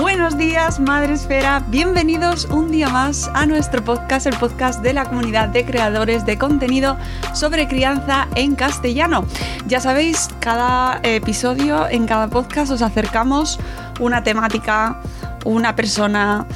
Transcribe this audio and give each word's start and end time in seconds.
Buenos 0.00 0.38
días, 0.38 0.80
Madre 0.80 1.12
Esfera. 1.12 1.62
Bienvenidos 1.68 2.46
un 2.46 2.70
día 2.70 2.88
más 2.88 3.30
a 3.34 3.44
nuestro 3.44 3.84
podcast, 3.84 4.26
el 4.26 4.34
podcast 4.38 4.80
de 4.82 4.94
la 4.94 5.04
comunidad 5.04 5.50
de 5.50 5.66
creadores 5.66 6.24
de 6.24 6.38
contenido 6.38 6.96
sobre 7.34 7.68
crianza 7.68 8.26
en 8.34 8.54
castellano. 8.54 9.26
Ya 9.66 9.80
sabéis, 9.80 10.30
cada 10.40 10.98
episodio, 11.02 11.86
en 11.90 12.06
cada 12.06 12.28
podcast, 12.28 12.72
os 12.72 12.80
acercamos 12.80 13.60
una 14.00 14.22
temática, 14.22 15.02
una 15.44 15.76
persona, 15.76 16.46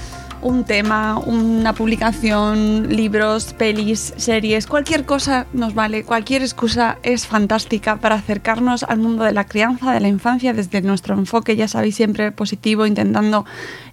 un 0.43 0.65
tema, 0.65 1.19
una 1.19 1.73
publicación, 1.73 2.89
libros, 2.95 3.53
pelis, 3.53 4.15
series, 4.17 4.67
cualquier 4.67 5.05
cosa 5.05 5.47
nos 5.53 5.75
vale, 5.75 6.05
cualquier 6.05 6.43
excusa 6.43 6.99
es 7.03 7.27
fantástica 7.27 7.97
para 7.97 8.17
acercarnos 8.17 8.83
al 8.83 8.99
mundo 8.99 9.25
de 9.25 9.33
la 9.33 9.45
crianza, 9.45 9.93
de 9.93 10.01
la 10.01 10.09
infancia, 10.09 10.53
desde 10.53 10.83
nuestro 10.83 11.15
enfoque, 11.15 11.57
ya 11.57 11.69
sabéis, 11.69 11.97
siempre 11.97 12.33
positivo, 12.33 12.87
intentando 12.87 13.45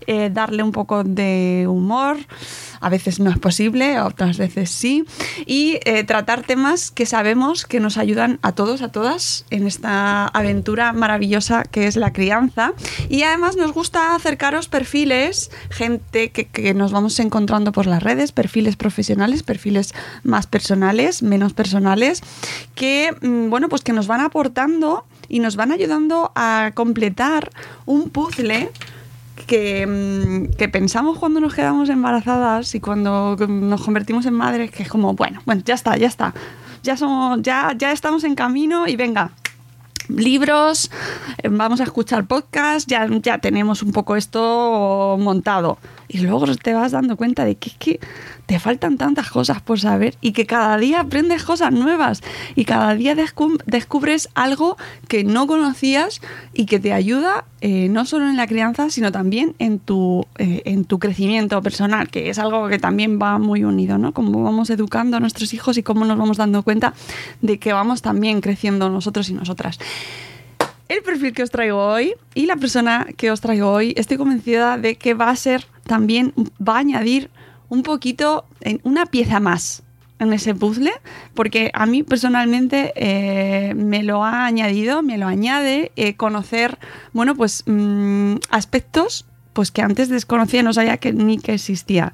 eh, 0.08 0.30
darle 0.31 0.64
un 0.64 0.71
poco 0.71 1.03
de 1.03 1.66
humor. 1.67 2.17
A 2.81 2.89
veces 2.89 3.21
no 3.21 3.30
es 3.30 3.38
posible, 3.38 4.02
otras 4.02 4.38
veces 4.38 4.69
sí. 4.69 5.05
Y 5.45 5.80
eh, 5.86 6.03
tratar 6.03 6.41
temas 6.41 6.91
que 6.91 7.05
sabemos 7.05 7.66
que 7.66 7.80
nos 7.80 7.97
ayudan 7.97 8.39
a 8.41 8.52
todos, 8.52 8.81
a 8.81 8.89
todas, 8.89 9.45
en 9.52 9.66
esta 9.66 10.27
aventura 10.27 10.91
maravillosa 10.91 11.64
que 11.64 11.88
es 11.88 11.95
la 11.95 12.11
crianza. 12.11 12.73
Y 13.08 13.23
además 13.23 13.55
nos 13.55 13.71
gusta 13.71 14.16
acercaros 14.16 14.67
perfiles, 14.67 15.49
gente 15.69 16.31
que, 16.34 16.73
nos 16.73 16.92
vamos 16.92 17.20
encontrando 17.20 17.72
por 17.72 17.86
las 17.86 18.03
redes, 18.03 18.31
perfiles 18.31 18.76
profesionales, 18.76 19.44
perfiles 19.44 19.94
más 20.23 20.48
personales, 20.48 21.23
menos 21.23 21.54
personales, 21.54 22.21
que, 22.76 23.16
mm, 23.21 23.49
bueno, 23.49 23.70
pues 23.70 23.82
que 23.82 23.94
nos 23.94 24.08
van 24.08 24.21
aportando 24.21 25.05
y 25.30 25.39
nos 25.39 25.55
van 25.55 25.71
ayudando 25.71 26.32
a 26.36 26.71
completar 26.73 27.52
un 27.86 28.10
puzzle 28.10 28.71
que, 29.48 29.86
mm, 29.88 30.55
que, 30.58 30.70
pensamos 30.70 31.17
cuando 31.17 31.39
nos 31.39 31.54
quedamos 31.54 31.89
embarazadas 31.89 32.76
y 32.76 32.80
cuando 32.80 33.36
nos 33.48 33.82
convertimos 33.82 34.26
en 34.26 34.33
madres, 34.33 34.71
que 34.71 34.83
es 34.83 34.89
como, 34.89 35.14
bueno, 35.14 35.42
bueno, 35.45 35.61
ya 35.65 35.76
está, 35.76 35.98
ya 35.98 36.08
está. 36.08 36.33
Ya 36.83 36.98
somos, 36.98 37.42
ya, 37.42 37.73
ya 37.77 37.92
estamos 37.92 38.23
en 38.26 38.36
camino 38.36 38.88
y 38.88 38.95
venga. 38.95 39.32
Libros, 40.10 40.92
eh, 41.38 41.48
vamos 41.50 41.80
a 41.80 41.83
escuchar 41.83 42.26
podcast, 42.26 42.89
ya, 42.89 43.08
ya 43.21 43.38
tenemos 43.38 43.82
un 43.83 43.94
poco 43.94 44.17
esto 44.17 45.17
montado. 45.20 45.77
Y 46.14 46.20
luego 46.20 46.46
te 46.56 46.76
vas 46.76 46.92
dando 46.92 47.18
cuenta 47.18 47.44
de 47.44 47.56
que, 47.56 47.72
que 47.72 48.00
te 48.46 48.60
faltan 48.60 48.98
tantas 48.98 49.32
cosas 49.32 49.64
por 49.64 49.80
saber 49.80 50.16
y 50.22 50.32
que 50.32 50.46
cada 50.46 50.78
día 50.78 51.00
aprendes 51.00 51.44
cosas 51.44 51.72
nuevas 51.72 52.22
y 52.56 52.66
cada 52.66 52.94
día 52.94 53.16
descubres 53.66 54.30
algo 54.36 54.78
que 55.08 55.24
no 55.24 55.48
conocías 55.48 56.22
y 56.54 56.68
que 56.68 56.80
te 56.80 56.94
ayuda 56.94 57.46
eh, 57.62 57.90
no 57.90 58.06
solo 58.06 58.30
en 58.30 58.38
la 58.38 58.46
crianza, 58.46 58.92
sino 58.92 59.12
también 59.12 59.56
en 59.58 59.80
tu, 59.80 60.28
eh, 60.38 60.62
en 60.66 60.86
tu 60.86 61.00
crecimiento 61.00 61.60
personal, 61.64 62.10
que 62.10 62.30
es 62.30 62.38
algo 62.38 62.68
que 62.68 62.78
también 62.78 63.18
va 63.20 63.40
muy 63.40 63.64
unido, 63.64 63.98
¿no? 63.98 64.14
Cómo 64.14 64.44
vamos 64.44 64.70
educando 64.70 65.18
a 65.18 65.20
nuestros 65.20 65.52
hijos 65.54 65.78
y 65.78 65.84
cómo 65.84 66.06
nos 66.06 66.18
vamos 66.18 66.38
dando 66.38 66.62
cuenta 66.62 66.94
de 67.42 67.58
que 67.58 67.74
vamos 67.74 68.04
también 68.04 68.40
creciendo 68.40 68.90
nosotros 68.90 69.30
y 69.30 69.34
nosotras 69.34 69.80
el 70.93 71.04
perfil 71.04 71.33
que 71.33 71.43
os 71.43 71.49
traigo 71.49 71.77
hoy 71.77 72.14
y 72.36 72.45
la 72.45 72.55
persona 72.55 73.08
que 73.17 73.31
os 73.31 73.42
traigo 73.42 73.71
hoy, 73.71 73.93
estoy 73.98 74.17
convencida 74.17 74.77
de 74.77 74.95
que 74.95 75.14
va 75.14 75.30
a 75.30 75.36
ser 75.36 75.65
también, 75.86 76.33
va 76.65 76.76
a 76.76 76.80
añadir 76.80 77.30
un 77.70 77.83
poquito, 77.83 78.45
en 78.61 78.80
una 78.83 79.08
pieza 79.08 79.39
más 79.39 79.83
en 80.20 80.32
ese 80.32 80.53
puzzle, 80.53 80.92
porque 81.33 81.71
a 81.73 81.86
mí 81.86 82.03
personalmente 82.03 82.93
eh, 82.95 83.73
me 83.73 84.03
lo 84.03 84.23
ha 84.23 84.45
añadido, 84.45 85.02
me 85.02 85.17
lo 85.17 85.27
añade 85.27 85.92
eh, 85.95 86.15
conocer, 86.15 86.77
bueno, 87.11 87.36
pues 87.36 87.64
mmm, 87.65 88.36
aspectos 88.49 89.26
pues 89.53 89.71
que 89.71 89.82
antes 89.82 90.09
desconocía, 90.09 90.64
no 90.64 90.73
sabía 90.73 90.98
que 90.98 91.14
ni 91.14 91.37
que 91.37 91.53
existía. 91.53 92.11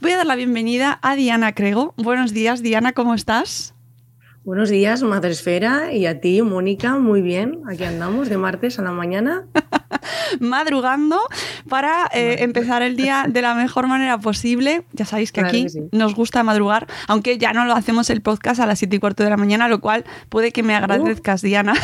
Voy 0.00 0.12
a 0.12 0.18
dar 0.18 0.26
la 0.26 0.36
bienvenida 0.36 0.98
a 1.00 1.14
Diana 1.14 1.52
Crego. 1.52 1.94
Buenos 1.96 2.34
días, 2.34 2.62
Diana, 2.62 2.92
¿cómo 2.92 3.14
estás? 3.14 3.74
Buenos 4.44 4.70
días, 4.70 5.02
Madresfera, 5.04 5.92
y 5.92 6.06
a 6.06 6.20
ti, 6.20 6.42
Mónica, 6.42 6.96
muy 6.96 7.22
bien. 7.22 7.60
Aquí 7.68 7.84
andamos 7.84 8.28
de 8.28 8.38
martes 8.38 8.76
a 8.80 8.82
la 8.82 8.90
mañana. 8.90 9.44
Madrugando 10.40 11.20
para 11.68 12.08
eh, 12.12 12.38
empezar 12.40 12.82
el 12.82 12.96
día 12.96 13.26
de 13.28 13.40
la 13.40 13.54
mejor 13.54 13.86
manera 13.86 14.18
posible. 14.18 14.82
Ya 14.92 15.04
sabéis 15.04 15.30
que 15.30 15.42
Claro 15.42 15.48
aquí 15.56 15.62
que 15.64 15.68
sí. 15.68 15.80
nos 15.92 16.16
gusta 16.16 16.42
madrugar, 16.42 16.88
aunque 17.06 17.38
ya 17.38 17.52
no 17.52 17.64
lo 17.66 17.74
hacemos 17.74 18.10
el 18.10 18.20
podcast 18.20 18.58
a 18.60 18.66
las 18.66 18.80
7 18.80 18.96
y 18.96 18.98
cuarto 18.98 19.22
de 19.22 19.30
la 19.30 19.36
mañana, 19.36 19.68
lo 19.68 19.80
cual 19.80 20.04
puede 20.28 20.50
que 20.50 20.64
me 20.64 20.74
agradezcas, 20.74 21.40
Diana. 21.42 21.74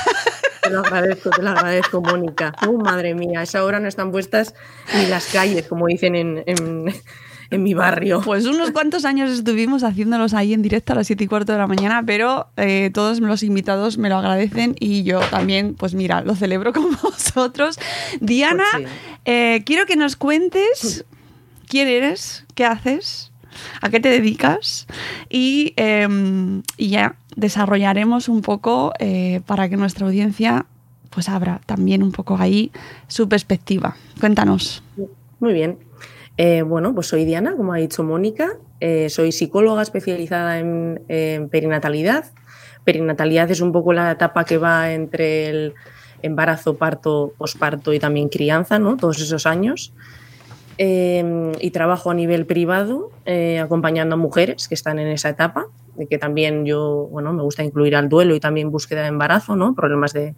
Te 0.62 0.70
lo 0.70 0.80
agradezco, 0.80 1.30
te 1.30 1.42
lo 1.42 1.50
agradezco, 1.50 2.00
Mónica. 2.00 2.54
Uh, 2.66 2.76
madre 2.82 3.14
mía, 3.14 3.38
a 3.40 3.42
esa 3.44 3.62
hora 3.64 3.78
no 3.78 3.86
están 3.86 4.10
puestas 4.10 4.54
ni 4.96 5.06
las 5.06 5.26
calles, 5.32 5.68
como 5.68 5.86
dicen 5.86 6.16
en, 6.16 6.42
en- 6.46 6.92
en 7.50 7.62
mi 7.62 7.74
barrio. 7.74 8.20
Pues 8.24 8.44
unos 8.46 8.70
cuantos 8.72 9.04
años 9.04 9.30
estuvimos 9.30 9.82
haciéndolos 9.82 10.34
ahí 10.34 10.52
en 10.52 10.62
directo 10.62 10.92
a 10.92 10.96
las 10.96 11.06
7 11.06 11.24
y 11.24 11.26
cuarto 11.26 11.52
de 11.52 11.58
la 11.58 11.66
mañana, 11.66 12.02
pero 12.04 12.48
eh, 12.56 12.90
todos 12.92 13.20
los 13.20 13.42
invitados 13.42 13.96
me 13.98 14.08
lo 14.08 14.16
agradecen 14.18 14.76
y 14.78 15.02
yo 15.02 15.20
también, 15.30 15.74
pues 15.74 15.94
mira, 15.94 16.20
lo 16.22 16.34
celebro 16.34 16.72
con 16.74 16.96
vosotros. 17.02 17.78
Diana, 18.20 18.64
Pues 18.72 18.84
sí. 18.88 18.92
eh, 19.24 19.62
quiero 19.64 19.86
que 19.86 19.96
nos 19.96 20.16
cuentes 20.16 21.04
quién 21.68 21.88
eres, 21.88 22.44
qué 22.54 22.64
haces, 22.64 23.32
a 23.80 23.88
qué 23.88 23.98
te 24.00 24.08
dedicas 24.10 24.86
y, 25.30 25.72
eh, 25.76 26.06
y 26.76 26.88
ya 26.90 27.16
desarrollaremos 27.34 28.28
un 28.28 28.42
poco 28.42 28.92
eh, 28.98 29.40
para 29.46 29.68
que 29.68 29.76
nuestra 29.76 30.06
audiencia 30.06 30.66
pues 31.10 31.28
abra 31.28 31.60
también 31.66 32.02
un 32.02 32.12
poco 32.12 32.36
ahí 32.38 32.70
su 33.08 33.28
perspectiva. 33.28 33.96
Cuéntanos. 34.20 34.82
Muy 35.40 35.52
bien. 35.54 35.78
Eh, 36.38 36.62
bueno, 36.62 36.94
pues 36.94 37.08
soy 37.08 37.24
Diana, 37.24 37.56
como 37.56 37.72
ha 37.72 37.78
dicho 37.78 38.04
Mónica. 38.04 38.58
Eh, 38.80 39.10
soy 39.10 39.32
psicóloga 39.32 39.82
especializada 39.82 40.60
en, 40.60 41.02
en 41.08 41.48
perinatalidad. 41.48 42.26
Perinatalidad 42.84 43.50
es 43.50 43.60
un 43.60 43.72
poco 43.72 43.92
la 43.92 44.12
etapa 44.12 44.44
que 44.44 44.56
va 44.56 44.92
entre 44.92 45.48
el 45.48 45.74
embarazo, 46.22 46.76
parto, 46.76 47.32
posparto 47.36 47.92
y 47.92 47.98
también 47.98 48.28
crianza, 48.28 48.78
¿no? 48.78 48.96
Todos 48.96 49.20
esos 49.20 49.46
años. 49.46 49.92
Eh, 50.78 51.52
y 51.60 51.72
trabajo 51.72 52.12
a 52.12 52.14
nivel 52.14 52.46
privado 52.46 53.10
eh, 53.26 53.58
acompañando 53.58 54.14
a 54.14 54.16
mujeres 54.16 54.68
que 54.68 54.76
están 54.76 55.00
en 55.00 55.08
esa 55.08 55.28
etapa, 55.28 55.66
y 55.98 56.06
que 56.06 56.18
también 56.18 56.64
yo, 56.64 57.08
bueno, 57.10 57.32
me 57.32 57.42
gusta 57.42 57.64
incluir 57.64 57.96
al 57.96 58.08
duelo 58.08 58.36
y 58.36 58.40
también 58.40 58.70
búsqueda 58.70 59.02
de 59.02 59.08
embarazo, 59.08 59.56
¿no? 59.56 59.74
Problemas 59.74 60.12
de 60.12 60.36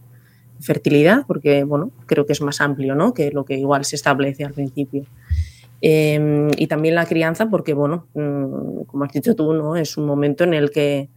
fertilidad, 0.60 1.26
porque, 1.26 1.64
bueno, 1.64 1.90
creo 2.06 2.24
que 2.24 2.32
es 2.32 2.40
más 2.40 2.62
amplio, 2.62 2.94
¿no? 2.94 3.12
Que 3.12 3.30
lo 3.30 3.44
que 3.44 3.58
igual 3.58 3.84
se 3.84 3.96
establece 3.96 4.44
al 4.44 4.54
principio. 4.54 5.04
Eh, 5.82 6.48
y 6.56 6.66
también 6.66 6.94
la 6.94 7.06
crianza, 7.06 7.48
porque, 7.48 7.74
bueno, 7.74 8.06
mm, 8.14 8.82
como 8.86 9.04
has 9.04 9.12
dicho 9.12 9.34
tú, 9.34 9.52
¿no? 9.54 9.76
Es 9.76 9.96
un 9.96 10.06
momento 10.06 10.44
en 10.44 10.54
el 10.54 10.70
que 10.70 11.08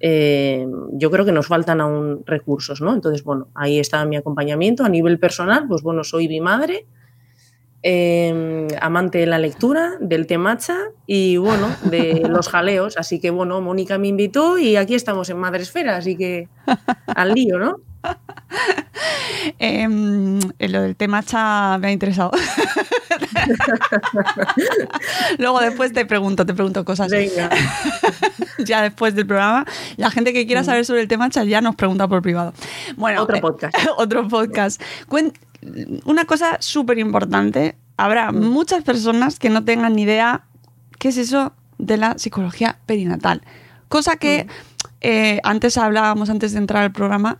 eh, 0.00 0.66
yo 0.92 1.10
creo 1.10 1.26
que 1.26 1.32
nos 1.32 1.46
faltan 1.46 1.80
aún 1.80 2.22
recursos, 2.26 2.80
¿no? 2.80 2.94
Entonces, 2.94 3.22
bueno, 3.22 3.48
ahí 3.54 3.78
está 3.78 4.04
mi 4.06 4.16
acompañamiento. 4.16 4.84
A 4.84 4.88
nivel 4.88 5.18
personal, 5.18 5.66
pues 5.68 5.82
bueno, 5.82 6.02
soy 6.04 6.26
mi 6.26 6.40
madre, 6.40 6.86
eh, 7.82 8.66
amante 8.80 9.18
de 9.18 9.26
la 9.26 9.38
lectura, 9.38 9.92
del 10.00 10.26
temacha 10.26 10.76
y 11.06 11.36
bueno, 11.36 11.68
de 11.84 12.22
los 12.28 12.48
jaleos. 12.48 12.96
Así 12.96 13.20
que 13.20 13.30
bueno, 13.30 13.60
Mónica 13.60 13.98
me 13.98 14.08
invitó 14.08 14.58
y 14.58 14.76
aquí 14.76 14.94
estamos 14.94 15.28
en 15.28 15.38
Madresfera, 15.38 15.96
así 15.96 16.16
que 16.16 16.48
al 17.06 17.34
lío, 17.34 17.58
¿no? 17.58 17.76
Eh, 19.58 19.88
lo 20.68 20.82
del 20.82 20.96
temacha 20.96 21.78
me 21.78 21.88
ha 21.88 21.92
interesado. 21.92 22.30
Luego 25.38 25.60
después 25.60 25.92
te 25.92 26.06
pregunto, 26.06 26.46
te 26.46 26.54
pregunto 26.54 26.84
cosas. 26.84 27.10
Venga. 27.10 27.50
ya 28.64 28.82
después 28.82 29.14
del 29.14 29.26
programa, 29.26 29.64
la 29.96 30.10
gente 30.10 30.32
que 30.32 30.46
quiera 30.46 30.64
saber 30.64 30.84
sobre 30.84 31.02
el 31.02 31.08
tema 31.08 31.28
ya 31.28 31.60
nos 31.60 31.76
pregunta 31.76 32.08
por 32.08 32.22
privado. 32.22 32.52
Bueno, 32.96 33.22
Otro 33.22 33.36
eh, 33.36 33.40
podcast. 33.40 33.76
otro 33.96 34.28
podcast. 34.28 34.80
Una 36.04 36.24
cosa 36.24 36.56
súper 36.60 36.98
importante, 36.98 37.76
habrá 37.96 38.32
muchas 38.32 38.82
personas 38.82 39.38
que 39.38 39.50
no 39.50 39.64
tengan 39.64 39.94
ni 39.94 40.02
idea 40.02 40.44
qué 40.98 41.08
es 41.08 41.18
eso 41.18 41.52
de 41.78 41.96
la 41.96 42.18
psicología 42.18 42.78
perinatal. 42.86 43.42
Cosa 43.88 44.16
que 44.16 44.46
eh, 45.00 45.40
antes 45.42 45.76
hablábamos, 45.76 46.30
antes 46.30 46.52
de 46.52 46.58
entrar 46.58 46.82
al 46.84 46.92
programa, 46.92 47.38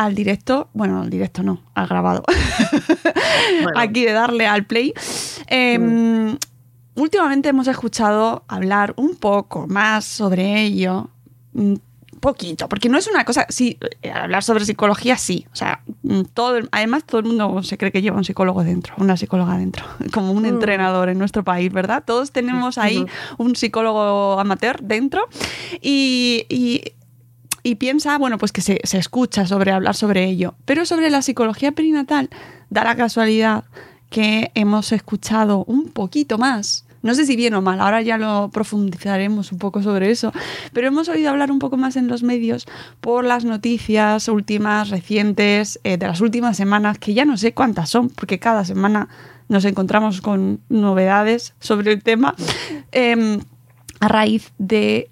al 0.00 0.14
directo, 0.14 0.68
bueno, 0.72 1.02
al 1.02 1.10
directo 1.10 1.42
no, 1.42 1.60
al 1.74 1.86
grabado. 1.86 2.22
Bueno. 3.62 3.78
Aquí 3.78 4.04
de 4.04 4.12
darle 4.12 4.46
al 4.46 4.64
play. 4.64 4.94
Eh, 5.48 6.36
Últimamente 6.94 7.48
hemos 7.50 7.66
escuchado 7.68 8.44
hablar 8.48 8.94
un 8.96 9.16
poco 9.16 9.66
más 9.66 10.04
sobre 10.04 10.62
ello, 10.62 11.08
un 11.54 11.80
poquito, 12.20 12.68
porque 12.68 12.88
no 12.88 12.98
es 12.98 13.06
una 13.06 13.24
cosa, 13.24 13.46
sí, 13.48 13.78
eh, 14.02 14.10
hablar 14.10 14.42
sobre 14.42 14.64
psicología 14.66 15.16
sí, 15.16 15.46
o 15.52 15.56
sea, 15.56 15.80
mm, 16.02 16.22
todo, 16.34 16.58
además 16.72 17.04
todo 17.04 17.20
el 17.20 17.26
mundo 17.28 17.62
se 17.62 17.78
cree 17.78 17.92
que 17.92 18.02
lleva 18.02 18.16
un 18.18 18.24
psicólogo 18.24 18.62
dentro, 18.64 18.94
una 18.98 19.16
psicóloga 19.16 19.56
dentro, 19.56 19.84
como 20.12 20.32
un 20.32 20.44
entrenador 20.44 21.08
en 21.08 21.18
nuestro 21.18 21.42
país, 21.44 21.72
¿verdad? 21.72 22.02
Todos 22.04 22.32
tenemos 22.32 22.76
ahí 22.76 23.06
un 23.38 23.56
psicólogo 23.56 24.38
amateur 24.38 24.82
dentro 24.82 25.22
y, 25.80 26.44
y- 26.50 26.82
y 27.62 27.76
piensa, 27.76 28.18
bueno, 28.18 28.38
pues 28.38 28.52
que 28.52 28.60
se, 28.60 28.80
se 28.84 28.98
escucha 28.98 29.46
sobre 29.46 29.72
hablar 29.72 29.94
sobre 29.94 30.24
ello. 30.24 30.54
Pero 30.64 30.86
sobre 30.86 31.10
la 31.10 31.22
psicología 31.22 31.72
perinatal, 31.72 32.30
da 32.70 32.84
la 32.84 32.96
casualidad 32.96 33.64
que 34.10 34.50
hemos 34.54 34.92
escuchado 34.92 35.64
un 35.64 35.88
poquito 35.88 36.38
más. 36.38 36.84
No 37.02 37.14
sé 37.14 37.24
si 37.24 37.34
bien 37.34 37.54
o 37.54 37.62
mal, 37.62 37.80
ahora 37.80 38.02
ya 38.02 38.18
lo 38.18 38.50
profundizaremos 38.52 39.52
un 39.52 39.58
poco 39.58 39.82
sobre 39.82 40.10
eso, 40.10 40.32
pero 40.74 40.88
hemos 40.88 41.08
oído 41.08 41.30
hablar 41.30 41.50
un 41.50 41.58
poco 41.58 41.78
más 41.78 41.96
en 41.96 42.08
los 42.08 42.22
medios 42.22 42.66
por 43.00 43.24
las 43.24 43.46
noticias 43.46 44.28
últimas, 44.28 44.90
recientes, 44.90 45.80
eh, 45.82 45.96
de 45.96 46.06
las 46.06 46.20
últimas 46.20 46.58
semanas, 46.58 46.98
que 46.98 47.14
ya 47.14 47.24
no 47.24 47.38
sé 47.38 47.54
cuántas 47.54 47.88
son, 47.88 48.10
porque 48.10 48.38
cada 48.38 48.66
semana 48.66 49.08
nos 49.48 49.64
encontramos 49.64 50.20
con 50.20 50.60
novedades 50.68 51.54
sobre 51.58 51.92
el 51.92 52.02
tema, 52.02 52.34
em, 52.92 53.40
a 54.00 54.08
raíz 54.08 54.52
de 54.58 55.09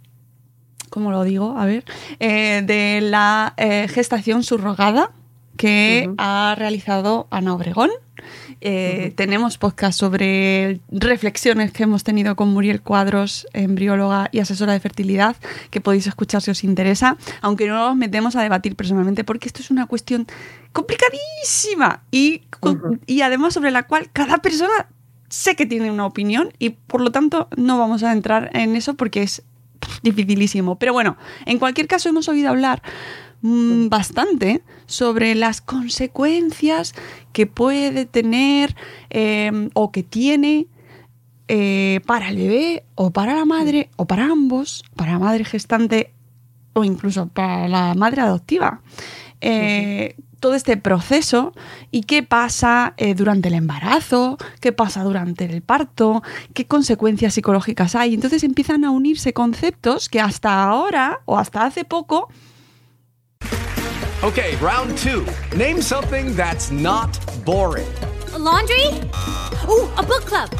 ¿cómo 0.89 1.11
lo 1.11 1.25
digo? 1.25 1.57
A 1.59 1.67
ver, 1.67 1.85
eh, 2.21 2.63
de 2.65 3.01
la 3.03 3.55
eh, 3.57 3.89
gestación 3.89 4.43
subrogada 4.43 5.13
que 5.57 6.09
ha 6.19 6.55
realizado 6.57 7.27
Ana 7.31 7.55
Obregón. 7.55 7.91
Eh, 8.61 9.13
Tenemos 9.17 9.59
podcast 9.59 9.99
sobre 9.99 10.81
reflexiones 10.91 11.73
que 11.73 11.85
hemos 11.85 12.05
tenido 12.05 12.37
con 12.37 12.49
Muriel 12.49 12.81
Cuadros, 12.81 13.47
embrióloga 13.53 14.29
y 14.33 14.41
asesora 14.41 14.73
de 14.73 14.81
fertilidad, 14.81 15.37
que 15.71 15.81
podéis 15.81 16.07
escuchar 16.07 16.43
si 16.43 16.51
os 16.51 16.65
interesa, 16.65 17.17
aunque 17.41 17.67
no 17.67 17.75
nos 17.75 17.97
metemos 17.97 18.37
a 18.37 18.43
debatir 18.43 18.77
personalmente, 18.77 19.25
porque 19.25 19.49
esto 19.49 19.61
es 19.61 19.71
una 19.71 19.87
cuestión 19.87 20.27
complicadísima 20.73 22.03
y, 22.11 22.43
y 23.07 23.21
además 23.23 23.55
sobre 23.55 23.71
la 23.71 23.85
cual 23.85 24.11
cada 24.13 24.39
persona 24.39 24.89
sé 25.29 25.57
que 25.57 25.67
tiene 25.67 25.91
una 25.91 26.07
opinión 26.07 26.53
y 26.59 26.71
por 26.71 27.01
lo 27.01 27.13
tanto 27.13 27.49
no 27.57 27.79
vamos 27.79 28.03
a 28.03 28.13
entrar 28.13 28.51
en 28.55 28.77
eso 28.77 28.95
porque 28.95 29.23
es 29.23 29.43
dificilísimo. 30.03 30.79
Pero 30.79 30.93
bueno, 30.93 31.17
en 31.47 31.59
cualquier 31.59 31.87
caso 31.87 32.09
hemos 32.09 32.29
oído 32.29 32.51
hablar 32.51 32.83
mm, 33.43 33.89
bastante 33.89 34.63
sobre 34.87 35.35
las 35.35 35.61
consecuencias 35.61 36.95
que 37.33 37.47
puede 37.47 38.07
tener 38.07 38.75
eh, 39.11 39.69
o 39.75 39.93
que 39.93 40.03
tiene 40.03 40.67
eh, 41.49 42.01
para 42.07 42.29
el 42.29 42.37
bebé 42.37 42.85
o 42.95 43.11
para 43.11 43.35
la 43.35 43.45
madre 43.47 43.91
o 43.97 44.07
para 44.07 44.27
ambos, 44.27 44.85
para 44.97 45.13
la 45.13 45.19
madre 45.19 45.45
gestante 45.45 46.13
o 46.75 46.85
incluso 46.85 47.29
para 47.29 47.69
la 47.69 47.95
madre 47.95 48.21
adoptiva. 48.21 48.83
Eh, 49.41 50.17
todo 50.41 50.55
este 50.55 50.77
proceso 50.77 51.53
y 51.91 52.03
qué 52.03 52.23
pasa 52.23 52.95
eh, 52.97 53.15
durante 53.15 53.49
el 53.49 53.55
embarazo, 53.55 54.39
qué 54.61 54.73
pasa 54.73 55.03
durante 55.03 55.45
el 55.45 55.63
parto, 55.63 56.23
qué 56.55 56.67
consecuencias 56.67 57.35
psicológicas 57.35 57.95
hay. 57.95 58.15
Entonces 58.15 58.43
empiezan 58.45 58.85
a 58.85 58.91
unirse 58.91 59.33
conceptos 59.33 60.09
que 60.09 60.21
hasta 60.21 60.63
ahora 60.65 61.21
o 61.25 61.39
hasta 61.39 61.65
hace 61.65 61.85
poco 61.85 62.29
Okay, 64.21 64.57
round 64.57 64.99
two. 64.99 65.25
Name 65.57 65.81
something 65.81 66.35
that's 66.35 66.73
not 66.73 67.17
boring. 67.45 67.87
laundry? 68.37 68.85
Ooh, 69.69 69.89
a 69.97 70.03
book 70.03 70.25
club. 70.25 70.51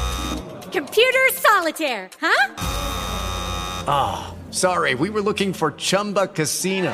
Computer 0.71 1.27
solitaire, 1.33 2.09
huh? 2.21 2.55
Sorry, 4.51 4.95
we 4.95 5.09
were 5.09 5.21
looking 5.21 5.51
for 5.51 5.71
Chumba 5.71 6.27
Casino. 6.27 6.93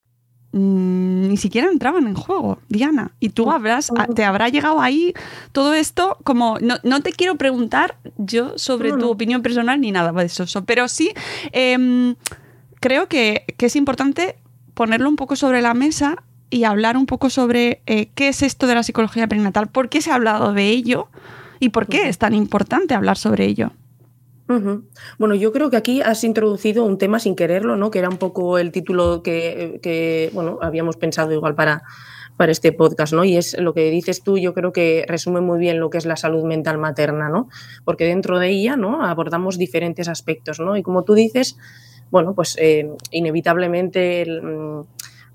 Mm, 0.51 1.27
ni 1.29 1.37
siquiera 1.37 1.69
entraban 1.71 2.07
en 2.07 2.15
juego, 2.15 2.59
Diana. 2.69 3.11
Y 3.19 3.29
tú 3.29 3.51
habrás, 3.51 3.89
a- 3.97 4.07
te 4.15 4.23
habrá 4.23 4.49
llegado 4.49 4.81
ahí 4.81 5.13
todo 5.51 5.73
esto 5.73 6.17
como, 6.23 6.57
no, 6.59 6.75
no 6.83 7.01
te 7.01 7.11
quiero 7.11 7.35
preguntar 7.35 7.97
yo 8.17 8.57
sobre 8.57 8.89
tu 8.99 9.09
opinión 9.09 9.41
personal 9.41 9.79
ni 9.81 9.91
nada 9.91 10.11
de 10.11 10.25
eso, 10.25 10.45
so- 10.47 10.63
pero 10.65 10.87
sí 10.87 11.11
em, 11.51 12.15
creo 12.79 13.07
que, 13.07 13.45
que 13.57 13.67
es 13.67 13.75
importante 13.75 14.35
ponerlo 14.73 15.07
un 15.09 15.15
poco 15.15 15.35
sobre 15.35 15.61
la 15.61 15.73
mesa 15.73 16.23
y 16.49 16.63
hablar 16.65 16.97
un 16.97 17.05
poco 17.05 17.29
sobre 17.29 17.81
eh, 17.85 18.09
qué 18.15 18.27
es 18.29 18.41
esto 18.41 18.67
de 18.67 18.75
la 18.75 18.83
psicología 18.83 19.27
perinatal, 19.27 19.67
por 19.67 19.87
qué 19.89 20.01
se 20.01 20.11
ha 20.11 20.15
hablado 20.15 20.53
de 20.53 20.67
ello 20.67 21.07
y 21.59 21.69
por 21.69 21.87
qué 21.87 22.09
es 22.09 22.17
tan 22.17 22.33
importante 22.33 22.93
hablar 22.93 23.17
sobre 23.17 23.45
ello. 23.45 23.71
Bueno, 25.17 25.35
yo 25.35 25.51
creo 25.51 25.69
que 25.69 25.77
aquí 25.77 26.01
has 26.01 26.23
introducido 26.23 26.85
un 26.85 26.97
tema 26.97 27.19
sin 27.19 27.35
quererlo, 27.35 27.77
¿no? 27.77 27.91
Que 27.91 27.99
era 27.99 28.09
un 28.09 28.17
poco 28.17 28.57
el 28.57 28.71
título 28.71 29.23
que, 29.23 30.29
bueno, 30.33 30.59
habíamos 30.61 30.97
pensado 30.97 31.31
igual 31.31 31.55
para, 31.55 31.83
para 32.37 32.51
este 32.51 32.71
podcast, 32.71 33.13
¿no? 33.13 33.23
Y 33.23 33.37
es 33.37 33.57
lo 33.59 33.73
que 33.73 33.89
dices 33.91 34.23
tú, 34.23 34.37
yo 34.37 34.53
creo 34.53 34.71
que 34.71 35.05
resume 35.07 35.41
muy 35.41 35.59
bien 35.59 35.79
lo 35.79 35.89
que 35.89 35.97
es 35.97 36.05
la 36.05 36.15
salud 36.15 36.43
mental 36.43 36.77
materna, 36.77 37.29
¿no? 37.29 37.49
Porque 37.85 38.05
dentro 38.05 38.39
de 38.39 38.49
ella, 38.49 38.75
¿no? 38.75 39.05
Abordamos 39.05 39.57
diferentes 39.57 40.07
aspectos, 40.07 40.59
¿no? 40.59 40.75
Y 40.77 40.83
como 40.83 41.03
tú 41.03 41.13
dices, 41.13 41.57
bueno, 42.09 42.33
pues 42.33 42.57
eh, 42.59 42.89
inevitablemente 43.11 44.25
mm, 44.25 44.81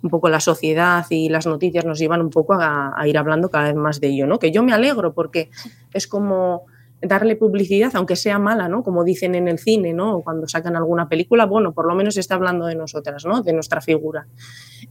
un 0.02 0.10
poco 0.10 0.28
la 0.28 0.40
sociedad 0.40 1.06
y 1.10 1.28
las 1.28 1.46
noticias 1.46 1.84
nos 1.84 1.98
llevan 1.98 2.20
un 2.20 2.30
poco 2.30 2.54
a, 2.54 2.92
a 2.96 3.08
ir 3.08 3.18
hablando 3.18 3.50
cada 3.50 3.68
vez 3.68 3.76
más 3.76 4.00
de 4.00 4.08
ello, 4.08 4.26
¿no? 4.26 4.38
Que 4.38 4.50
yo 4.50 4.62
me 4.62 4.72
alegro 4.72 5.14
porque 5.14 5.50
es 5.92 6.06
como 6.06 6.66
darle 7.02 7.36
publicidad, 7.36 7.92
aunque 7.94 8.16
sea 8.16 8.38
mala, 8.38 8.68
¿no? 8.68 8.82
Como 8.82 9.04
dicen 9.04 9.34
en 9.34 9.48
el 9.48 9.58
cine, 9.58 9.92
¿no? 9.92 10.22
Cuando 10.22 10.48
sacan 10.48 10.76
alguna 10.76 11.08
película, 11.08 11.46
bueno, 11.46 11.72
por 11.72 11.86
lo 11.86 11.94
menos 11.94 12.16
está 12.16 12.34
hablando 12.34 12.66
de 12.66 12.74
nosotras, 12.74 13.24
¿no? 13.26 13.42
De 13.42 13.52
nuestra 13.52 13.80
figura. 13.80 14.26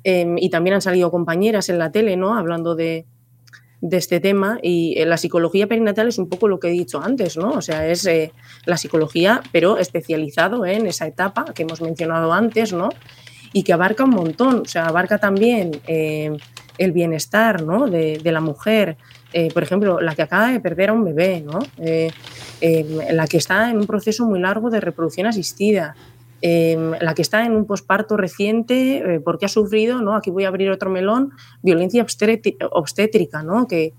Eh, 0.03 0.35
y 0.37 0.49
también 0.49 0.75
han 0.75 0.81
salido 0.81 1.11
compañeras 1.11 1.69
en 1.69 1.79
la 1.79 1.91
tele, 1.91 2.15
¿no? 2.15 2.37
Hablando 2.37 2.75
de, 2.75 3.05
este 3.91 4.19
tema 4.19 4.57
y 4.63 4.95
eh, 4.97 5.05
la 5.05 5.15
psicología 5.15 5.67
perinatal 5.67 6.07
es 6.07 6.17
un 6.17 6.27
poco 6.27 6.47
lo 6.47 6.59
que 6.59 6.69
he 6.69 6.71
dicho 6.71 7.01
antes, 7.01 7.37
¿no? 7.37 7.51
O 7.51 7.61
sea, 7.61 7.87
es 7.87 8.05
eh, 8.07 8.31
la 8.65 8.77
psicología, 8.77 9.41
pero 9.51 9.77
especializado 9.77 10.65
en 10.65 10.87
esa 10.87 11.05
etapa 11.05 11.45
que 11.53 11.63
hemos 11.63 11.81
mencionado 11.81 12.33
antes, 12.33 12.73
¿no? 12.73 12.89
Y 13.53 13.61
que 13.61 13.73
abarca 13.73 14.03
un 14.05 14.09
montón, 14.09 14.61
o 14.61 14.65
sea, 14.65 14.87
abarca 14.87 15.19
también 15.19 15.71
eh, 15.87 16.35
el 16.79 16.91
bienestar, 16.93 17.61
¿no? 17.61 17.87
De 17.87 18.19
la 18.23 18.41
mujer, 18.41 18.97
por 19.53 19.63
ejemplo, 19.63 19.99
la 19.99 20.15
que 20.15 20.21
acaba 20.21 20.49
de 20.49 20.59
perder 20.59 20.89
a 20.89 20.93
un 20.93 21.03
bebé, 21.03 21.41
¿no? 21.41 21.59
la 23.11 23.27
que 23.27 23.37
está 23.37 23.69
en 23.69 23.77
un 23.77 23.85
proceso 23.85 24.25
muy 24.25 24.39
largo 24.39 24.69
de 24.69 24.79
reproducción 24.79 25.27
asistida, 25.27 25.95
Em, 26.47 26.91
la 27.01 27.15
que 27.15 27.23
está 27.23 27.43
en 27.43 27.55
un 27.55 27.65
posparto 27.65 28.17
reciente 28.17 28.97
eh, 28.97 29.19
porque 29.19 29.45
ha 29.45 29.49
sufrido, 29.49 30.01
¿no? 30.01 30.15
aquí 30.15 30.29
voy 30.29 30.43
a 30.43 30.49
abrir 30.49 30.69
otro 30.69 30.91
melón, 30.91 31.31
violencia 31.63 32.03
obstétrica, 32.03 33.41
¿no? 33.41 33.67
que, 33.67 33.93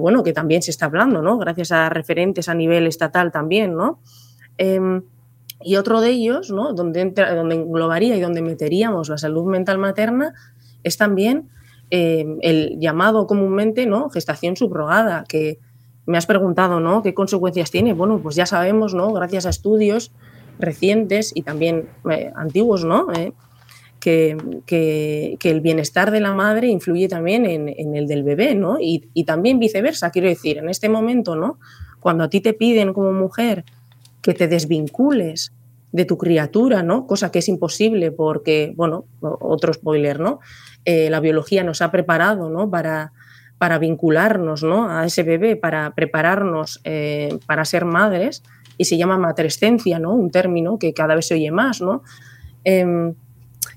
bueno, 0.00 0.22
que 0.22 0.32
también 0.32 0.62
se 0.62 0.70
está 0.70 0.86
hablando, 0.86 1.20
¿no? 1.20 1.36
gracias 1.36 1.70
a 1.70 1.90
referentes 1.90 2.48
a 2.48 2.54
nivel 2.54 2.86
estatal 2.86 3.30
también. 3.30 3.76
¿no? 3.76 4.00
Em, 4.56 5.02
y 5.60 5.76
otro 5.76 6.00
de 6.00 6.08
ellos, 6.08 6.50
¿no? 6.50 6.72
donde, 6.72 7.10
donde 7.10 7.54
englobaría 7.56 8.16
y 8.16 8.20
donde 8.20 8.40
meteríamos 8.40 9.10
la 9.10 9.18
salud 9.18 9.44
mental 9.50 9.76
materna, 9.76 10.32
es 10.84 10.96
también 10.96 11.50
em, 11.94 12.38
el 12.40 12.78
llamado 12.80 13.26
comúnmente 13.26 13.84
¿no? 13.84 14.08
gestación 14.08 14.56
subrogada, 14.56 15.24
que 15.28 15.58
me 16.06 16.16
has 16.16 16.24
preguntado 16.24 16.80
¿no? 16.80 17.02
qué 17.02 17.12
consecuencias 17.12 17.70
tiene. 17.70 17.92
Bueno, 17.92 18.18
pues 18.22 18.34
ya 18.34 18.46
sabemos, 18.46 18.94
¿no? 18.94 19.12
gracias 19.12 19.44
a 19.44 19.50
estudios, 19.50 20.10
recientes 20.58 21.32
y 21.34 21.42
también 21.42 21.90
eh, 22.10 22.32
antiguos, 22.34 22.84
¿no? 22.84 23.12
Eh, 23.12 23.32
que, 24.00 24.36
que, 24.66 25.50
el 25.50 25.60
bienestar 25.60 26.10
de 26.10 26.20
la 26.20 26.34
madre 26.34 26.66
influye 26.66 27.08
también 27.08 27.46
en, 27.46 27.94
el 27.94 28.08
del 28.08 28.24
bebé, 28.24 28.56
¿no? 28.56 28.80
Y, 28.80 29.08
y, 29.14 29.24
también 29.24 29.60
viceversa, 29.60 30.10
quiero 30.10 30.28
decir, 30.28 30.58
en 30.58 30.68
este 30.68 30.88
momento, 30.88 31.36
¿no? 31.36 31.60
Cuando 32.00 32.24
a 32.24 32.28
ti 32.28 32.40
te 32.40 32.52
piden 32.52 32.94
como 32.94 33.12
mujer 33.12 33.64
que 34.20 34.34
te 34.34 34.48
desvincules 34.48 35.52
de 35.92 36.04
tu 36.04 36.18
criatura, 36.18 36.82
¿no? 36.82 37.06
Cosa 37.06 37.30
que 37.30 37.38
es 37.38 37.48
imposible 37.48 38.10
porque, 38.10 38.72
bueno, 38.76 39.04
otro 39.20 39.72
spoiler, 39.72 40.18
¿no? 40.18 40.40
Eh, 40.84 41.10
la 41.10 41.20
biología 41.20 41.64
nos 41.64 41.82
ha 41.82 41.90
preparado, 41.90 42.50
¿no? 42.50 42.70
Para, 42.70 43.12
para 43.58 43.78
vincularnos, 43.78 44.62
¿no? 44.62 44.90
A 44.90 45.06
ese 45.06 45.22
bebé, 45.22 45.56
para 45.56 45.94
prepararnos 45.94 46.80
para 47.46 47.64
ser 47.64 47.84
madres, 47.84 48.42
y 48.78 48.84
se 48.84 48.96
llama 48.96 49.18
matrescencia, 49.18 49.98
¿no? 49.98 50.14
Un 50.14 50.30
término 50.30 50.78
que 50.78 50.92
cada 50.92 51.14
vez 51.14 51.26
se 51.26 51.34
oye 51.34 51.50
más, 51.50 51.80
¿no? 51.80 52.02
Em, 52.64 53.14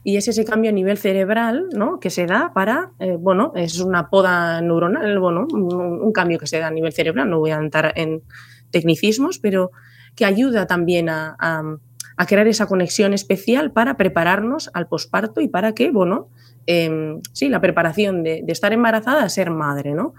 y 0.04 0.18
es 0.18 0.28
ese 0.28 0.46
cambio 0.46 0.70
a 0.70 0.74
nivel 0.74 0.98
cerebral 0.98 1.68
¿no? 1.74 2.00
que 2.00 2.10
se 2.12 2.26
da 2.28 2.54
para, 2.54 2.92
eh, 3.00 3.18
bueno, 3.20 3.54
es 3.56 3.80
una 3.80 4.10
poda 4.10 4.62
neuronal, 4.62 5.20
bueno, 5.20 5.48
un, 5.52 6.12
cambio 6.12 6.38
que 6.38 6.48
se 6.48 6.60
da 6.60 6.68
a 6.68 6.72
nivel 6.72 6.94
cerebral, 6.94 7.30
no 7.30 7.40
voy 7.40 7.52
a 7.52 7.56
entrar 7.56 7.92
en 7.96 8.22
tecnicismos, 8.70 9.40
pero 9.40 9.72
que 10.16 10.26
ayuda 10.26 10.68
también 10.68 11.10
a, 11.10 11.36
a, 11.40 12.26
crear 12.28 12.48
esa 12.48 12.68
conexión 12.68 13.14
especial 13.14 13.72
para 13.72 13.98
prepararnos 13.98 14.70
al 14.74 14.88
posparto 14.88 15.42
y 15.42 15.48
para 15.48 15.74
que, 15.74 15.92
bueno, 15.92 16.30
em, 16.68 17.22
sí, 17.32 17.50
la 17.50 17.62
preparación 17.62 18.24
de, 18.24 18.44
estar 18.48 18.74
embarazada 18.74 19.24
a 19.24 19.30
ser 19.30 19.52
madre, 19.52 19.94
¿no? 19.94 20.14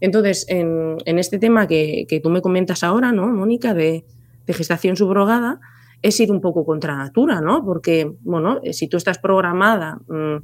Entonces, 0.00 0.46
en, 0.48 0.98
este 1.04 1.38
tema 1.38 1.66
que, 1.66 2.20
tú 2.22 2.30
me 2.30 2.42
comentas 2.42 2.82
ahora, 2.82 3.12
¿no, 3.12 3.28
Mónica, 3.28 3.74
de, 3.74 4.04
gestación 4.48 4.96
subrogada, 4.96 5.60
es 6.02 6.18
ir 6.20 6.30
un 6.30 6.40
poco 6.40 6.66
contra 6.66 6.96
natura, 6.96 7.40
¿no? 7.40 7.64
Porque, 7.64 8.12
bueno, 8.22 8.58
eh, 8.62 8.72
si 8.72 8.88
tú 8.88 8.96
estás 8.96 9.18
programada 9.18 10.00
mm, 10.08 10.36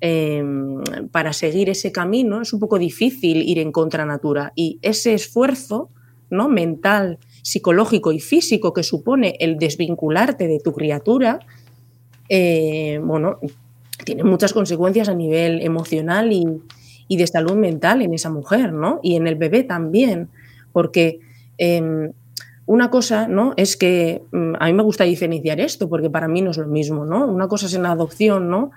em, 0.00 0.82
para 1.12 1.32
seguir 1.32 1.70
ese 1.70 1.92
camino, 1.92 2.42
es 2.42 2.52
un 2.52 2.60
poco 2.60 2.78
difícil 2.78 3.42
ir 3.42 3.60
en 3.60 3.70
contra 3.70 4.04
natura. 4.04 4.52
Y 4.56 4.80
ese 4.82 5.14
esfuerzo, 5.14 5.88
¿no? 6.30 6.48
Mental, 6.48 7.18
psicológico 7.42 8.12
y 8.12 8.20
físico 8.20 8.72
que 8.72 8.82
supone 8.82 9.36
el 9.38 9.56
desvincularte 9.58 10.48
de 10.48 10.58
tu 10.58 10.72
criatura, 10.72 11.40
eh, 12.28 13.00
bueno, 13.02 13.38
tiene 14.04 14.24
muchas 14.24 14.52
consecuencias 14.52 15.08
a 15.08 15.14
nivel 15.14 15.60
emocional 15.62 16.32
y, 16.32 16.44
y 17.08 17.16
de 17.16 17.26
salud 17.26 17.54
mental 17.54 18.02
en 18.02 18.14
esa 18.14 18.30
mujer, 18.30 18.72
¿no? 18.72 19.00
Y 19.02 19.16
en 19.16 19.26
el 19.26 19.36
bebé 19.36 19.64
también, 19.64 20.28
porque 20.72 21.20
em, 21.58 22.12
una 22.66 22.90
cosa, 22.90 23.28
¿no? 23.28 23.54
Es 23.56 23.76
que 23.76 24.22
mm, 24.32 24.54
a 24.58 24.66
mí 24.66 24.72
me 24.72 24.82
gusta 24.82 25.04
diferenciar 25.04 25.60
esto, 25.60 25.88
porque 25.88 26.10
para 26.10 26.28
mí 26.28 26.42
no 26.42 26.50
es 26.50 26.58
lo 26.58 26.66
mismo, 26.66 27.04
¿no? 27.04 27.26
Una 27.26 27.48
cosa 27.48 27.66
es 27.66 27.74
en 27.74 27.86
adopción, 27.86 28.48
¿no? 28.48 28.70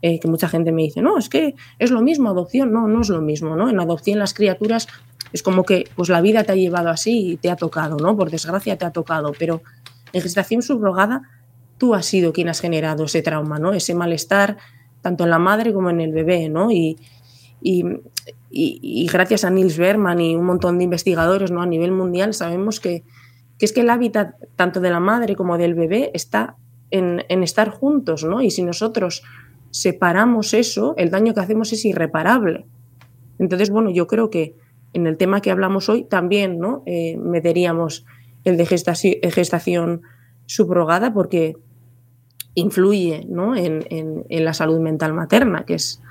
Eh, 0.00 0.18
que 0.18 0.28
mucha 0.28 0.48
gente 0.48 0.72
me 0.72 0.82
dice, 0.82 1.00
no, 1.00 1.18
es 1.18 1.28
que 1.28 1.54
es 1.78 1.90
lo 1.90 2.00
mismo 2.00 2.28
adopción, 2.28 2.72
no, 2.72 2.88
no 2.88 3.02
es 3.02 3.08
lo 3.08 3.20
mismo, 3.20 3.56
¿no? 3.56 3.68
En 3.68 3.78
adopción 3.78 4.18
las 4.18 4.34
criaturas 4.34 4.88
es 5.32 5.42
como 5.42 5.64
que 5.64 5.84
pues 5.94 6.08
la 6.08 6.20
vida 6.20 6.44
te 6.44 6.52
ha 6.52 6.56
llevado 6.56 6.90
así 6.90 7.32
y 7.32 7.36
te 7.36 7.50
ha 7.50 7.56
tocado, 7.56 7.96
¿no? 7.96 8.16
Por 8.16 8.30
desgracia 8.30 8.76
te 8.76 8.84
ha 8.84 8.90
tocado, 8.90 9.32
pero 9.38 9.62
en 10.12 10.22
gestación 10.22 10.62
subrogada 10.62 11.22
tú 11.82 11.96
has 11.96 12.06
sido 12.06 12.32
quien 12.32 12.48
has 12.48 12.60
generado 12.60 13.06
ese 13.06 13.22
trauma, 13.22 13.58
¿no? 13.58 13.72
Ese 13.72 13.92
malestar 13.92 14.56
tanto 15.00 15.24
en 15.24 15.30
la 15.30 15.40
madre 15.40 15.72
como 15.72 15.90
en 15.90 16.00
el 16.00 16.12
bebé, 16.12 16.48
¿no? 16.48 16.70
Y, 16.70 16.96
y, 17.60 19.08
gracias 19.12 19.42
a 19.42 19.50
Niels 19.50 19.76
Berman 19.76 20.20
y 20.20 20.36
un 20.36 20.44
montón 20.44 20.78
de 20.78 20.84
investigadores 20.84 21.50
¿no? 21.50 21.60
a 21.60 21.66
nivel 21.66 21.90
mundial 21.90 22.34
sabemos 22.34 22.78
que, 22.78 23.02
es 23.58 23.72
que 23.72 23.80
el 23.80 23.90
hábitat 23.90 24.36
tanto 24.54 24.80
de 24.80 24.90
la 24.90 25.00
madre 25.00 25.34
como 25.34 25.58
del 25.58 25.74
bebé 25.74 26.12
está 26.14 26.54
en, 26.92 27.20
estar 27.42 27.70
juntos, 27.70 28.22
¿no? 28.22 28.42
Y 28.42 28.52
si 28.52 28.62
nosotros 28.62 29.24
separamos 29.72 30.54
eso, 30.54 30.94
el 30.96 31.10
daño 31.10 31.34
que 31.34 31.40
hacemos 31.40 31.72
es 31.72 31.84
irreparable. 31.84 32.64
Entonces, 33.40 33.70
bueno, 33.70 33.90
yo 33.90 34.06
creo 34.06 34.30
que 34.30 34.54
en 34.92 35.08
el 35.08 35.16
tema 35.16 35.40
que 35.40 35.50
hablamos 35.50 35.88
hoy 35.88 36.04
también, 36.04 36.60
¿no? 36.60 36.84
Eh, 36.86 37.16
meteríamos 37.16 38.06
el 38.44 38.56
de 38.56 38.66
gestación, 38.66 40.02
subrogada 40.46 41.12
porque 41.12 41.56
influye 42.54 43.26
¿no? 43.28 43.56
en, 43.56 43.84
en, 43.88 44.44
la 44.44 44.54
salud 44.54 44.78
mental 44.80 45.14
materna, 45.14 45.64
que 45.64 45.74
es 45.74 46.02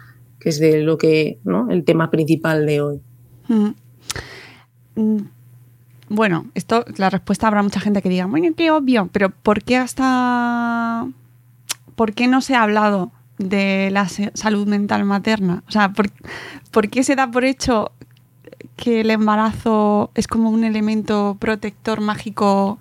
que 0.42 0.50
es 0.50 0.60
de 0.60 0.82
lo 0.82 0.98
que, 0.98 1.40
¿no? 1.44 1.70
El 1.70 1.86
tema 1.86 2.10
principal 2.10 2.66
de 2.66 2.82
hoy. 2.82 3.02
Mm. 3.48 3.70
Mm. 4.96 5.30
Bueno, 6.10 6.48
esto, 6.56 6.84
la 6.98 7.10
respuesta 7.10 7.48
habrá 7.48 7.64
mucha 7.64 7.80
gente 7.80 8.02
que 8.02 8.10
diga, 8.10 8.26
bueno, 8.26 8.54
qué 8.58 8.72
obvio, 8.72 9.08
pero 9.14 9.30
¿por 9.30 9.64
qué 9.64 9.78
hasta. 9.78 11.08
¿Por 11.96 12.14
qué 12.14 12.28
no 12.28 12.42
se 12.42 12.56
ha 12.56 12.64
hablado 12.64 13.12
de 13.38 13.90
la 13.92 14.08
salud 14.10 14.68
mental 14.68 15.06
materna? 15.06 15.64
O 15.68 15.72
sea, 15.72 15.94
¿por, 15.94 16.90
qué 16.90 17.04
se 17.04 17.16
da 17.16 17.30
por 17.30 17.46
hecho 17.46 17.92
que 18.76 19.02
el 19.02 19.12
embarazo 19.12 20.10
es 20.16 20.28
como 20.28 20.50
un 20.50 20.64
elemento 20.64 21.38
protector 21.40 22.02
mágico 22.02 22.80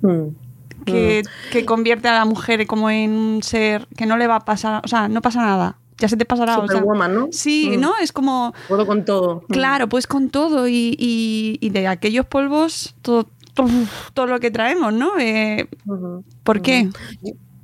mm. 0.00 0.45
Que, 0.86 1.22
que, 1.52 1.66
convierte 1.66 2.08
a 2.08 2.14
la 2.14 2.24
mujer 2.24 2.66
como 2.66 2.88
en 2.88 3.12
un 3.12 3.42
ser 3.42 3.86
que 3.96 4.06
no 4.06 4.16
le 4.16 4.26
va 4.26 4.36
a 4.36 4.44
pasar, 4.44 4.80
o 4.84 4.88
sea, 4.88 5.08
no 5.08 5.20
pasa 5.20 5.42
nada 5.42 5.76
ya 5.98 6.08
se 6.08 6.16
te 6.16 6.24
pasará. 6.24 6.56
Superwoman, 6.56 7.14
¿no? 7.14 7.28
Sí, 7.30 7.72
mm. 7.76 7.80
¿no? 7.80 7.92
Es 8.00 8.12
como... 8.12 8.54
Puedo 8.68 8.86
con 8.86 9.04
todo. 9.04 9.44
Mm. 9.48 9.52
Claro, 9.52 9.88
pues 9.88 10.06
con 10.06 10.30
todo 10.30 10.68
y, 10.68 11.58
de 11.72 11.86
aquellos 11.86 12.26
polvos 12.26 12.94
todo, 13.02 13.28
todo, 14.12 14.26
lo 14.26 14.40
que 14.40 14.50
traemos, 14.50 14.92
¿no? 14.92 15.18
Eh, 15.18 15.68
¿Por 16.42 16.60
qué? 16.60 16.90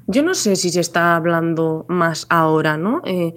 Yo 0.07 0.23
no 0.23 0.35
sé 0.35 0.57
si 0.57 0.71
se 0.71 0.81
está 0.81 1.17
hablando 1.17 1.85
más 1.88 2.26
ahora, 2.31 2.76
¿no? 2.76 3.02
Eh, 3.05 3.35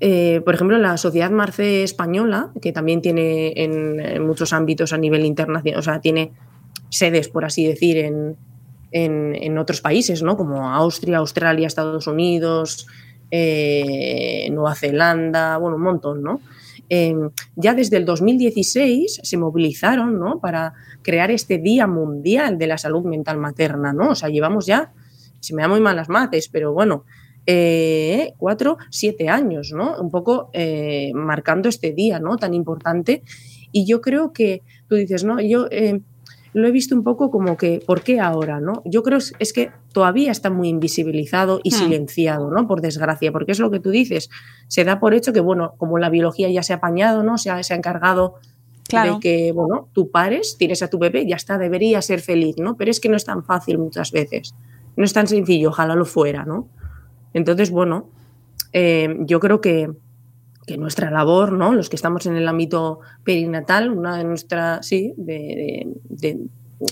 eh, 0.00 0.40
por 0.44 0.54
ejemplo, 0.54 0.78
la 0.78 0.96
Sociedad 0.96 1.30
Marce 1.30 1.82
Española, 1.82 2.50
que 2.60 2.72
también 2.72 3.00
tiene 3.02 3.52
en, 3.56 4.26
muchos 4.26 4.52
ámbitos 4.52 4.92
a 4.92 4.98
nivel 4.98 5.24
internacional, 5.24 5.78
o 5.78 5.82
sea, 5.82 6.00
tiene 6.00 6.32
sedes, 6.88 7.28
por 7.28 7.44
así 7.44 7.66
decir, 7.66 7.98
en, 7.98 8.36
en 8.96 9.58
otros 9.58 9.80
países, 9.80 10.22
¿no? 10.22 10.36
Como 10.36 10.70
Austria, 10.70 11.18
Australia, 11.18 11.66
Estados 11.66 12.06
Unidos, 12.06 12.86
eh, 13.36 14.48
Nueva 14.52 14.76
Zelanda, 14.76 15.56
bueno, 15.56 15.76
un 15.76 15.82
montón, 15.82 16.22
¿no? 16.22 16.40
Em, 16.88 17.30
ya 17.56 17.74
desde 17.74 17.96
el 17.96 18.04
2016 18.04 19.20
se 19.24 19.36
movilizaron 19.36 20.20
¿no? 20.20 20.38
para 20.38 20.74
crear 21.02 21.32
este 21.32 21.58
Día 21.58 21.88
Mundial 21.88 22.58
de 22.58 22.68
la 22.68 22.78
Salud 22.78 23.04
Mental 23.04 23.38
Materna, 23.38 23.92
¿no? 23.92 24.10
O 24.10 24.14
sea, 24.14 24.28
llevamos 24.28 24.66
ya, 24.66 24.92
se 25.40 25.52
me 25.52 25.62
da 25.62 25.68
muy 25.68 25.80
mal 25.80 25.96
las 25.96 26.08
mates, 26.08 26.48
pero 26.48 26.72
bueno, 26.72 27.04
eh, 27.46 28.34
cuatro, 28.38 28.78
siete 28.90 29.28
años, 29.28 29.72
¿no? 29.74 29.98
Un 30.00 30.10
poco 30.10 30.50
eh, 30.52 31.10
marcando 31.14 31.68
este 31.68 31.92
día, 31.92 32.20
¿no? 32.20 32.36
Tan 32.36 32.54
importante. 32.54 33.24
Y 33.72 33.84
yo 33.84 34.00
creo 34.00 34.32
que 34.32 34.62
tú 34.88 34.94
dices, 34.94 35.24
¿no? 35.24 35.40
Yo 35.40 35.66
lo 36.54 36.68
he 36.68 36.70
visto 36.70 36.94
un 36.94 37.02
poco 37.02 37.30
como 37.30 37.56
que, 37.56 37.82
¿por 37.84 38.02
qué 38.02 38.20
ahora? 38.20 38.60
¿no? 38.60 38.80
Yo 38.84 39.02
creo 39.02 39.18
es 39.18 39.52
que 39.52 39.72
todavía 39.92 40.30
está 40.30 40.50
muy 40.50 40.68
invisibilizado 40.68 41.60
y 41.62 41.70
hmm. 41.70 41.78
silenciado, 41.78 42.50
¿no? 42.50 42.66
Por 42.68 42.80
desgracia, 42.80 43.32
porque 43.32 43.52
es 43.52 43.58
lo 43.58 43.70
que 43.72 43.80
tú 43.80 43.90
dices. 43.90 44.30
Se 44.68 44.84
da 44.84 45.00
por 45.00 45.14
hecho 45.14 45.32
que, 45.32 45.40
bueno, 45.40 45.74
como 45.76 45.98
la 45.98 46.10
biología 46.10 46.48
ya 46.50 46.62
se 46.62 46.72
ha 46.72 46.76
apañado, 46.76 47.24
¿no? 47.24 47.38
Se 47.38 47.50
ha, 47.50 47.62
se 47.64 47.74
ha 47.74 47.76
encargado 47.76 48.36
de 48.88 49.18
que, 49.20 49.50
bueno, 49.52 49.88
tú 49.92 50.10
pares, 50.10 50.56
tienes 50.56 50.82
a 50.82 50.88
tu 50.88 50.98
bebé, 50.98 51.26
ya 51.26 51.34
está, 51.34 51.58
debería 51.58 52.00
ser 52.00 52.20
feliz, 52.20 52.54
¿no? 52.58 52.76
Pero 52.76 52.92
es 52.92 53.00
que 53.00 53.08
no 53.08 53.16
es 53.16 53.24
tan 53.24 53.42
fácil 53.42 53.78
muchas 53.78 54.12
veces. 54.12 54.54
No 54.96 55.04
es 55.04 55.12
tan 55.12 55.26
sencillo, 55.26 55.70
ojalá 55.70 55.96
lo 55.96 56.04
fuera, 56.04 56.44
¿no? 56.44 56.68
Entonces, 57.32 57.70
bueno, 57.70 58.10
eh, 58.72 59.16
yo 59.20 59.40
creo 59.40 59.60
que 59.60 59.90
que 60.66 60.76
nuestra 60.76 61.10
labor, 61.10 61.52
¿no? 61.52 61.72
Los 61.74 61.88
que 61.88 61.96
estamos 61.96 62.26
en 62.26 62.36
el 62.36 62.48
ámbito 62.48 63.00
perinatal, 63.22 63.90
una 63.90 64.16
de 64.16 64.24
nuestras, 64.24 64.86
sí, 64.86 65.14
de, 65.16 65.86
de, 66.04 66.38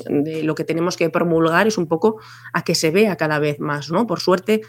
de, 0.08 0.42
lo 0.42 0.54
que 0.54 0.64
tenemos 0.64 0.96
que 0.96 1.10
promulgar 1.10 1.66
es 1.66 1.78
un 1.78 1.86
poco 1.86 2.18
a 2.52 2.64
que 2.64 2.74
se 2.74 2.90
vea 2.90 3.16
cada 3.16 3.38
vez 3.38 3.60
más, 3.60 3.90
¿no? 3.90 4.06
Por 4.06 4.20
suerte, 4.20 4.62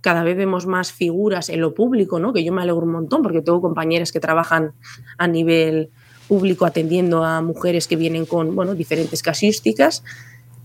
cada 0.00 0.24
vez 0.24 0.36
vemos 0.36 0.66
más 0.66 0.92
figuras 0.92 1.48
en 1.48 1.60
lo 1.60 1.74
público, 1.74 2.18
¿no? 2.18 2.32
Que 2.32 2.44
yo 2.44 2.52
me 2.52 2.62
alegro 2.62 2.82
un 2.82 2.92
montón 2.92 3.22
porque 3.22 3.42
tengo 3.42 3.60
compañeras 3.60 4.12
que 4.12 4.20
trabajan 4.20 4.72
a 5.18 5.28
nivel 5.28 5.90
público 6.28 6.64
atendiendo 6.64 7.24
a 7.24 7.42
mujeres 7.42 7.86
que 7.86 7.96
vienen 7.96 8.24
con, 8.24 8.54
bueno, 8.54 8.74
diferentes 8.74 9.22
casuísticas. 9.22 10.04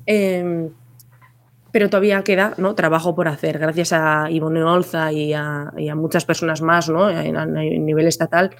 Eh, 0.05 0.69
pero 1.75 1.89
todavía 1.89 2.23
queda 2.23 2.53
¿no? 2.57 2.73
trabajo 2.73 3.15
por 3.15 3.27
hacer, 3.27 3.59
gracias 3.59 3.91
a 3.91 4.31
Ivone 4.31 4.63
Olza 4.63 5.11
y 5.11 5.33
a, 5.33 5.73
muchas 5.93 6.23
personas 6.23 6.61
más 6.61 6.87
¿no? 6.87 7.07
a 7.07 7.45
nivel 7.45 8.07
estatal 8.07 8.51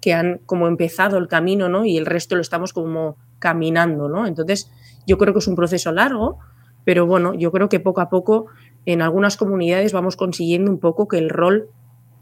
que 0.00 0.14
han 0.14 0.40
como 0.46 0.66
empezado 0.66 1.18
el 1.18 1.28
camino 1.28 1.68
¿no? 1.68 1.84
y 1.84 1.98
el 1.98 2.06
resto 2.06 2.34
lo 2.34 2.40
estamos 2.40 2.72
como 2.72 3.18
caminando. 3.38 4.08
¿no? 4.08 4.26
Entonces, 4.26 4.70
yo 5.06 5.18
creo 5.18 5.34
que 5.34 5.40
es 5.40 5.48
un 5.48 5.54
proceso 5.54 5.92
largo, 5.92 6.38
pero 6.82 7.04
bueno, 7.04 7.34
yo 7.34 7.52
creo 7.52 7.68
que 7.68 7.78
poco 7.78 8.00
a 8.00 8.08
poco 8.08 8.46
en 8.86 9.02
algunas 9.02 9.36
comunidades 9.36 9.92
vamos 9.92 10.16
consiguiendo 10.16 10.70
un 10.70 10.78
poco 10.78 11.08
que 11.08 11.18
el 11.18 11.28
rol 11.28 11.68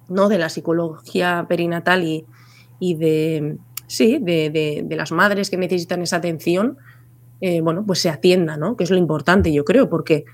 ¿no? 0.09 0.28
de 0.28 0.38
la 0.38 0.49
psicología 0.49 1.47
perinatal 1.49 2.02
y, 2.02 2.26
y 2.80 2.97
de, 2.97 3.59
sí, 3.87 4.19
de, 4.21 4.50
de, 4.50 4.83
de, 4.85 4.97
las 4.97 5.12
madres 5.12 5.49
que 5.49 5.57
necesitan 5.57 6.02
esa 6.02 6.16
atención, 6.16 6.76
eh, 7.40 7.61
bueno, 7.61 7.85
pues 7.87 8.00
se 8.00 8.11
atienda, 8.11 8.57
¿no? 8.57 8.76
que 8.76 8.83
es 8.83 8.90
lo 8.90 8.97
importante, 8.97 9.52
yo 9.52 9.64
creo, 9.64 9.88
porque 9.88 10.25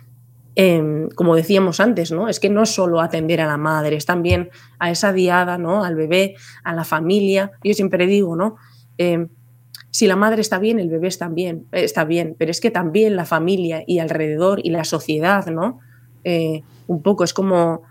eh, 0.58 1.08
como 1.14 1.36
decíamos 1.36 1.80
antes, 1.80 2.10
¿no? 2.10 2.28
Es 2.28 2.40
que 2.40 2.48
no 2.48 2.64
solo 2.64 3.02
atender 3.02 3.42
a 3.42 3.46
la 3.46 3.58
madre, 3.58 3.96
es 3.96 4.06
también 4.06 4.48
a 4.78 4.90
esa 4.90 5.12
diada, 5.12 5.58
¿no? 5.58 5.84
Al 5.84 5.94
bebé, 5.94 6.34
a 6.64 6.74
la 6.74 6.84
familia. 6.84 7.52
Yo 7.62 7.74
siempre 7.74 8.06
digo, 8.06 8.36
¿no? 8.36 8.56
Eh, 8.96 9.26
si 9.90 10.06
la 10.06 10.16
madre 10.16 10.40
está 10.40 10.58
bien, 10.58 10.80
el 10.80 10.88
bebé 10.88 11.08
está 11.08 11.28
bien, 11.28 11.66
eh, 11.72 11.84
está 11.84 12.04
bien, 12.04 12.34
pero 12.38 12.50
es 12.50 12.62
que 12.62 12.70
también 12.70 13.16
la 13.16 13.26
familia 13.26 13.84
y 13.86 13.98
alrededor 13.98 14.60
y 14.64 14.70
la 14.70 14.84
sociedad, 14.84 15.46
¿no? 15.46 15.80
Eh, 16.24 16.62
un 16.86 17.02
poco 17.02 17.22
es 17.22 17.34
como 17.34 17.82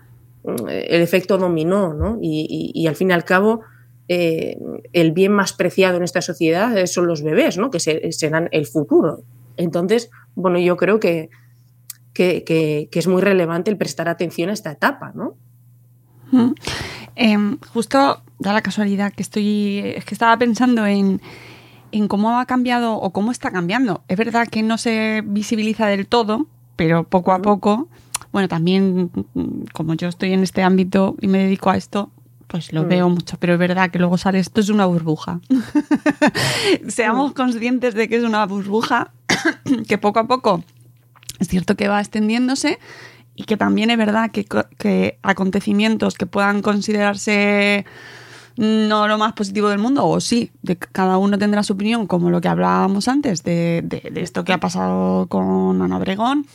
mm, 0.42 0.68
el 0.68 1.02
efecto 1.02 1.38
dominó, 1.38 1.94
¿no? 1.94 2.18
Y, 2.20 2.72
y, 2.74 2.82
y 2.82 2.88
al 2.88 2.96
fin 2.96 3.10
y 3.10 3.12
al 3.12 3.24
cabo, 3.24 3.60
el 4.08 5.10
bien 5.10 5.32
más 5.32 5.52
preciado 5.52 5.96
en 5.96 6.04
esta 6.04 6.22
sociedad 6.22 6.86
son 6.86 7.08
los 7.08 7.24
bebés, 7.24 7.58
¿no? 7.58 7.72
Que 7.72 7.80
se, 7.80 8.12
serán 8.12 8.48
el 8.52 8.66
futuro. 8.66 9.24
Entonces, 9.56 10.10
bueno, 10.36 10.60
yo 10.60 10.76
creo 10.76 11.00
que, 11.00 11.28
que, 12.16 12.44
que, 12.44 12.88
que, 12.90 12.98
es 12.98 13.06
muy 13.06 13.20
relevante 13.20 13.70
el 13.70 13.76
prestar 13.76 14.08
atención 14.08 14.48
a 14.50 14.52
esta 14.52 14.70
etapa, 14.72 15.12
¿no? 15.14 15.36
Mm. 16.32 16.52
Eh, 17.16 17.56
justo 17.72 18.22
da 18.38 18.52
la 18.52 18.62
casualidad 18.62 19.12
que 19.12 19.22
estoy, 19.22 19.78
es 19.78 20.04
que 20.04 20.14
estaba 20.14 20.36
pensando 20.38 20.86
en, 20.86 21.20
en 21.92 22.08
cómo 22.08 22.38
ha 22.38 22.46
cambiado 22.46 22.94
o 22.96 23.12
cómo 23.12 23.30
está 23.30 23.50
cambiando. 23.50 24.02
Es 24.08 24.16
verdad 24.16 24.48
que 24.48 24.62
no 24.62 24.78
se 24.78 25.22
visibiliza 25.24 25.86
del 25.86 26.06
todo, 26.06 26.46
pero 26.76 27.04
poco 27.04 27.32
a 27.32 27.40
poco, 27.40 27.88
bueno, 28.32 28.48
también 28.48 29.10
como 29.72 29.94
yo 29.94 30.08
estoy 30.08 30.32
en 30.32 30.42
este 30.42 30.62
ámbito 30.62 31.16
y 31.20 31.28
me 31.28 31.38
dedico 31.38 31.70
a 31.70 31.76
esto, 31.76 32.10
pues 32.46 32.72
lo 32.72 32.84
mm. 32.84 32.88
veo 32.88 33.08
mucho, 33.08 33.36
pero 33.38 33.54
es 33.54 33.58
verdad 33.58 33.90
que 33.90 33.98
luego 33.98 34.18
sale 34.18 34.38
esto 34.38 34.60
es 34.60 34.68
una 34.68 34.86
burbuja. 34.86 35.40
Seamos 36.88 37.32
conscientes 37.32 37.94
de 37.94 38.08
que 38.08 38.16
es 38.16 38.24
una 38.24 38.44
burbuja 38.46 39.12
que 39.88 39.98
poco 39.98 40.20
a 40.20 40.26
poco 40.26 40.62
es 41.38 41.48
cierto 41.48 41.76
que 41.76 41.88
va 41.88 42.00
extendiéndose 42.00 42.78
y 43.34 43.44
que 43.44 43.56
también 43.56 43.90
es 43.90 43.98
verdad 43.98 44.30
que, 44.30 44.46
que, 44.78 45.18
acontecimientos 45.22 46.14
que 46.14 46.26
puedan 46.26 46.62
considerarse 46.62 47.84
no 48.56 49.06
lo 49.06 49.18
más 49.18 49.34
positivo 49.34 49.68
del 49.68 49.78
mundo, 49.78 50.06
o 50.06 50.18
sí, 50.18 50.50
de, 50.62 50.76
cada 50.76 51.18
uno 51.18 51.36
tendrá 51.36 51.62
su 51.62 51.74
opinión, 51.74 52.06
como 52.06 52.30
lo 52.30 52.40
que 52.40 52.48
hablábamos 52.48 53.06
antes 53.06 53.42
de, 53.42 53.82
de, 53.84 54.08
de 54.10 54.22
esto 54.22 54.44
que 54.44 54.54
ha 54.54 54.60
pasado 54.60 55.26
con 55.26 55.82
Ana 55.82 55.98
Obregón, 55.98 56.46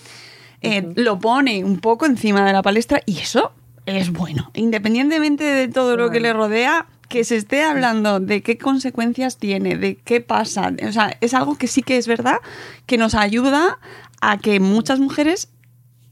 eh, 0.61 0.81
uh 0.81 0.89
-huh. 0.89 0.93
lo 0.95 1.19
pone 1.19 1.63
un 1.63 1.79
poco 1.79 2.07
encima 2.07 2.43
de 2.45 2.53
la 2.53 2.63
palestra 2.63 3.01
y 3.05 3.19
eso 3.19 3.51
es 3.85 4.11
bueno. 4.11 4.51
Independientemente 4.55 5.43
de 5.43 5.67
todo 5.67 5.97
lo 5.97 6.09
que 6.09 6.19
le 6.19 6.33
rodea, 6.33 6.87
que 7.07 7.23
se 7.23 7.35
esté 7.35 7.63
hablando 7.63 8.19
de 8.19 8.41
qué 8.41 8.57
consecuencias 8.57 9.37
tiene, 9.37 9.75
de 9.75 9.97
qué 9.97 10.21
pasa, 10.21 10.71
o 10.87 10.91
sea, 10.91 11.17
es 11.19 11.33
algo 11.33 11.57
que 11.57 11.67
sí 11.67 11.81
que 11.81 11.97
es 11.97 12.07
verdad, 12.07 12.37
que 12.85 12.97
nos 12.97 13.15
ayuda 13.15 13.79
a 14.21 14.37
que 14.37 14.59
muchas 14.59 14.99
mujeres 14.99 15.49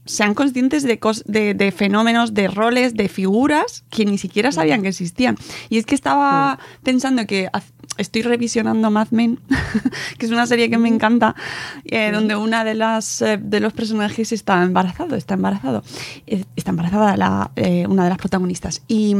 sean 0.04 0.34
conscientes 0.34 0.82
de, 0.82 0.98
de, 1.26 1.54
de, 1.54 1.72
fenómenos, 1.72 2.34
de 2.34 2.48
roles, 2.48 2.94
de 2.94 3.08
figuras 3.08 3.84
que 3.90 4.04
ni 4.04 4.18
siquiera 4.18 4.50
sabían 4.50 4.82
que 4.82 4.88
existían. 4.88 5.36
Y 5.68 5.78
es 5.78 5.86
que 5.86 5.94
estaba 5.94 6.58
pensando 6.82 7.26
que 7.26 7.48
estoy 7.96 8.22
revisionando 8.22 8.90
Mad 8.90 9.08
Men, 9.10 9.38
que 10.18 10.26
es 10.26 10.32
una 10.32 10.46
serie 10.46 10.70
que 10.70 10.78
me 10.78 10.88
encanta, 10.88 11.36
eh, 11.84 12.10
donde 12.12 12.34
una 12.34 12.64
de 12.64 12.74
las 12.74 13.22
eh, 13.22 13.38
de 13.40 13.60
los 13.60 13.72
personajes 13.72 14.32
está 14.32 14.62
embarazado, 14.62 15.16
está 15.16 15.34
embarazado, 15.34 15.82
eh, 16.26 16.44
está 16.56 16.70
embarazada 16.70 17.16
la, 17.16 17.50
una 17.88 18.04
de 18.04 18.08
las 18.08 18.18
protagonistas. 18.18 18.82
Y, 18.88 19.14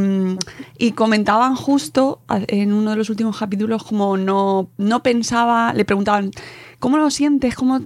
y, 0.79 0.93
comentaban 0.93 1.55
justo 1.55 2.21
en 2.29 2.73
uno 2.73 2.91
de 2.91 2.97
los 2.97 3.11
últimos 3.11 3.39
capítulos 3.39 3.85
como 3.85 4.17
no, 4.17 4.71
no 4.77 5.03
pensaba, 5.03 5.73
le 5.73 5.85
preguntaban, 5.85 6.31
¿cómo 6.79 6.97
lo 6.97 7.11
sientes? 7.11 7.55
¿Cómo 7.55 7.83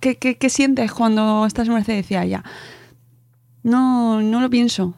¿Qué, 0.00 0.16
qué, 0.16 0.36
qué 0.36 0.50
sientes 0.50 0.92
cuando 0.92 1.44
estás 1.46 1.68
en 1.68 1.74
Mercedes? 1.74 2.10
Ella, 2.10 2.44
no, 3.62 4.22
no 4.22 4.40
lo 4.40 4.50
pienso. 4.50 4.94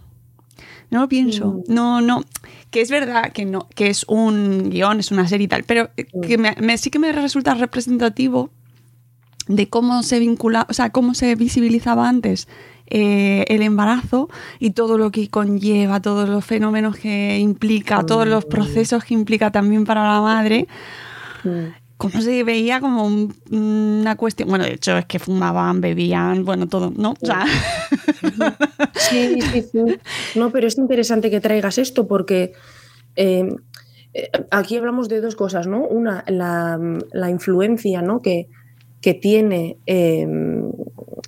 No 0.90 1.00
lo 1.00 1.08
pienso. 1.08 1.62
Mm. 1.68 1.74
No, 1.74 2.00
no. 2.00 2.22
Que 2.70 2.80
es 2.80 2.90
verdad 2.90 3.32
que 3.32 3.44
no, 3.44 3.68
que 3.74 3.88
es 3.88 4.04
un 4.08 4.70
guion, 4.70 5.00
es 5.00 5.10
una 5.10 5.26
serie 5.26 5.44
y 5.46 5.48
tal, 5.48 5.64
pero 5.64 5.90
mm. 6.14 6.20
que 6.20 6.38
me, 6.38 6.56
me, 6.60 6.76
sí 6.78 6.90
que 6.90 6.98
me 6.98 7.12
resulta 7.12 7.54
representativo 7.54 8.50
de 9.46 9.68
cómo 9.68 10.02
se 10.02 10.18
vincula, 10.18 10.66
o 10.68 10.72
sea, 10.72 10.90
cómo 10.90 11.14
se 11.14 11.34
visibilizaba 11.34 12.08
antes 12.08 12.46
eh, 12.86 13.44
el 13.48 13.62
embarazo 13.62 14.28
y 14.58 14.70
todo 14.70 14.98
lo 14.98 15.10
que 15.10 15.28
conlleva, 15.28 16.00
todos 16.00 16.28
los 16.28 16.44
fenómenos 16.44 16.96
que 16.96 17.38
implica, 17.38 18.02
mm. 18.02 18.06
todos 18.06 18.26
los 18.26 18.44
procesos 18.44 19.04
que 19.04 19.14
implica 19.14 19.50
también 19.50 19.84
para 19.84 20.02
la 20.02 20.20
madre. 20.20 20.66
Cómo 22.00 22.22
se 22.22 22.44
veía 22.44 22.80
como 22.80 23.04
un, 23.04 23.34
una 23.50 24.16
cuestión. 24.16 24.48
Bueno, 24.48 24.64
de 24.64 24.72
hecho, 24.72 24.96
es 24.96 25.04
que 25.04 25.18
fumaban, 25.18 25.82
bebían, 25.82 26.46
bueno, 26.46 26.66
todo, 26.66 26.90
¿no? 26.96 27.10
O. 27.10 27.16
Sí, 28.94 29.38
sí, 29.42 29.62
sí. 29.70 29.78
No, 30.34 30.50
pero 30.50 30.66
es 30.66 30.78
interesante 30.78 31.30
que 31.30 31.40
traigas 31.40 31.76
esto 31.76 32.08
porque 32.08 32.54
eh, 33.16 33.54
aquí 34.50 34.78
hablamos 34.78 35.10
de 35.10 35.20
dos 35.20 35.36
cosas, 35.36 35.66
¿no? 35.66 35.86
Una, 35.86 36.24
la, 36.26 36.80
la 37.12 37.28
influencia, 37.28 38.00
¿no? 38.00 38.22
Que, 38.22 38.48
que 39.02 39.12
tiene 39.12 39.76
eh, 39.84 40.26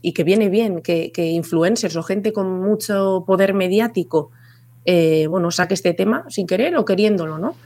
y 0.00 0.12
que 0.14 0.24
viene 0.24 0.48
bien 0.48 0.80
que, 0.80 1.12
que, 1.12 1.26
influencers 1.26 1.96
o 1.96 2.02
gente 2.02 2.32
con 2.32 2.62
mucho 2.62 3.24
poder 3.26 3.52
mediático, 3.52 4.30
eh, 4.86 5.26
bueno, 5.26 5.50
saque 5.50 5.74
este 5.74 5.92
tema 5.92 6.24
sin 6.30 6.46
querer 6.46 6.76
o 6.78 6.86
queriéndolo, 6.86 7.36
¿no? 7.36 7.56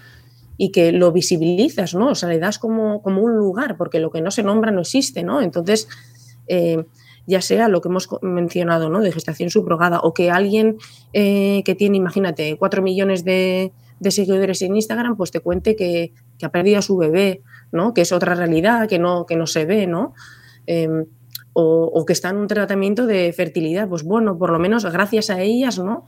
Y 0.59 0.73
que 0.73 0.92
lo 0.92 1.12
visibilizas, 1.12 1.95
¿no? 1.95 2.11
O 2.11 2.14
sea, 2.14 2.29
le 2.29 2.38
das 2.38 2.59
como, 2.59 3.03
como 3.03 3.23
un 3.23 3.37
lugar, 3.37 3.77
porque 3.77 4.01
lo 4.01 4.11
que 4.11 4.23
no 4.23 4.31
se 4.31 4.42
nombra 4.42 4.71
no 4.71 4.81
existe, 4.81 5.23
¿no? 5.23 5.42
Entonces, 5.42 5.88
eh, 6.49 6.85
ya 7.27 7.40
sea 7.40 7.69
lo 7.69 7.81
que 7.81 7.88
hemos 7.88 8.09
mencionado, 8.23 8.88
¿no? 8.88 9.01
De 9.01 9.12
gestación 9.12 9.51
subrogada, 9.51 10.01
o 10.01 10.14
que 10.14 10.31
alguien 10.31 10.79
eh, 11.12 11.62
que 11.64 11.75
tiene, 11.75 11.97
imagínate, 11.97 12.57
cuatro 12.59 12.83
millones 12.83 13.25
de, 13.25 13.73
seguidores 14.09 14.62
en 14.62 14.77
Instagram, 14.77 15.16
pues 15.16 15.31
te 15.31 15.40
cuente 15.40 15.77
que, 15.77 16.12
que, 16.38 16.47
ha 16.47 16.51
perdido 16.51 16.79
a 16.79 16.83
su 16.83 16.97
bebé, 16.97 17.42
¿no? 17.73 17.92
Que 17.92 18.03
es 18.03 18.12
otra 18.12 18.35
realidad, 18.35 18.88
que 18.88 18.99
no, 18.99 19.27
que 19.27 19.37
no 19.37 19.47
se 19.47 19.64
ve, 19.64 19.87
¿no? 19.87 20.14
Eh, 20.66 20.88
o, 21.53 21.90
o, 21.92 22.05
que 22.05 22.12
está 22.12 22.29
en 22.31 22.37
un 22.37 22.47
tratamiento 22.47 23.07
de 23.07 23.33
fertilidad, 23.33 23.88
pues 23.88 24.05
bueno, 24.05 24.38
por 24.38 24.51
lo 24.51 24.59
menos 24.59 24.85
gracias 24.85 25.31
a 25.31 25.40
ellas, 25.40 25.79
¿no? 25.79 26.07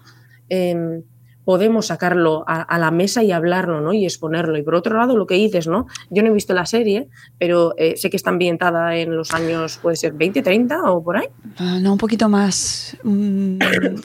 Podemos 1.49 1.87
sacarlo 1.87 2.45
a, 2.47 2.61
a, 2.61 2.79
la 2.79 2.91
mesa 2.91 3.23
y 3.23 3.33
hablarlo, 3.33 3.81
¿no? 3.81 3.95
Y 3.95 4.05
exponerlo. 4.05 4.59
Y 4.59 4.63
por 4.63 4.75
otro 4.75 4.99
lado, 4.99 5.17
lo 5.17 5.27
que 5.27 5.37
dices, 5.37 5.67
¿no? 5.67 5.87
Yo 6.11 6.23
no 6.23 6.29
he 6.29 6.33
visto 6.35 6.53
la 6.53 6.67
serie, 6.67 7.09
pero 7.39 7.73
eh, 7.79 7.97
sé 7.97 8.11
que 8.11 8.19
está 8.19 8.29
ambientada 8.29 8.97
en 8.97 9.17
los 9.17 9.33
años, 9.33 9.79
puede 9.81 9.97
ser 9.97 10.13
20, 10.13 10.43
30 10.43 10.93
o 10.93 11.03
por 11.03 11.17
ahí. 11.17 11.29
Uh, 11.59 11.81
no, 11.81 11.93
un 11.93 11.99
poquito 11.99 12.29
más. 12.29 12.99
Mm, 13.03 13.61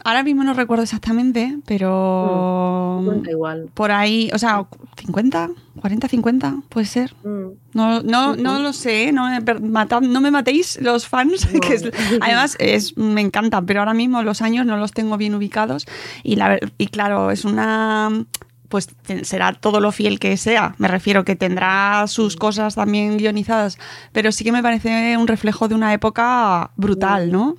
ahora 0.05 0.23
mismo 0.23 0.45
no 0.45 0.53
recuerdo 0.53 0.83
exactamente, 0.83 1.57
pero... 1.65 3.01
Mm, 3.03 3.29
igual. 3.29 3.69
Por 3.73 3.91
ahí, 3.91 4.29
o 4.33 4.39
sea, 4.39 4.65
50, 4.95 5.49
40, 5.79 6.07
50, 6.07 6.55
puede 6.69 6.85
ser. 6.85 7.15
Mm. 7.23 7.47
No, 7.73 8.03
no, 8.03 8.35
no 8.35 8.59
lo 8.59 8.73
sé, 8.73 9.11
no 9.11 9.27
me, 9.27 9.41
matad, 9.61 10.01
no 10.01 10.21
me 10.21 10.31
matéis 10.31 10.79
los 10.81 11.07
fans, 11.07 11.51
no. 11.51 11.59
que 11.61 11.73
es, 11.73 11.83
además 12.21 12.55
es, 12.59 12.97
me 12.97 13.21
encanta, 13.21 13.61
pero 13.61 13.79
ahora 13.79 13.93
mismo 13.93 14.21
los 14.21 14.41
años 14.41 14.65
no 14.65 14.77
los 14.77 14.91
tengo 14.91 15.17
bien 15.17 15.33
ubicados 15.35 15.85
y, 16.23 16.35
la, 16.35 16.59
y 16.77 16.87
claro, 16.87 17.31
es 17.31 17.45
una 17.45 18.25
pues 18.69 18.89
será 19.21 19.53
todo 19.53 19.79
lo 19.79 19.91
fiel 19.91 20.17
que 20.17 20.35
sea. 20.35 20.73
Me 20.79 20.87
refiero 20.87 21.23
que 21.23 21.35
tendrá 21.35 22.07
sus 22.07 22.35
cosas 22.35 22.73
también 22.73 23.17
guionizadas, 23.17 23.77
pero 24.11 24.31
sí 24.31 24.43
que 24.43 24.51
me 24.51 24.63
parece 24.63 25.15
un 25.15 25.27
reflejo 25.27 25.67
de 25.67 25.75
una 25.75 25.93
época 25.93 26.71
brutal, 26.75 27.31
¿no? 27.31 27.55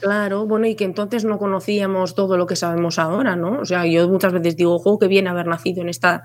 Claro, 0.00 0.46
bueno, 0.46 0.66
y 0.66 0.74
que 0.74 0.84
entonces 0.84 1.24
no 1.24 1.38
conocíamos 1.38 2.14
todo 2.14 2.36
lo 2.36 2.46
que 2.46 2.56
sabemos 2.56 2.98
ahora, 2.98 3.36
¿no? 3.36 3.60
O 3.60 3.64
sea, 3.64 3.86
yo 3.86 4.08
muchas 4.08 4.32
veces 4.32 4.56
digo, 4.56 4.74
ojo, 4.74 4.98
qué 4.98 5.06
bien 5.06 5.28
haber 5.28 5.46
nacido 5.46 5.82
en 5.82 5.88
esta, 5.88 6.24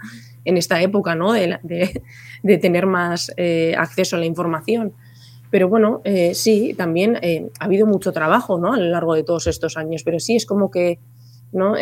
en 0.50 0.58
esta 0.58 0.82
época, 0.82 1.16
¿no? 1.16 1.32
De, 1.34 1.60
de, 2.44 2.58
tener 2.58 2.86
más 2.86 3.32
eh, 3.38 3.76
acceso 3.78 4.16
a 4.16 4.20
la 4.20 4.26
información. 4.26 4.94
Pero 5.52 5.70
bueno, 5.70 6.02
eh, 6.04 6.34
sí, 6.36 6.76
también 6.78 7.18
eh, 7.22 7.50
ha 7.60 7.66
habido 7.66 7.88
mucho 7.88 8.12
trabajo, 8.12 8.60
¿no? 8.60 8.74
A 8.74 8.78
lo 8.78 8.86
largo 8.86 9.16
de 9.16 9.24
todos 9.24 9.48
estos 9.48 9.78
años, 9.78 10.04
pero 10.04 10.20
sí 10.20 10.36
es 10.36 10.46
como 10.46 10.70
que, 10.70 11.00
¿no? 11.52 11.76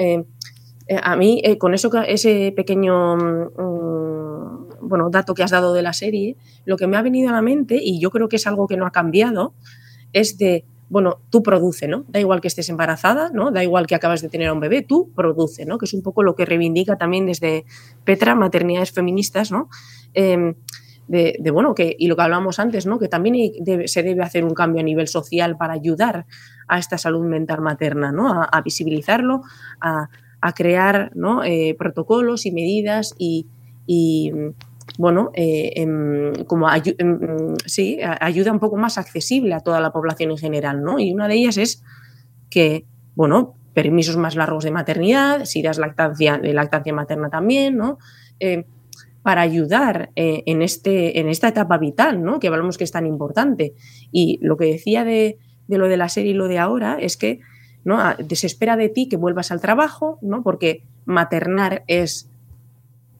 A 1.03 1.15
mí, 1.17 1.43
con 1.59 1.73
eso, 1.73 1.91
ese 2.07 2.53
pequeño 2.55 3.17
mm, 3.17 4.87
bueno, 4.87 5.09
dato 5.09 5.33
que 5.33 5.43
has 5.43 5.51
dado 5.51 5.73
de 5.73 5.81
la 5.81 5.91
serie, 5.91 6.37
lo 6.63 6.77
que 6.77 6.87
me 6.87 6.95
ha 6.95 7.01
venido 7.01 7.29
a 7.29 7.33
la 7.33 7.41
mente, 7.41 7.77
y 7.81 7.99
yo 7.99 8.09
creo 8.09 8.29
que 8.29 8.37
es 8.37 8.47
algo 8.47 8.67
que 8.67 8.77
no 8.77 8.85
ha 8.85 8.91
cambiado, 8.91 9.53
es 10.13 10.37
de, 10.37 10.63
bueno, 10.89 11.21
tú 11.29 11.43
produce, 11.43 11.87
¿no? 11.87 12.05
Da 12.07 12.19
igual 12.19 12.39
que 12.39 12.47
estés 12.47 12.69
embarazada, 12.69 13.29
¿no? 13.33 13.51
Da 13.51 13.63
igual 13.63 13.87
que 13.87 13.95
acabas 13.95 14.21
de 14.21 14.29
tener 14.29 14.47
a 14.47 14.53
un 14.53 14.59
bebé, 14.59 14.81
tú 14.81 15.11
produce, 15.13 15.65
¿no? 15.65 15.77
Que 15.77 15.85
es 15.85 15.93
un 15.93 16.01
poco 16.01 16.23
lo 16.23 16.35
que 16.35 16.45
reivindica 16.45 16.97
también 16.97 17.25
desde 17.25 17.65
Petra, 18.05 18.35
maternidades 18.35 18.91
feministas, 18.91 19.51
¿no? 19.51 19.69
Em, 20.13 20.55
de, 21.07 21.51
bueno, 21.51 21.73
que, 21.73 21.95
y 21.97 22.07
lo 22.07 22.15
que 22.15 22.21
hablábamos 22.21 22.59
antes, 22.59 22.85
¿no? 22.85 22.99
Que 22.99 23.07
también 23.07 23.53
se 23.85 24.03
debe 24.03 24.23
hacer 24.23 24.43
un 24.43 24.53
cambio 24.53 24.81
a 24.81 24.83
nivel 24.83 25.07
social 25.07 25.57
para 25.57 25.73
ayudar 25.73 26.25
a 26.67 26.79
esta 26.79 26.97
salud 26.97 27.25
mental 27.25 27.61
materna, 27.61 28.11
¿no? 28.11 28.43
A, 28.43 28.61
visibilizarlo, 28.61 29.41
a, 29.79 30.09
crear. 30.53 31.11
Eh, 31.45 31.75
protocolos 31.77 32.45
y 32.45 32.51
medidas 32.51 33.15
y, 33.17 33.47
bueno, 34.97 35.31
eh, 35.33 35.71
em, 35.75 36.33
como 36.45 36.67
em, 36.71 37.55
sí, 37.65 37.99
ayuda 38.21 38.51
un 38.51 38.59
poco 38.59 38.77
más 38.77 38.97
accesible 38.97 39.53
a 39.53 39.59
toda 39.59 39.79
la 39.81 39.91
población 39.91 40.31
en 40.31 40.37
general, 40.37 40.81
¿no? 40.83 40.99
Y 40.99 41.13
una 41.13 41.27
de 41.27 41.35
ellas 41.35 41.57
es 41.57 41.83
que, 42.49 42.85
bueno, 43.15 43.55
permisos 43.73 44.17
más 44.17 44.35
largos 44.35 44.63
de 44.63 44.71
maternidad, 44.71 45.45
si 45.45 45.61
das 45.61 45.77
lactancia, 45.77 46.37
de 46.37 46.53
lactancia 46.53 46.93
materna 46.93 47.29
también, 47.29 47.77
¿no? 47.77 47.97
Eh, 48.39 48.65
para 49.21 49.41
ayudar 49.41 50.11
eh, 50.15 50.43
en, 50.45 50.61
este, 50.61 51.19
en 51.19 51.27
esta 51.27 51.49
etapa 51.49 51.77
vital, 51.77 52.23
¿no? 52.23 52.39
Que 52.39 52.47
hablamos 52.47 52.77
que 52.77 52.85
es 52.85 52.91
tan 52.91 53.05
importante. 53.05 53.73
Y 54.11 54.39
lo 54.41 54.55
que 54.55 54.65
decía 54.65 55.03
de, 55.03 55.37
de 55.67 55.77
lo 55.77 55.89
de 55.89 55.97
la 55.97 56.07
serie 56.07 56.31
y 56.31 56.35
lo 56.35 56.47
de 56.47 56.59
ahora 56.59 56.97
es 56.99 57.17
que 57.17 57.41
¿no? 57.83 57.99
A- 57.99 58.15
se 58.31 58.47
espera 58.47 58.77
de 58.77 58.87
ti 58.89 59.09
que 59.09 59.17
vuelvas 59.17 59.51
al 59.51 59.59
trabajo, 59.61 60.17
¿no? 60.21 60.43
Porque 60.43 60.83
maternar 61.05 61.83
es 61.87 62.29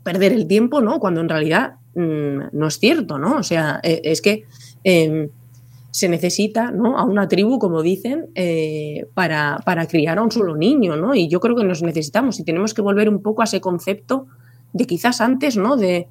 perder 0.08 0.32
el 0.32 0.48
tiempo, 0.48 0.80
¿no? 0.80 1.02
Cuando 1.02 1.20
en 1.20 1.28
realidad 1.28 1.80
mm, 1.93 2.39
no 2.54 2.67
es 2.67 2.80
cierto, 2.80 3.20
¿no? 3.20 3.39
O 3.39 3.43
sea, 3.43 3.82
eh, 3.84 4.00
es 4.06 4.22
que 4.22 4.46
em, 4.86 5.28
se 5.91 6.08
necesita, 6.08 6.72
¿no? 6.72 6.98
A 6.98 7.04
una 7.04 7.28
tribu, 7.28 7.60
como 7.60 7.82
dicen, 7.82 8.28
eh, 8.34 9.06
para, 9.13 9.60
para 9.65 9.86
criar 9.86 10.17
a 10.17 10.24
un 10.24 10.32
solo 10.32 10.56
niño, 10.56 10.96
¿no? 10.96 11.13
Y 11.13 11.28
yo 11.28 11.41
creo 11.41 11.58
que 11.58 11.65
nos 11.65 11.84
necesitamos 11.84 12.39
y 12.39 12.46
tenemos 12.46 12.74
que 12.74 12.82
volver 12.82 13.10
un 13.10 13.22
poco 13.22 13.41
a 13.41 13.43
ese 13.43 13.60
concepto 13.60 14.28
de 14.72 14.86
quizás 14.86 15.20
antes, 15.20 15.58
¿no? 15.58 15.76
De, 15.76 16.08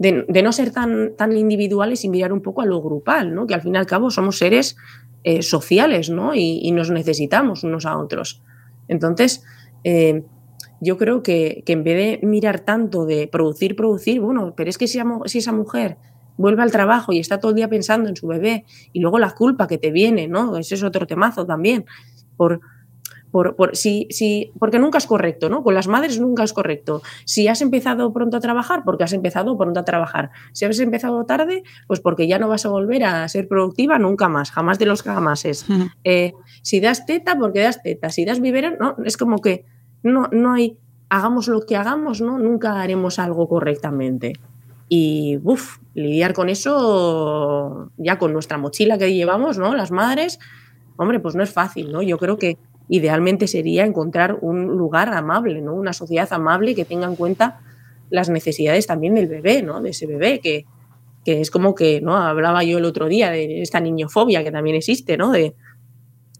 de, 0.00 0.42
no 0.42 0.50
ser 0.50 0.72
tan, 0.72 1.14
tan 1.16 1.36
individuales 1.36 2.04
y 2.04 2.08
mirar 2.08 2.32
un 2.32 2.42
poco 2.42 2.62
a 2.62 2.66
lo 2.66 2.82
grupal, 2.82 3.32
¿no? 3.32 3.46
Que 3.46 3.54
al 3.54 3.62
fin 3.62 3.76
y 3.76 3.78
al 3.78 3.86
cabo 3.86 4.10
somos 4.10 4.38
seres 4.38 4.76
eh, 5.22 5.42
sociales, 5.42 6.10
¿no? 6.10 6.34
Y, 6.34 6.58
y 6.64 6.72
nos 6.72 6.90
necesitamos 6.90 7.62
unos 7.62 7.86
a 7.86 7.96
otros. 7.96 8.42
Entonces, 8.88 9.44
eh, 9.84 10.24
yo 10.84 10.96
creo 10.98 11.22
que, 11.22 11.62
que 11.66 11.72
en 11.72 11.82
vez 11.84 12.20
de 12.20 12.26
mirar 12.26 12.60
tanto 12.60 13.06
de 13.06 13.26
producir, 13.28 13.74
producir, 13.76 14.20
bueno, 14.20 14.54
pero 14.56 14.70
es 14.70 14.78
que 14.78 14.86
si, 14.86 14.98
esa 14.98 15.04
mu- 15.04 15.24
si 15.26 15.38
esa 15.38 15.52
mujer 15.52 15.96
vuelve 16.36 16.62
al 16.62 16.70
trabajo 16.70 17.12
y 17.12 17.18
está 17.18 17.38
todo 17.40 17.50
el 17.50 17.56
día 17.56 17.68
pensando 17.68 18.08
en 18.08 18.16
su 18.16 18.26
bebé 18.26 18.64
y 18.92 19.00
luego 19.00 19.18
la 19.18 19.30
culpa 19.32 19.66
que 19.66 19.78
te 19.78 19.90
viene, 19.90 20.28
¿no? 20.28 20.56
Ese 20.56 20.74
es 20.74 20.82
otro 20.82 21.06
temazo 21.06 21.46
también. 21.46 21.84
Por, 22.36 22.60
por, 23.30 23.56
por- 23.56 23.76
si, 23.76 24.06
si, 24.10 24.52
porque 24.60 24.78
nunca 24.78 24.98
es 24.98 25.06
correcto, 25.06 25.48
¿no? 25.48 25.62
Con 25.64 25.74
las 25.74 25.88
madres 25.88 26.20
nunca 26.20 26.44
es 26.44 26.52
correcto. 26.52 27.02
Si 27.24 27.48
has 27.48 27.62
empezado 27.62 28.12
pronto 28.12 28.36
a 28.36 28.40
trabajar, 28.40 28.82
porque 28.84 29.02
has 29.04 29.12
empezado 29.12 29.56
pronto 29.58 29.80
a 29.80 29.84
trabajar. 29.84 30.30
Si 30.52 30.64
has 30.64 30.78
empezado 30.78 31.24
tarde, 31.26 31.62
pues 31.88 32.00
porque 32.00 32.28
ya 32.28 32.38
no 32.38 32.48
vas 32.48 32.64
a 32.64 32.68
volver 32.68 33.02
a 33.04 33.28
ser 33.28 33.48
productiva 33.48 33.98
nunca 33.98 34.28
más, 34.28 34.50
jamás 34.52 34.78
de 34.78 34.86
los 34.86 35.02
jamases. 35.02 35.66
Eh, 36.04 36.32
si 36.62 36.78
das 36.80 37.06
teta, 37.06 37.36
porque 37.36 37.60
das 37.60 37.82
teta. 37.82 38.10
Si 38.10 38.24
das 38.24 38.40
biberón, 38.40 38.74
no, 38.80 38.96
es 39.04 39.16
como 39.16 39.38
que 39.38 39.64
no, 40.04 40.28
no 40.30 40.52
hay, 40.52 40.78
hagamos 41.08 41.48
lo 41.48 41.62
que 41.66 41.76
hagamos, 41.76 42.20
¿no? 42.20 42.38
Nunca 42.38 42.80
haremos 42.80 43.18
algo 43.18 43.48
correctamente. 43.48 44.34
Y, 44.88 45.40
uff, 45.42 45.78
lidiar 45.94 46.34
con 46.34 46.48
eso, 46.48 47.90
ya 47.96 48.18
con 48.18 48.32
nuestra 48.32 48.58
mochila 48.58 48.98
que 48.98 49.14
llevamos, 49.14 49.58
¿no? 49.58 49.74
Las 49.74 49.90
madres, 49.90 50.38
hombre, 50.96 51.18
pues 51.20 51.34
no 51.34 51.42
es 51.42 51.52
fácil, 51.52 51.90
¿no? 51.90 52.02
Yo 52.02 52.18
creo 52.18 52.38
que 52.38 52.58
idealmente 52.88 53.48
sería 53.48 53.86
encontrar 53.86 54.38
un 54.42 54.66
lugar 54.76 55.12
amable, 55.14 55.62
¿no? 55.62 55.74
Una 55.74 55.94
sociedad 55.94 56.30
amable 56.32 56.74
que 56.74 56.84
tenga 56.84 57.06
en 57.06 57.16
cuenta 57.16 57.60
las 58.10 58.28
necesidades 58.28 58.86
también 58.86 59.14
del 59.14 59.26
bebé, 59.26 59.62
¿no? 59.62 59.80
De 59.80 59.90
ese 59.90 60.06
bebé, 60.06 60.38
que, 60.40 60.66
que 61.24 61.40
es 61.40 61.50
como 61.50 61.74
que, 61.74 62.02
¿no? 62.02 62.14
Hablaba 62.16 62.62
yo 62.62 62.76
el 62.76 62.84
otro 62.84 63.08
día 63.08 63.30
de 63.30 63.62
esta 63.62 63.80
niñofobia 63.80 64.44
que 64.44 64.52
también 64.52 64.76
existe, 64.76 65.16
¿no? 65.16 65.32
De, 65.32 65.54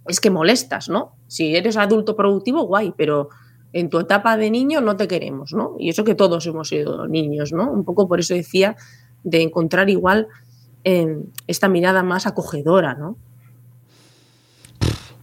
es 0.06 0.20
que 0.20 0.30
molestas, 0.30 0.90
¿no? 0.90 1.16
Si 1.28 1.56
eres 1.56 1.78
adulto 1.78 2.14
productivo, 2.14 2.66
guay, 2.66 2.92
pero 2.94 3.30
en 3.74 3.90
tu 3.90 3.98
etapa 3.98 4.36
de 4.36 4.50
niño 4.50 4.80
no 4.80 4.96
te 4.96 5.08
queremos, 5.08 5.52
¿no? 5.52 5.74
Y 5.78 5.90
eso 5.90 6.04
que 6.04 6.14
todos 6.14 6.46
hemos 6.46 6.68
sido 6.68 7.08
niños, 7.08 7.52
¿no? 7.52 7.70
Un 7.70 7.84
poco 7.84 8.08
por 8.08 8.20
eso 8.20 8.32
decía 8.32 8.76
de 9.24 9.42
encontrar 9.42 9.90
igual 9.90 10.28
eh, 10.84 11.18
esta 11.48 11.68
mirada 11.68 12.04
más 12.04 12.26
acogedora, 12.26 12.94
¿no? 12.94 13.16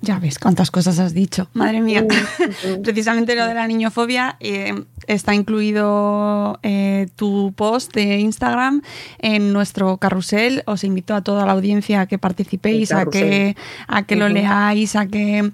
Ya 0.04 0.18
ves 0.18 0.40
cuántas 0.40 0.72
cosas 0.72 0.98
has 0.98 1.14
dicho. 1.14 1.48
Madre 1.54 1.80
mía. 1.80 2.06
Precisamente 2.84 3.36
lo 3.36 3.46
de 3.46 3.54
la 3.54 3.68
niñofobia 3.68 4.36
eh, 4.40 4.84
está 5.06 5.36
incluido 5.36 6.60
eh, 6.64 7.08
tu 7.16 7.54
post 7.56 7.94
de 7.94 8.18
Instagram 8.18 8.82
en 9.20 9.54
nuestro 9.54 9.98
carrusel. 9.98 10.64
Os 10.66 10.84
invito 10.84 11.14
a 11.14 11.22
toda 11.22 11.46
la 11.46 11.52
audiencia 11.52 12.02
a 12.02 12.08
que 12.08 12.18
participéis, 12.18 12.92
a 12.92 13.06
que, 13.06 13.56
a 13.88 14.04
que 14.04 14.16
lo 14.16 14.28
leáis, 14.28 14.96
a 14.96 15.06
que, 15.06 15.52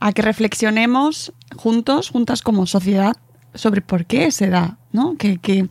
a 0.00 0.12
que 0.12 0.22
reflexionemos 0.22 1.32
juntos, 1.56 2.10
juntas 2.10 2.42
como 2.42 2.66
sociedad, 2.66 3.16
sobre 3.54 3.80
por 3.80 4.04
qué 4.06 4.30
se 4.30 4.48
da, 4.48 4.78
¿no? 4.92 5.16
Que, 5.16 5.38
que, 5.38 5.68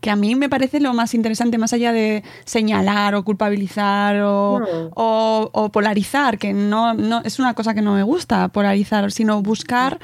que 0.00 0.10
a 0.10 0.16
mí 0.16 0.34
me 0.34 0.48
parece 0.48 0.80
lo 0.80 0.92
más 0.92 1.14
interesante, 1.14 1.56
más 1.56 1.72
allá 1.72 1.92
de 1.92 2.22
señalar 2.44 3.14
o 3.14 3.24
culpabilizar 3.24 4.20
o, 4.22 4.60
No. 4.60 4.90
o, 4.94 5.50
o 5.52 5.68
polarizar, 5.70 6.38
que 6.38 6.52
no, 6.52 6.92
no 6.94 7.22
es 7.24 7.38
una 7.38 7.54
cosa 7.54 7.72
que 7.74 7.82
no 7.82 7.94
me 7.94 8.02
gusta 8.02 8.48
polarizar, 8.48 9.10
sino 9.12 9.40
buscar 9.42 9.98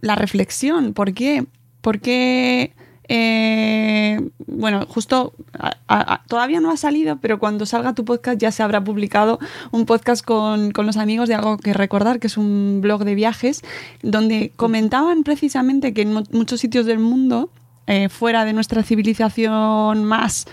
la 0.00 0.16
reflexión. 0.16 0.92
¿Por 0.94 1.14
qué? 1.14 1.46
¿Por 1.80 2.00
qué? 2.00 2.74
Eh, 3.08 4.20
bueno, 4.46 4.86
justo 4.88 5.34
a- 5.58 5.76
a- 5.88 6.14
a- 6.14 6.22
todavía 6.26 6.60
no 6.60 6.70
ha 6.70 6.76
salido, 6.76 7.18
pero 7.20 7.38
cuando 7.38 7.66
salga 7.66 7.94
tu 7.94 8.04
podcast 8.04 8.38
ya 8.38 8.50
se 8.50 8.62
habrá 8.62 8.82
publicado 8.82 9.38
un 9.72 9.84
podcast 9.86 10.24
con, 10.24 10.70
con 10.72 10.86
los 10.86 10.96
amigos 10.96 11.28
de 11.28 11.34
Algo 11.34 11.58
que 11.58 11.74
Recordar, 11.74 12.18
que 12.20 12.26
es 12.28 12.36
un 12.36 12.80
blog 12.82 13.04
de 13.04 13.14
viajes, 13.14 13.62
donde 14.02 14.52
comentaban 14.56 15.22
precisamente 15.22 15.92
que 15.92 16.02
en 16.02 16.12
mu- 16.14 16.24
muchos 16.32 16.60
sitios 16.60 16.86
del 16.86 16.98
mundo, 16.98 17.50
eh, 17.86 18.08
fuera 18.08 18.44
de 18.44 18.52
nuestra 18.54 18.82
civilización 18.82 20.04
más 20.04 20.46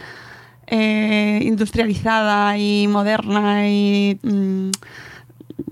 eh, 0.67 1.39
industrializada 1.43 2.57
y 2.57 2.87
moderna 2.87 3.67
y 3.69 4.17
mm, 4.23 4.69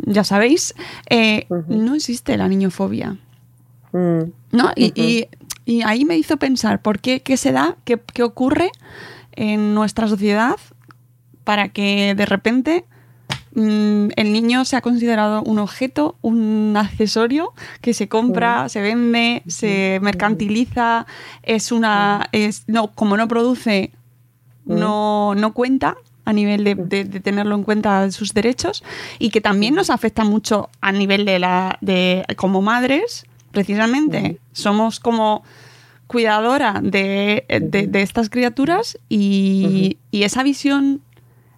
ya 0.06 0.24
sabéis, 0.24 0.76
eh, 1.10 1.46
no 1.68 1.96
existe 1.96 2.36
la 2.38 2.48
niñofobia. 2.48 3.18
Mm, 3.92 4.20
¿no? 4.52 4.72
Y- 4.76 4.92
y 5.02 5.28
ahí 5.86 6.06
me 6.06 6.18
hizo 6.18 6.38
pensar, 6.38 6.82
¿por 6.82 7.00
qué? 7.00 7.22
¿Qué 7.22 7.38
se 7.38 7.52
da? 7.52 7.76
¿Qué, 7.86 8.00
qué 8.14 8.24
ocurre 8.24 8.72
en 9.34 9.74
nuestra 9.76 10.08
sociedad 10.08 10.56
para 11.44 11.70
que 11.70 12.14
de 12.16 12.26
repente 12.26 12.86
mm, 13.56 14.08
el 14.16 14.34
niño 14.34 14.66
sea 14.66 14.82
considerado 14.82 15.42
un 15.44 15.60
objeto, 15.60 16.16
un 16.22 16.76
accesorio 16.78 17.54
que 17.82 17.94
se 17.94 18.08
compra, 18.08 18.70
se 18.70 18.82
vende, 18.82 19.44
se 19.48 20.00
mercantiliza, 20.02 21.06
es 21.44 21.72
una, 21.72 22.28
es, 22.32 22.64
no, 22.68 22.92
como 22.92 23.16
no 23.18 23.28
produce, 23.28 23.92
no, 24.66 25.34
no 25.36 25.54
cuenta 25.54 25.96
a 26.26 26.34
nivel 26.34 26.64
de, 26.64 26.76
de- 26.76 27.06
de 27.06 27.20
tenerlo 27.22 27.56
en 27.56 27.64
cuenta 27.64 28.12
sus 28.12 28.34
derechos 28.34 28.84
y 29.18 29.30
que 29.32 29.42
también 29.42 29.74
nos 29.74 29.90
afecta 29.90 30.24
mucho 30.24 30.70
a 30.82 30.92
nivel 30.92 31.26
de 31.26 31.40
la 31.40 31.78
de 31.82 32.24
como 32.38 32.62
madres 32.62 33.26
precisamente 33.52 34.40
somos 34.52 35.00
como 35.00 35.44
cuidadora 36.08 36.80
de, 36.84 37.46
de- 37.62 37.88
de 37.88 38.02
estas 38.02 38.30
criaturas 38.30 38.98
y, 39.10 39.98
y 40.12 40.24
esa 40.24 40.42
visión 40.44 41.02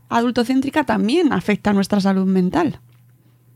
adultocéntrica 0.10 0.84
también 0.84 1.32
afecta 1.32 1.70
a 1.70 1.74
nuestra 1.74 2.02
salud 2.02 2.26
mental. 2.26 2.80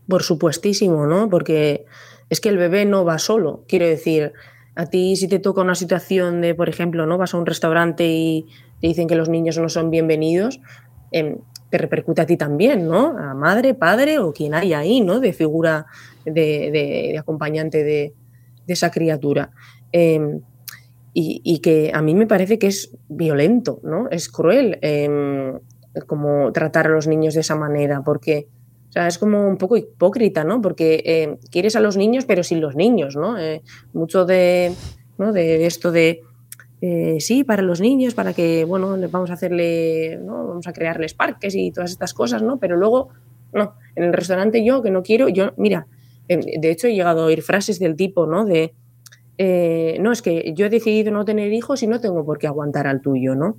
Por 0.08 0.22
supuestísimo, 0.22 1.06
¿no? 1.06 1.28
Porque 1.28 1.84
es 2.30 2.40
que 2.40 2.48
el 2.48 2.56
bebé 2.56 2.84
no 2.86 3.04
va 3.04 3.18
solo. 3.18 3.64
Quiero 3.68 3.86
decir, 3.86 4.32
a 4.74 4.86
ti 4.86 5.16
si 5.16 5.28
te 5.28 5.38
toca 5.38 5.60
una 5.60 5.74
situación 5.74 6.40
de, 6.40 6.54
por 6.54 6.68
ejemplo, 6.68 7.04
¿no? 7.06 7.18
Vas 7.18 7.34
a 7.34 7.38
un 7.38 7.46
restaurante 7.46 8.06
y 8.06 8.46
te 8.80 8.86
dicen 8.86 9.06
que 9.08 9.16
los 9.16 9.28
niños 9.28 9.58
no 9.58 9.68
son 9.68 9.90
bienvenidos, 9.90 10.60
em, 11.12 11.38
te 11.70 11.78
repercute 11.78 12.22
a 12.22 12.26
ti 12.26 12.36
también, 12.36 12.86
¿no? 12.88 13.18
A 13.18 13.34
madre, 13.34 13.74
padre 13.74 14.18
o 14.18 14.32
quien 14.32 14.54
haya 14.54 14.78
ahí, 14.78 15.00
¿no? 15.00 15.18
De 15.20 15.32
figura 15.32 15.86
de, 16.24 16.32
de- 16.32 17.08
de 17.12 17.18
acompañante 17.18 17.82
de, 17.84 18.14
de 18.66 18.72
esa 18.72 18.90
criatura. 18.90 19.50
Eh, 19.92 20.40
y, 21.18 21.60
que 21.60 21.92
a 21.94 22.02
mí 22.02 22.14
me 22.14 22.26
parece 22.26 22.58
que 22.58 22.66
es 22.66 22.94
violento, 23.08 23.80
¿no? 23.82 24.06
Es 24.10 24.28
cruel 24.28 24.78
eh, 24.82 25.08
como 26.06 26.52
tratar 26.52 26.88
a 26.88 26.90
los 26.90 27.06
niños 27.06 27.32
de 27.32 27.40
esa 27.40 27.56
manera, 27.56 28.02
porque 28.04 28.48
es 28.94 29.18
como 29.18 29.46
un 29.46 29.58
poco 29.58 29.76
hipócrita, 29.76 30.44
¿no? 30.44 30.62
Porque 30.62 31.02
eh, 31.04 31.38
quieres 31.50 31.76
a 31.76 31.80
los 31.80 31.96
niños, 31.96 32.24
pero 32.24 32.42
sin 32.42 32.60
los 32.60 32.76
niños, 32.76 33.16
¿no? 33.16 33.38
Eh, 33.38 33.62
mucho 33.92 34.24
de, 34.24 34.72
¿no? 35.18 35.32
de 35.32 35.66
esto 35.66 35.92
de 35.92 36.22
eh, 36.80 37.18
sí, 37.20 37.44
para 37.44 37.62
los 37.62 37.80
niños, 37.80 38.14
para 38.14 38.32
que, 38.32 38.64
bueno, 38.64 38.96
les 38.96 39.10
vamos 39.10 39.30
a 39.30 39.34
hacerle, 39.34 40.18
¿no? 40.22 40.46
Vamos 40.46 40.66
a 40.66 40.72
crearles 40.72 41.14
parques 41.14 41.54
y 41.54 41.72
todas 41.72 41.90
estas 41.90 42.14
cosas, 42.14 42.42
¿no? 42.42 42.58
Pero 42.58 42.76
luego, 42.76 43.08
no, 43.52 43.74
en 43.94 44.04
el 44.04 44.12
restaurante 44.12 44.64
yo, 44.64 44.82
que 44.82 44.90
no 44.90 45.02
quiero, 45.02 45.28
yo, 45.28 45.52
mira, 45.56 45.86
de 46.28 46.70
hecho 46.70 46.88
he 46.88 46.94
llegado 46.94 47.22
a 47.22 47.26
oír 47.26 47.42
frases 47.42 47.78
del 47.78 47.96
tipo, 47.96 48.26
¿no? 48.26 48.44
De, 48.44 48.74
eh, 49.38 49.98
no, 50.00 50.12
es 50.12 50.22
que 50.22 50.52
yo 50.54 50.66
he 50.66 50.70
decidido 50.70 51.12
no 51.12 51.24
tener 51.24 51.52
hijos 51.52 51.82
y 51.82 51.86
no 51.86 52.00
tengo 52.00 52.24
por 52.24 52.38
qué 52.38 52.46
aguantar 52.46 52.86
al 52.86 53.02
tuyo, 53.02 53.34
¿no? 53.34 53.58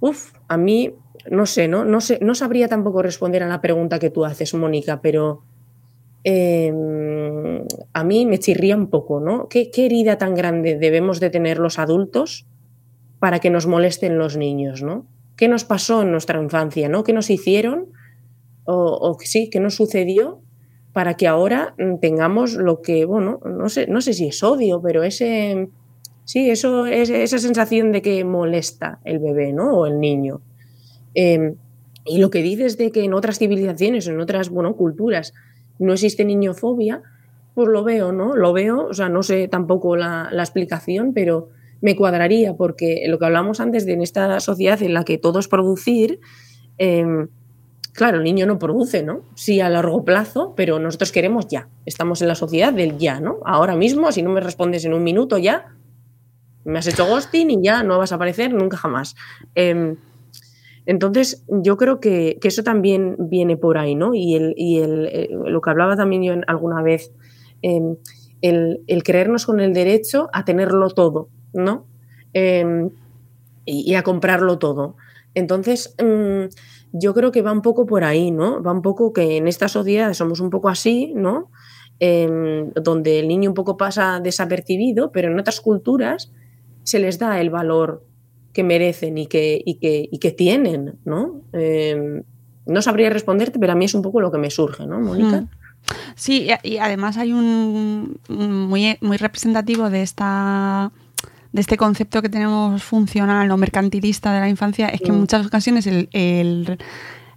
Uf, 0.00 0.32
a 0.48 0.56
mí, 0.56 0.94
no 1.30 1.46
sé, 1.46 1.68
¿no? 1.68 1.84
No, 1.84 2.00
sé, 2.00 2.18
no 2.20 2.34
sabría 2.34 2.68
tampoco 2.68 3.02
responder 3.02 3.42
a 3.42 3.48
la 3.48 3.60
pregunta 3.60 3.98
que 3.98 4.10
tú 4.10 4.24
haces, 4.24 4.54
Mónica, 4.54 5.00
pero 5.00 5.42
eh, 6.24 6.72
a 7.92 8.04
mí 8.04 8.26
me 8.26 8.38
chirría 8.38 8.76
un 8.76 8.88
poco, 8.88 9.20
¿no? 9.20 9.48
¿Qué, 9.48 9.70
¿Qué 9.70 9.86
herida 9.86 10.18
tan 10.18 10.34
grande 10.34 10.76
debemos 10.76 11.20
de 11.20 11.30
tener 11.30 11.58
los 11.58 11.78
adultos 11.78 12.46
para 13.20 13.38
que 13.38 13.50
nos 13.50 13.66
molesten 13.66 14.18
los 14.18 14.36
niños, 14.36 14.82
¿no? 14.82 15.06
¿Qué 15.36 15.48
nos 15.48 15.64
pasó 15.64 16.02
en 16.02 16.10
nuestra 16.10 16.42
infancia, 16.42 16.88
¿no? 16.88 17.04
¿Qué 17.04 17.12
nos 17.12 17.30
hicieron? 17.30 17.92
O 18.64 19.16
sí, 19.20 19.50
¿qué 19.50 19.58
nos 19.58 19.74
sucedió 19.74 20.42
para 20.92 21.14
que 21.14 21.26
ahora 21.26 21.74
mm, 21.78 21.98
tengamos 22.00 22.54
lo 22.54 22.82
que, 22.82 23.04
bueno, 23.04 23.40
no 23.44 23.68
sé, 23.68 23.86
no 23.86 24.00
sé 24.00 24.12
si 24.12 24.28
es 24.28 24.42
odio, 24.42 24.80
pero 24.82 25.02
ese, 25.02 25.68
sí, 26.24 26.50
eso, 26.50 26.86
es, 26.86 27.10
esa 27.10 27.38
sensación 27.38 27.92
de 27.92 28.02
que 28.02 28.24
molesta 28.24 29.00
el 29.04 29.18
bebé, 29.18 29.52
¿no? 29.52 29.78
O 29.78 29.86
el 29.86 30.00
niño. 30.00 30.40
Eh, 31.14 31.54
y 32.04 32.18
lo 32.18 32.30
que 32.30 32.42
dices 32.42 32.78
de 32.78 32.90
que 32.90 33.04
en 33.04 33.14
otras 33.14 33.38
civilizaciones, 33.38 34.06
en 34.06 34.20
otras, 34.20 34.48
bueno, 34.48 34.74
culturas, 34.74 35.32
no 35.78 35.92
existe 35.92 36.24
niñofobia, 36.24 37.02
pues 37.54 37.68
lo 37.68 37.84
veo, 37.84 38.12
¿no? 38.12 38.34
Lo 38.36 38.52
veo, 38.52 38.86
o 38.86 38.94
sea, 38.94 39.08
no 39.08 39.22
sé 39.22 39.48
tampoco 39.48 39.96
la, 39.96 40.28
la 40.32 40.42
explicación, 40.42 41.12
pero 41.12 41.50
me 41.80 41.96
cuadraría, 41.96 42.54
porque 42.54 43.04
lo 43.08 43.18
que 43.18 43.26
hablamos 43.26 43.60
antes 43.60 43.86
de 43.86 43.94
en 43.94 44.02
esta 44.02 44.40
sociedad 44.40 44.82
en 44.82 44.94
la 44.94 45.04
que 45.04 45.18
todo 45.18 45.38
es 45.38 45.48
producir, 45.48 46.20
eh, 46.78 47.04
claro, 47.92 48.18
el 48.18 48.24
niño 48.24 48.46
no 48.46 48.58
produce, 48.58 49.02
¿no? 49.02 49.22
Sí 49.34 49.60
a 49.60 49.68
largo 49.68 50.04
plazo, 50.04 50.54
pero 50.56 50.78
nosotros 50.78 51.12
queremos 51.12 51.48
ya. 51.48 51.68
Estamos 51.86 52.22
en 52.22 52.28
la 52.28 52.34
sociedad 52.34 52.72
del 52.72 52.98
ya, 52.98 53.20
¿no? 53.20 53.38
Ahora 53.44 53.76
mismo, 53.76 54.12
si 54.12 54.22
no 54.22 54.30
me 54.30 54.40
respondes 54.40 54.84
en 54.84 54.94
un 54.94 55.02
minuto 55.02 55.38
ya, 55.38 55.74
me 56.64 56.78
has 56.78 56.86
hecho 56.86 57.06
ghosting 57.06 57.50
y 57.50 57.62
ya 57.62 57.82
no 57.82 57.98
vas 57.98 58.12
a 58.12 58.16
aparecer 58.16 58.52
nunca 58.52 58.76
jamás. 58.76 59.16
Eh, 59.54 59.96
entonces, 60.86 61.44
yo 61.48 61.76
creo 61.76 62.00
que, 62.00 62.38
eso 62.42 62.62
también 62.62 63.16
viene 63.18 63.56
por 63.56 63.78
ahí, 63.78 63.94
¿no? 63.94 64.14
Y, 64.14 64.34
el, 64.34 64.54
y 64.56 64.78
el, 64.78 65.06
eh, 65.06 65.28
lo 65.30 65.60
que 65.60 65.70
hablaba 65.70 65.96
también 65.96 66.22
yo 66.22 66.34
alguna 66.46 66.82
vez, 66.82 67.12
eh, 67.62 67.80
el, 68.42 69.02
creernos 69.04 69.46
con 69.46 69.60
el 69.60 69.72
derecho 69.72 70.30
a 70.32 70.44
tenerlo 70.44 70.90
todo, 70.90 71.28
¿no? 71.52 71.86
Eh, 72.34 72.88
y, 73.64 73.92
y, 73.92 73.94
a 73.94 74.02
comprarlo 74.02 74.58
todo. 74.58 74.96
Entonces, 75.34 75.94
mmm, 76.02 76.46
yo 76.92 77.14
creo 77.14 77.32
que 77.32 77.42
va 77.42 77.52
un 77.52 77.62
poco 77.62 77.86
por 77.86 78.04
ahí, 78.04 78.30
¿no? 78.30 78.62
Va 78.62 78.72
un 78.72 78.82
poco 78.82 79.12
que 79.12 79.36
en 79.36 79.48
esta 79.48 79.68
sociedad 79.68 80.12
somos 80.14 80.40
un 80.40 80.50
poco 80.50 80.68
así, 80.68 81.12
¿no? 81.14 81.50
donde 82.02 83.18
el 83.18 83.28
niño 83.28 83.50
un 83.50 83.54
poco 83.54 83.76
pasa 83.76 84.20
desapercibido, 84.20 85.12
pero 85.12 85.30
en 85.30 85.38
otras 85.38 85.60
culturas 85.60 86.32
se 86.82 86.98
les 86.98 87.18
da 87.18 87.38
el 87.42 87.50
valor 87.50 88.06
que 88.54 88.64
merecen 88.64 89.18
y 89.18 89.26
que, 89.26 89.60
y 89.62 89.74
que, 89.74 90.08
y 90.10 90.18
que 90.18 90.32
tienen, 90.32 90.98
¿no? 91.04 91.42
Eh, 91.52 92.22
no 92.66 92.82
sabría 92.82 93.10
responderte, 93.10 93.58
pero 93.58 93.72
a 93.72 93.76
mí 93.76 93.84
es 93.84 93.94
un 93.94 94.02
poco 94.02 94.20
lo 94.20 94.32
que 94.32 94.38
me 94.38 94.50
surge, 94.50 94.86
¿no, 94.86 94.98
Mónica? 94.98 95.42
Mm. 95.42 95.48
Sí, 96.14 96.48
y 96.62 96.76
además 96.78 97.16
hay 97.16 97.32
un 97.32 98.18
muy, 98.28 98.96
muy 99.00 99.16
representativo 99.16 99.88
de 99.90 100.02
esta 100.02 100.92
de 101.52 101.60
este 101.60 101.76
concepto 101.76 102.22
que 102.22 102.28
tenemos 102.28 102.82
funcional 102.82 103.50
o 103.50 103.56
mercantilista 103.56 104.32
de 104.32 104.40
la 104.40 104.48
infancia 104.48 104.88
es 104.88 105.00
que 105.00 105.08
en 105.08 105.20
muchas 105.20 105.46
ocasiones 105.46 105.86
el, 105.86 106.08
el 106.12 106.78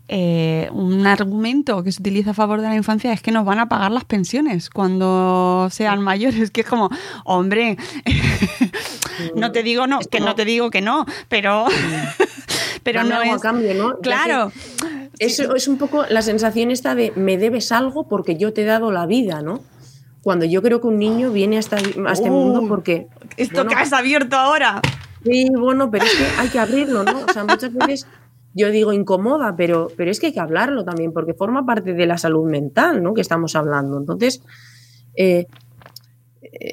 eh, 0.10 0.70
un 0.74 1.08
argumento 1.08 1.82
que 1.82 1.92
se 1.92 2.02
utiliza 2.02 2.32
a 2.32 2.34
favor 2.34 2.62
de 2.62 2.68
la 2.68 2.76
infancia 2.76 3.14
es 3.14 3.22
que 3.22 3.32
nos 3.32 3.46
van 3.46 3.60
a 3.60 3.70
pagar 3.70 3.92
las 3.92 4.04
pensiones 4.04 4.70
cuando 4.70 5.70
sean 5.72 6.02
mayores, 6.02 6.52
que 6.52 6.62
es 6.62 6.68
como, 6.68 6.90
hombre, 7.24 7.78
no 9.36 9.52
te 9.52 9.64
digo 9.64 9.88
no, 9.88 10.00
que 10.00 10.20
no 10.20 10.36
te 10.36 10.46
digo 10.46 10.70
que 10.70 10.82
no, 10.82 11.06
pero 11.30 11.66
pero 12.84 13.04
no 13.04 13.22
es 13.22 13.42
cambio, 13.42 13.74
¿no? 13.74 13.98
Claro. 14.00 14.52
Es, 15.20 15.40
es 15.40 15.68
un 15.68 15.78
poco 15.78 16.06
la 16.10 16.22
sensación 16.22 16.70
esta 16.70 16.96
de 16.96 17.14
me 17.16 17.38
debes 17.38 17.72
algo 17.72 18.08
porque 18.08 18.36
yo 18.36 18.52
te 18.52 18.64
he 18.64 18.66
dado 18.66 18.92
la 18.92 19.06
vida, 19.06 19.42
¿no? 19.42 19.62
Cuando 20.24 20.46
yo 20.46 20.62
creo 20.62 20.80
que 20.80 20.88
un 20.88 20.98
niño 20.98 21.32
viene 21.32 21.58
a, 21.58 21.60
esta, 21.60 21.78
a 21.78 22.14
este 22.14 22.30
uh, 22.30 22.34
mundo 22.34 22.66
porque... 22.68 23.08
Esto 23.36 23.58
bueno, 23.58 23.70
que 23.70 23.76
has 23.76 23.94
abierto 23.94 24.38
ahora. 24.38 24.82
Sí, 25.24 25.50
bueno, 25.58 25.92
pero 25.92 26.06
es 26.06 26.16
que 26.16 26.24
hay 26.40 26.50
que 26.50 26.60
abrirlo, 26.60 27.04
¿no? 27.04 27.26
O 27.28 27.34
sea, 27.34 27.44
muchas 27.44 27.74
veces 27.74 28.08
yo 28.54 28.70
digo 28.72 28.94
incomoda, 28.94 29.56
pero, 29.56 29.90
pero 29.98 30.12
es 30.12 30.20
que 30.20 30.28
hay 30.28 30.34
que 30.34 30.40
hablarlo 30.40 30.86
también, 30.86 31.12
porque 31.12 31.34
forma 31.34 31.66
parte 31.66 31.94
de 31.94 32.06
la 32.06 32.18
salud 32.18 32.50
mental, 32.50 33.04
¿no? 33.04 33.14
Que 33.14 33.22
estamos 33.22 33.56
hablando. 33.56 33.98
Entonces, 33.98 34.44
eh, 35.16 35.48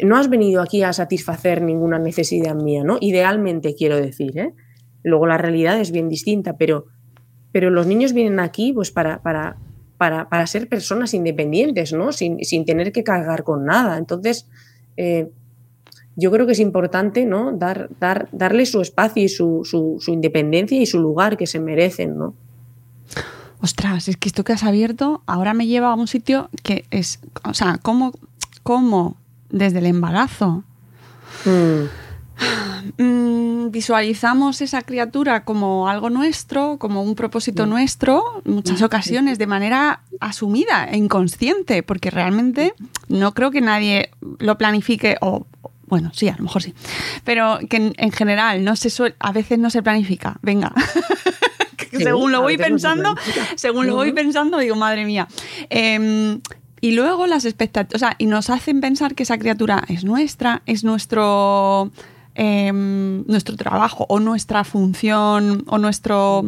no 0.04 0.16
has 0.16 0.28
venido 0.28 0.62
aquí 0.62 0.82
a 0.82 0.92
satisfacer 0.92 1.62
ninguna 1.62 1.98
necesidad 1.98 2.54
mía, 2.54 2.84
¿no? 2.84 2.98
Idealmente 3.00 3.74
quiero 3.74 3.96
decir, 3.96 4.38
¿eh? 4.38 4.54
Luego 5.02 5.26
la 5.26 5.38
realidad 5.38 5.80
es 5.80 5.90
bien 5.92 6.08
distinta, 6.08 6.56
pero, 6.56 6.86
pero 7.52 7.70
los 7.70 7.86
niños 7.86 8.12
vienen 8.12 8.40
aquí 8.40 8.72
pues 8.72 8.90
para, 8.90 9.22
para, 9.22 9.56
para, 10.00 10.30
para 10.30 10.46
ser 10.46 10.66
personas 10.66 11.12
independientes, 11.12 11.92
¿no? 11.92 12.10
Sin, 12.10 12.42
sin, 12.42 12.64
tener 12.64 12.90
que 12.90 13.04
cargar 13.04 13.44
con 13.44 13.66
nada. 13.66 13.98
Entonces, 13.98 14.46
eh, 14.96 15.28
yo 16.16 16.30
creo 16.30 16.46
que 16.46 16.52
es 16.52 16.58
importante, 16.58 17.26
¿no? 17.26 17.52
Dar, 17.52 17.90
dar, 18.00 18.30
darle 18.32 18.64
su 18.64 18.80
espacio 18.80 19.22
y 19.22 19.28
su, 19.28 19.60
su, 19.64 19.98
su, 20.00 20.10
independencia 20.10 20.80
y 20.80 20.86
su 20.86 21.00
lugar 21.00 21.36
que 21.36 21.46
se 21.46 21.60
merecen, 21.60 22.16
¿no? 22.16 22.32
Ostras, 23.60 24.08
es 24.08 24.16
que 24.16 24.30
esto 24.30 24.42
que 24.42 24.54
has 24.54 24.64
abierto 24.64 25.20
ahora 25.26 25.52
me 25.52 25.66
lleva 25.66 25.90
a 25.90 25.94
un 25.94 26.08
sitio 26.08 26.48
que 26.62 26.86
es, 26.90 27.20
o 27.44 27.52
sea, 27.52 27.78
¿cómo, 27.82 28.14
cómo 28.62 29.18
desde 29.50 29.80
el 29.80 29.86
embarazo 29.86 30.64
mm. 31.44 31.84
Mm, 32.96 33.70
visualizamos 33.70 34.60
esa 34.60 34.82
criatura 34.82 35.44
como 35.44 35.88
algo 35.88 36.10
nuestro, 36.10 36.78
como 36.78 37.02
un 37.02 37.14
propósito 37.14 37.66
mm. 37.66 37.70
nuestro, 37.70 38.42
en 38.44 38.54
muchas 38.54 38.82
ocasiones 38.82 39.38
de 39.38 39.46
manera 39.46 40.02
asumida 40.20 40.84
e 40.90 40.96
inconsciente, 40.96 41.82
porque 41.82 42.10
realmente 42.10 42.74
no 43.08 43.34
creo 43.34 43.50
que 43.50 43.60
nadie 43.60 44.10
lo 44.38 44.56
planifique 44.58 45.16
o 45.20 45.46
bueno, 45.86 46.12
sí, 46.14 46.28
a 46.28 46.36
lo 46.36 46.44
mejor 46.44 46.62
sí. 46.62 46.72
Pero 47.24 47.58
que 47.68 47.76
en, 47.76 47.94
en 47.96 48.12
general 48.12 48.62
no 48.62 48.76
se 48.76 48.90
suele, 48.90 49.16
a 49.18 49.32
veces 49.32 49.58
no 49.58 49.70
se 49.70 49.82
planifica. 49.82 50.38
Venga. 50.42 50.72
Sí, 51.90 52.04
según 52.04 52.30
lo 52.30 52.40
voy 52.40 52.56
pensando, 52.56 53.16
según 53.56 53.88
lo 53.88 53.96
voy 53.96 54.12
pensando, 54.12 54.58
digo, 54.58 54.76
madre 54.76 55.04
mía. 55.04 55.26
Eh, 55.70 56.38
y 56.80 56.92
luego 56.92 57.26
las 57.26 57.44
expectativas, 57.44 57.94
o 57.94 57.98
sea, 57.98 58.16
y 58.18 58.26
nos 58.26 58.48
hacen 58.48 58.80
pensar 58.80 59.14
que 59.14 59.24
esa 59.24 59.38
criatura 59.38 59.84
es 59.88 60.04
nuestra, 60.04 60.62
es 60.66 60.82
nuestro, 60.82 61.90
eh, 62.34 62.72
nuestro 62.72 63.56
trabajo 63.56 64.06
o 64.08 64.20
nuestra 64.20 64.64
función 64.64 65.64
o 65.66 65.78
nuestro 65.78 66.44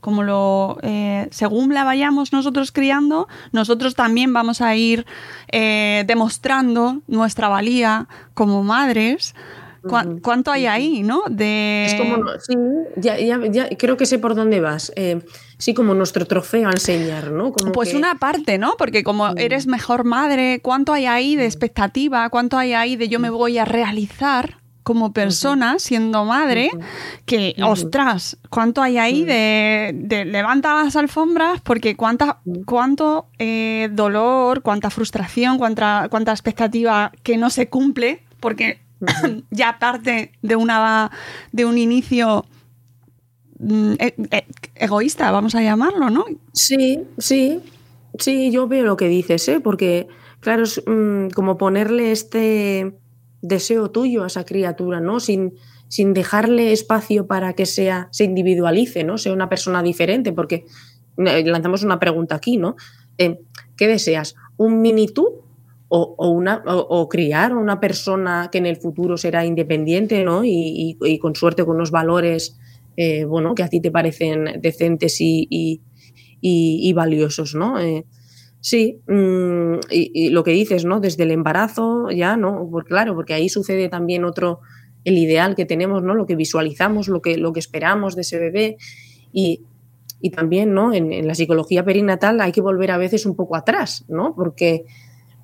como 0.00 0.22
lo 0.22 0.78
eh, 0.82 1.28
según 1.30 1.74
la 1.74 1.84
vayamos 1.84 2.32
nosotros 2.32 2.72
criando, 2.72 3.28
nosotros 3.52 3.94
también 3.94 4.32
vamos 4.32 4.60
a 4.60 4.74
ir 4.76 5.06
eh, 5.50 6.04
demostrando 6.06 7.02
nuestra 7.08 7.48
valía 7.48 8.08
como 8.34 8.62
madres. 8.62 9.34
¿Cu 9.82 10.20
¿Cuánto 10.22 10.50
hay 10.50 10.66
ahí, 10.66 11.02
no? 11.02 11.22
De... 11.30 11.86
Es 11.86 11.94
como, 11.94 12.28
sí, 12.40 12.54
ya, 12.96 13.16
ya, 13.16 13.38
ya, 13.46 13.68
creo 13.78 13.96
que 13.96 14.06
sé 14.06 14.18
por 14.18 14.34
dónde 14.34 14.60
vas. 14.60 14.92
Eh, 14.96 15.22
sí, 15.56 15.72
como 15.72 15.94
nuestro 15.94 16.26
trofeo 16.26 16.68
a 16.68 16.72
enseñar, 16.72 17.30
¿no? 17.30 17.52
Como 17.52 17.72
pues 17.72 17.90
que... 17.90 17.96
una 17.96 18.16
parte, 18.16 18.58
¿no? 18.58 18.74
Porque 18.76 19.04
como 19.04 19.28
eres 19.36 19.66
mejor 19.66 20.04
madre, 20.04 20.60
¿cuánto 20.62 20.92
hay 20.92 21.06
ahí 21.06 21.36
de 21.36 21.44
expectativa? 21.46 22.28
¿Cuánto 22.28 22.58
hay 22.58 22.72
ahí 22.72 22.96
de 22.96 23.08
yo 23.08 23.20
me 23.20 23.30
voy 23.30 23.56
a 23.58 23.64
realizar? 23.64 24.56
Como 24.88 25.12
persona, 25.12 25.78
siendo 25.78 26.24
madre, 26.24 26.70
que, 27.26 27.54
ostras, 27.62 28.38
¿cuánto 28.48 28.80
hay 28.80 28.96
ahí 28.96 29.22
de, 29.22 29.90
de 29.94 30.24
levanta 30.24 30.82
las 30.82 30.96
alfombras? 30.96 31.60
Porque 31.60 31.94
cuánta, 31.94 32.40
cuánto 32.64 33.26
eh, 33.38 33.90
dolor, 33.92 34.62
cuánta 34.62 34.88
frustración, 34.88 35.58
cuánta, 35.58 36.06
cuánta 36.10 36.32
expectativa 36.32 37.12
que 37.22 37.36
no 37.36 37.50
se 37.50 37.68
cumple, 37.68 38.22
porque 38.40 38.78
ya 39.50 39.78
parte 39.78 40.32
de, 40.40 40.56
una, 40.56 41.10
de 41.52 41.66
un 41.66 41.76
inicio... 41.76 42.46
Eh, 43.98 44.14
eh, 44.30 44.46
egoísta, 44.74 45.30
vamos 45.30 45.54
a 45.54 45.60
llamarlo, 45.60 46.08
¿no? 46.08 46.24
Sí, 46.54 47.00
sí, 47.18 47.60
sí, 48.18 48.50
yo 48.50 48.68
veo 48.68 48.86
lo 48.86 48.96
que 48.96 49.08
dices, 49.08 49.46
¿eh? 49.48 49.60
porque 49.60 50.08
claro, 50.40 50.62
es 50.62 50.82
mm, 50.86 51.28
como 51.34 51.58
ponerle 51.58 52.10
este 52.10 52.94
deseo 53.42 53.90
tuyo 53.90 54.24
a 54.24 54.26
esa 54.26 54.44
criatura, 54.44 55.00
¿no? 55.00 55.20
Sin, 55.20 55.54
sin 55.88 56.14
dejarle 56.14 56.72
espacio 56.72 57.26
para 57.26 57.54
que 57.54 57.66
sea, 57.66 58.08
se 58.10 58.24
individualice, 58.24 59.04
¿no? 59.04 59.18
Sea 59.18 59.32
una 59.32 59.48
persona 59.48 59.82
diferente, 59.82 60.32
porque 60.32 60.64
eh, 61.18 61.44
lanzamos 61.44 61.82
una 61.82 61.98
pregunta 61.98 62.34
aquí, 62.34 62.56
¿no? 62.56 62.76
Eh, 63.16 63.40
¿Qué 63.76 63.86
deseas? 63.86 64.34
¿Un 64.56 64.80
mini 64.80 65.08
tú? 65.08 65.44
O, 65.90 66.14
o 66.18 66.28
una, 66.28 66.62
o, 66.66 67.08
criar 67.08 67.56
una 67.56 67.80
persona 67.80 68.50
que 68.52 68.58
en 68.58 68.66
el 68.66 68.76
futuro 68.76 69.16
será 69.16 69.46
independiente, 69.46 70.22
¿no? 70.22 70.42
Y 70.44 70.98
con 71.18 71.34
suerte 71.34 71.64
con 71.64 71.76
unos 71.76 71.90
valores, 71.90 72.58
eh, 72.98 73.24
bueno, 73.24 73.54
que 73.54 73.62
a 73.62 73.68
ti 73.68 73.80
te 73.80 73.90
parecen 73.90 74.60
decentes 74.60 75.16
y, 75.20 75.80
y 76.42 76.92
valiosos, 76.92 77.54
¿no? 77.54 77.80
Eh, 77.80 78.04
Sí, 78.60 79.00
mm, 79.06 79.74
y, 79.90 80.30
lo 80.30 80.42
que 80.42 80.50
dices, 80.50 80.84
¿no? 80.84 81.00
Desde 81.00 81.22
el 81.22 81.30
embarazo, 81.30 82.10
ya, 82.10 82.36
¿no? 82.36 82.68
Porque, 82.70 82.88
claro, 82.88 83.14
porque 83.14 83.34
ahí 83.34 83.48
sucede 83.48 83.88
también 83.88 84.24
otro, 84.24 84.60
el 85.04 85.16
ideal 85.16 85.54
que 85.54 85.64
tenemos, 85.64 86.02
¿no? 86.02 86.14
Lo 86.14 86.26
que 86.26 86.36
visualizamos, 86.36 87.08
lo 87.08 87.22
que, 87.22 87.36
lo 87.36 87.52
que 87.52 87.60
esperamos 87.60 88.16
de 88.16 88.22
ese 88.22 88.38
bebé. 88.38 88.76
Y, 89.32 89.62
y 90.20 90.30
también, 90.30 90.74
¿no? 90.74 90.92
En, 90.92 91.26
la 91.26 91.34
psicología 91.34 91.84
perinatal 91.84 92.40
hay 92.40 92.52
que 92.52 92.60
volver 92.60 92.90
a 92.90 92.98
veces 92.98 93.26
un 93.26 93.36
poco 93.36 93.54
atrás, 93.54 94.04
¿no? 94.08 94.34
Porque, 94.34 94.84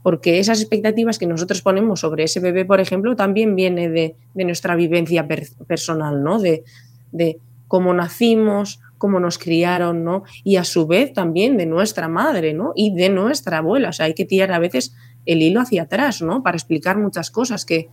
porque 0.02 0.40
esas 0.40 0.60
expectativas 0.60 1.18
que 1.18 1.26
nosotros 1.26 1.62
ponemos 1.62 2.00
sobre 2.00 2.24
ese 2.24 2.40
bebé, 2.40 2.64
por 2.64 2.80
ejemplo, 2.80 3.14
también 3.14 3.54
viene 3.54 3.88
de, 3.88 4.16
de 4.34 4.44
nuestra 4.44 4.74
vivencia 4.74 5.28
per, 5.28 5.44
personal, 5.68 6.24
¿no? 6.24 6.40
De, 6.40 6.64
de 7.12 7.38
cómo 7.68 7.94
nacimos, 7.94 8.80
cómo 9.04 9.20
nos 9.20 9.36
criaron, 9.36 10.02
¿no? 10.02 10.22
Y 10.44 10.56
a 10.56 10.64
su 10.64 10.86
vez 10.86 11.12
también 11.12 11.58
de 11.58 11.66
nuestra 11.66 12.08
madre, 12.08 12.54
¿no? 12.54 12.72
Y 12.74 12.94
de 12.94 13.10
nuestra 13.10 13.58
abuela. 13.58 13.90
O 13.90 13.92
sea, 13.92 14.06
hay 14.06 14.14
que 14.14 14.24
tirar 14.24 14.50
a 14.50 14.58
veces 14.58 14.94
el 15.26 15.42
hilo 15.42 15.60
hacia 15.60 15.82
atrás, 15.82 16.22
¿no? 16.22 16.42
Para 16.42 16.56
explicar 16.56 16.96
muchas 16.96 17.30
cosas 17.30 17.66
que, 17.66 17.90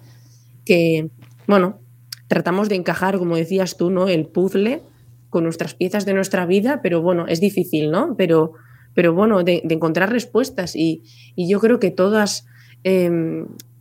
que 0.63 1.09
bueno, 1.47 1.81
tratamos 2.29 2.69
de 2.69 2.75
encajar, 2.75 3.17
como 3.17 3.35
decías 3.35 3.75
tú, 3.75 3.91
¿no? 3.91 4.07
El 4.07 4.25
puzzle 4.25 4.83
con 5.29 5.43
nuestras 5.43 5.73
piezas 5.73 6.05
de 6.05 6.13
nuestra 6.13 6.45
vida, 6.45 6.79
pero 6.81 7.01
bueno, 7.01 7.27
es 7.27 7.41
difícil, 7.41 7.91
¿no? 7.91 8.15
Pero, 8.17 8.53
pero 8.93 9.13
bueno, 9.13 9.43
de, 9.43 9.63
encontrar 9.69 10.13
respuestas 10.13 10.77
y, 10.77 11.03
y, 11.35 11.49
yo 11.49 11.59
creo 11.59 11.77
que 11.81 11.91
todas 11.91 12.45
eh, 12.85 13.11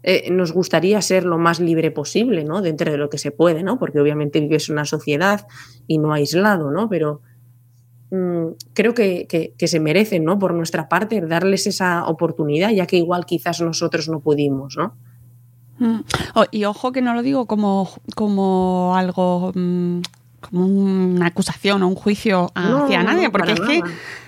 eh, 0.03 0.31
nos 0.31 0.53
gustaría 0.53 1.01
ser 1.03 1.25
lo 1.25 1.39
más 1.39 1.61
libre 1.61 1.91
posible, 1.91 2.45
¿no? 2.45 2.63
Dentro 2.63 2.91
de 2.91 2.99
lo 2.99 3.11
que 3.11 3.19
se 3.19 3.31
puede, 3.31 3.63
¿no? 3.63 3.79
Porque 3.79 4.01
obviamente 4.01 4.41
vives 4.41 4.69
en 4.69 4.75
una 4.75 4.85
sociedad 4.87 5.47
y 5.87 5.99
no 5.99 6.13
aislado, 6.13 6.71
¿no? 6.71 6.89
Pero 6.89 7.21
mmm, 8.11 8.49
creo 8.73 8.95
que, 8.95 9.27
que, 9.29 9.55
que, 9.59 9.69
se 9.69 9.81
merecen, 9.81 10.25
¿no? 10.25 10.39
Por 10.39 10.55
nuestra 10.55 10.89
parte, 10.89 11.21
darles 11.21 11.67
esa 11.67 12.07
oportunidad, 12.07 12.71
ya 12.71 12.87
que 12.87 12.97
igual 12.97 13.27
quizás 13.27 13.61
nosotros 13.61 14.09
no 14.09 14.21
pudimos, 14.21 14.77
¿no? 14.77 14.97
Mm. 15.81 16.01
Oh, 16.35 16.45
y 16.51 16.65
ojo 16.65 16.93
que 16.93 17.03
no 17.03 17.15
lo 17.15 17.23
digo 17.23 17.47
como, 17.47 17.91
como 18.15 18.95
algo 18.97 19.53
mmm, 19.55 20.01
como 20.41 20.67
una 20.67 21.27
acusación 21.27 21.83
o 21.83 21.89
un 21.89 21.95
juicio 21.95 22.51
hacia 22.55 23.03
no, 23.03 23.13
nadie, 23.13 23.31
porque 23.31 23.53
es 23.53 23.61
que 23.61 23.83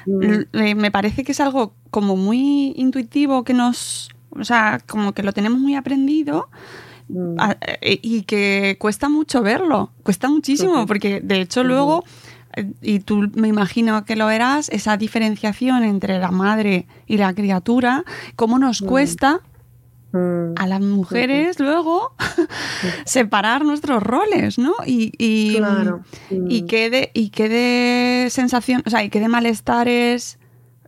mm. 0.07 0.77
me 0.77 0.91
parece 0.91 1.25
que 1.25 1.33
es 1.33 1.41
algo 1.41 1.75
como 1.91 2.17
muy 2.17 2.73
intuitivo 2.77 3.45
que 3.45 3.55
nos 3.55 4.11
o 4.39 4.45
sea, 4.45 4.81
como 4.87 5.13
que 5.13 5.23
lo 5.23 5.33
tenemos 5.33 5.61
muy 5.61 5.75
aprendido 5.75 6.49
mm. 7.09 7.37
a, 7.39 7.57
y 7.81 8.23
que 8.23 8.77
cuesta 8.79 9.09
mucho 9.09 9.43
verlo, 9.43 9.91
cuesta 10.03 10.29
muchísimo, 10.29 10.87
porque 10.87 11.21
de 11.21 11.41
hecho 11.41 11.65
luego, 11.65 12.05
eh, 12.57 12.73
y 12.81 13.01
tú 13.01 13.31
me 13.35 13.49
imagino 13.49 14.05
que 14.05 14.17
lo 14.17 14.27
verás, 14.27 14.69
esa 14.71 14.97
diferenciación 14.97 15.85
entre 15.85 16.19
la 16.19 16.31
madre 16.31 16.87
y 17.07 17.17
la 17.17 17.35
criatura, 17.35 18.05
cómo 18.37 18.59
nos 18.59 18.83
mm. 18.83 18.87
cuesta 18.87 19.41
mm. 20.13 20.55
a 20.57 20.67
las 20.67 20.81
mujeres 20.81 21.61
luego 21.61 22.15
separar 23.05 23.65
nuestros 23.65 24.03
roles, 24.03 24.59
¿no? 24.59 24.75
Y, 24.87 25.13
y, 25.19 25.57
claro. 25.59 26.01
y, 26.31 26.63
qué 26.63 26.91
de, 26.91 27.11
y 27.15 27.31
qué 27.31 27.49
de 27.49 28.31
sensación, 28.31 28.83
o 28.87 28.91
sea, 28.91 29.05
y 29.05 29.11
qué 29.11 29.21
de 29.21 29.29
malestares 29.29 30.39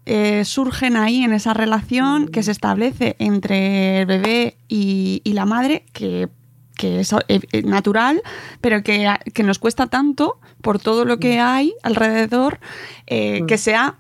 eh, 0.07 0.45
surgen 0.45 0.97
ahí 0.97 1.23
en 1.25 1.33
esa 1.33 1.55
relación 1.55 2.29
que 2.29 2.43
se 2.43 2.51
establece 2.51 3.17
entre 3.19 4.01
el 4.01 4.07
bebé 4.07 4.57
y, 4.69 5.23
y 5.25 5.33
la 5.33 5.47
madre, 5.47 5.85
que, 5.93 6.29
que 6.77 7.01
es 7.01 7.15
eh, 7.29 7.63
natural, 7.63 8.23
pero 8.61 8.83
que, 8.83 9.09
que, 9.33 9.43
nos 9.43 9.59
cuesta 9.59 9.87
tanto 9.87 10.39
por 10.61 10.79
todo 10.79 11.05
lo 11.05 11.19
que 11.19 11.41
hay 11.41 11.75
alrededor, 11.83 12.59
eh, 13.07 13.43
que 13.47 13.59
sea 13.59 13.97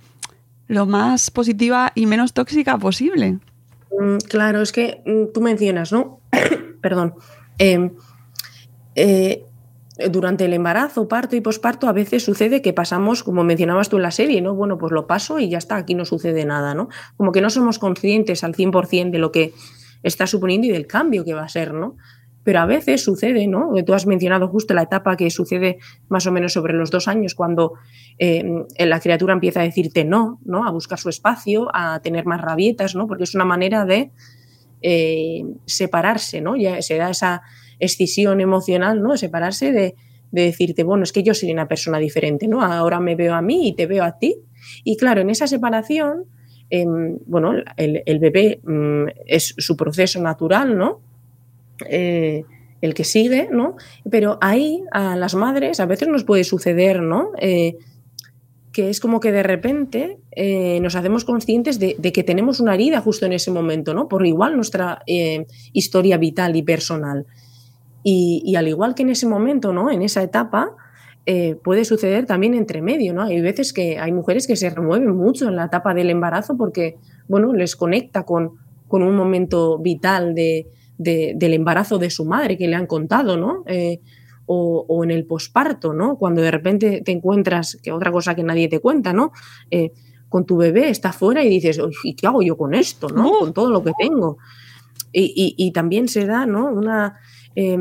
lo 0.66 0.86
más 0.86 1.30
positiva 1.30 1.92
y 1.94 2.06
menos 2.06 2.32
tóxica 2.32 2.78
posible. 2.78 3.38
Mm, 3.98 4.16
claro, 4.28 4.62
es 4.62 4.72
que 4.72 5.02
mm, 5.06 5.32
tú 5.32 5.40
mencionas, 5.40 5.92
¿no? 5.92 6.20
Perdón. 6.80 7.14
Eh, 7.58 7.90
eh, 8.96 9.44
durante 10.10 10.44
el 10.46 10.52
embarazo, 10.54 11.06
parto 11.06 11.36
y 11.36 11.40
posparto, 11.40 11.86
a 11.86 11.92
veces 11.92 12.24
sucede 12.24 12.62
que 12.62 12.72
pasamos, 12.72 13.22
como 13.22 13.44
mencionabas 13.44 13.88
tú 13.88 13.96
en 13.96 14.02
la 14.02 14.10
serie, 14.10 14.40
¿no? 14.40 14.54
Bueno, 14.54 14.76
pues 14.76 14.92
lo 14.92 15.06
paso 15.06 15.38
y 15.38 15.48
ya 15.48 15.58
está, 15.58 15.76
aquí 15.76 15.94
no 15.94 16.04
sucede 16.04 16.44
nada, 16.44 16.74
¿no? 16.74 16.88
Como 17.16 17.30
que 17.30 17.40
no 17.40 17.50
somos 17.50 17.78
conscientes 17.78 18.42
al 18.42 18.54
100% 18.54 19.10
de 19.10 19.18
lo 19.18 19.30
que 19.30 19.52
está 20.02 20.26
suponiendo 20.26 20.66
y 20.66 20.70
del 20.70 20.86
cambio 20.86 21.24
que 21.24 21.34
va 21.34 21.44
a 21.44 21.48
ser, 21.48 21.74
¿no? 21.74 21.96
Pero 22.42 22.58
a 22.58 22.66
veces 22.66 23.02
sucede, 23.02 23.46
¿no? 23.46 23.70
Tú 23.86 23.94
has 23.94 24.06
mencionado 24.06 24.48
justo 24.48 24.74
la 24.74 24.82
etapa 24.82 25.16
que 25.16 25.30
sucede 25.30 25.78
más 26.08 26.26
o 26.26 26.32
menos 26.32 26.52
sobre 26.52 26.74
los 26.74 26.90
dos 26.90 27.06
años, 27.06 27.34
cuando 27.34 27.74
eh, 28.18 28.44
la 28.78 29.00
criatura 29.00 29.32
empieza 29.32 29.60
a 29.60 29.62
decirte 29.64 30.04
no, 30.04 30.40
¿no? 30.44 30.66
A 30.66 30.70
buscar 30.70 30.98
su 30.98 31.08
espacio, 31.08 31.68
a 31.72 32.00
tener 32.00 32.26
más 32.26 32.40
rabietas, 32.40 32.96
¿no? 32.96 33.06
Porque 33.06 33.24
es 33.24 33.34
una 33.34 33.44
manera 33.44 33.86
de 33.86 34.10
eh, 34.82 35.44
separarse, 35.64 36.40
¿no? 36.40 36.56
Ya 36.56 36.82
se 36.82 36.98
da 36.98 37.10
esa 37.10 37.42
escisión 37.78 38.40
emocional, 38.40 39.02
¿no? 39.02 39.16
Separarse 39.16 39.72
de, 39.72 39.94
de, 40.30 40.42
decirte, 40.42 40.82
bueno, 40.82 41.04
es 41.04 41.12
que 41.12 41.22
yo 41.22 41.34
soy 41.34 41.52
una 41.52 41.68
persona 41.68 41.98
diferente, 41.98 42.48
¿no? 42.48 42.62
Ahora 42.62 43.00
me 43.00 43.14
veo 43.14 43.34
a 43.34 43.42
mí 43.42 43.68
y 43.68 43.72
te 43.74 43.86
veo 43.86 44.04
a 44.04 44.18
ti. 44.18 44.36
Y 44.82 44.96
claro, 44.96 45.20
en 45.20 45.30
esa 45.30 45.46
separación, 45.46 46.24
eh, 46.70 46.86
bueno, 47.26 47.52
el, 47.76 48.18
bebé 48.18 48.60
mm, 48.62 49.06
es 49.26 49.54
su 49.58 49.76
proceso 49.76 50.20
natural, 50.20 50.76
¿no? 50.76 51.00
Eh, 51.88 52.44
el 52.80 52.94
que 52.94 53.04
sigue, 53.04 53.48
¿no? 53.50 53.76
Pero 54.10 54.38
ahí 54.42 54.82
a 54.92 55.16
las 55.16 55.34
madres 55.34 55.80
a 55.80 55.86
veces 55.86 56.08
nos 56.08 56.24
puede 56.24 56.44
suceder, 56.44 57.00
¿no? 57.00 57.30
Eh, 57.38 57.76
que 58.72 58.90
es 58.90 59.00
como 59.00 59.20
que 59.20 59.32
de 59.32 59.42
repente 59.42 60.18
eh, 60.32 60.80
nos 60.80 60.96
hacemos 60.96 61.24
conscientes 61.24 61.78
de, 61.78 61.96
de, 61.98 62.12
que 62.12 62.24
tenemos 62.24 62.60
una 62.60 62.74
herida 62.74 63.00
justo 63.00 63.24
en 63.24 63.32
ese 63.32 63.50
momento, 63.50 63.94
¿no? 63.94 64.08
Por 64.08 64.26
igual 64.26 64.56
nuestra 64.56 65.02
historia 65.72 66.18
vital 66.18 66.56
y 66.56 66.62
personal. 66.62 67.26
Y, 68.04 68.42
y, 68.44 68.54
al 68.56 68.68
igual 68.68 68.94
que 68.94 69.02
en 69.02 69.08
ese 69.08 69.26
momento, 69.26 69.72
¿no? 69.72 69.90
En 69.90 70.02
esa 70.02 70.22
etapa, 70.22 70.76
eh, 71.26 71.56
puede 71.64 71.86
suceder 71.86 72.26
también 72.26 72.52
entre 72.52 72.82
medio, 72.82 73.14
¿no? 73.14 73.22
Hay 73.22 73.40
veces 73.40 73.72
que 73.72 73.98
hay 73.98 74.12
mujeres 74.12 74.46
que 74.46 74.56
se 74.56 74.68
remueven 74.68 75.16
mucho 75.16 75.48
en 75.48 75.56
la 75.56 75.64
etapa 75.64 75.94
del 75.94 76.10
embarazo 76.10 76.56
porque, 76.58 76.98
bueno, 77.28 77.54
les 77.54 77.76
conecta 77.76 78.24
con, 78.24 78.58
con 78.88 79.02
un 79.02 79.16
momento 79.16 79.78
vital 79.78 80.34
de, 80.34 80.68
de, 80.98 81.32
del 81.34 81.54
embarazo 81.54 81.98
de 81.98 82.10
su 82.10 82.26
madre 82.26 82.58
que 82.58 82.68
le 82.68 82.76
han 82.76 82.86
contado, 82.86 83.38
¿no? 83.38 83.64
Eh, 83.66 84.00
o, 84.44 84.84
o, 84.86 85.02
en 85.02 85.10
el 85.10 85.24
posparto, 85.24 85.94
¿no? 85.94 86.18
Cuando 86.18 86.42
de 86.42 86.50
repente 86.50 87.00
te 87.02 87.12
encuentras, 87.12 87.78
que 87.82 87.90
otra 87.90 88.12
cosa 88.12 88.34
que 88.34 88.42
nadie 88.42 88.68
te 88.68 88.80
cuenta, 88.80 89.14
¿no? 89.14 89.32
Eh, 89.70 89.92
con 90.28 90.44
tu 90.44 90.58
bebé 90.58 90.90
está 90.90 91.12
fuera 91.14 91.42
y 91.42 91.48
dices, 91.48 91.80
¿y 92.02 92.16
qué 92.16 92.26
hago 92.26 92.42
yo 92.42 92.58
con 92.58 92.74
esto, 92.74 93.08
¿no? 93.08 93.30
Con 93.38 93.54
todo 93.54 93.70
lo 93.70 93.82
que 93.82 93.92
tengo. 93.98 94.36
Y, 95.10 95.32
y, 95.34 95.54
y 95.56 95.70
también 95.70 96.08
se 96.08 96.26
da, 96.26 96.44
¿no? 96.44 96.66
Una... 96.66 97.18
Eh, 97.56 97.76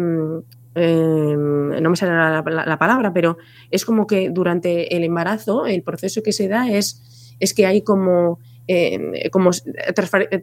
eh, 0.75 1.35
no 1.35 1.89
me 1.89 1.95
sale 1.95 2.13
la, 2.13 2.43
la, 2.45 2.65
la, 2.65 2.79
palabra, 2.79 3.13
pero 3.13 3.37
es 3.69 3.85
como 3.85 4.07
que 4.07 4.29
durante 4.31 4.95
el 4.95 5.03
embarazo 5.03 5.67
el 5.67 5.83
proceso 5.83 6.23
que 6.23 6.31
se 6.31 6.47
da 6.47 6.69
es, 6.69 7.35
es 7.39 7.53
que 7.53 7.65
hay 7.67 7.83
como, 7.83 8.39
eh, 8.67 9.29
como 9.31 9.51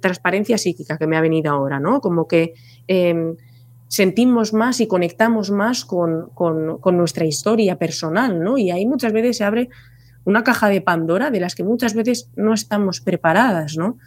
transparencia 0.01 0.57
psíquica 0.57 0.99
que 0.99 1.09
me 1.09 1.17
ha 1.17 1.21
venido 1.21 1.53
ahora, 1.53 1.81
¿no? 1.81 2.01
Como 2.01 2.29
que 2.29 2.55
sentimos 3.91 4.53
más 4.53 4.81
y 4.81 4.87
conectamos 4.87 5.51
más 5.51 5.85
con, 5.85 6.31
con, 6.33 6.97
nuestra 6.97 7.25
historia 7.25 7.77
personal, 7.77 8.41
¿no? 8.41 8.57
Y 8.57 8.71
ahí 8.71 8.87
muchas 8.87 9.13
veces 9.13 9.39
se 9.39 9.45
abre 9.45 9.69
una 10.25 10.45
caja 10.45 10.69
de 10.69 10.81
Pandora 10.81 11.33
de 11.33 11.41
las 11.41 11.57
que 11.57 11.65
muchas 11.65 11.95
veces 11.95 12.31
no 12.37 12.55
estamos 12.55 13.01
preparadas, 13.01 13.77
¿no? 13.77 13.99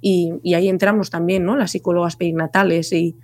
Y, 0.00 0.54
ahí 0.54 0.68
entramos 0.68 1.10
también, 1.10 1.44
¿no? 1.44 1.56
Las 1.56 1.70
psicólogas 1.70 2.16
perinatales 2.16 2.92
y, 2.92 3.16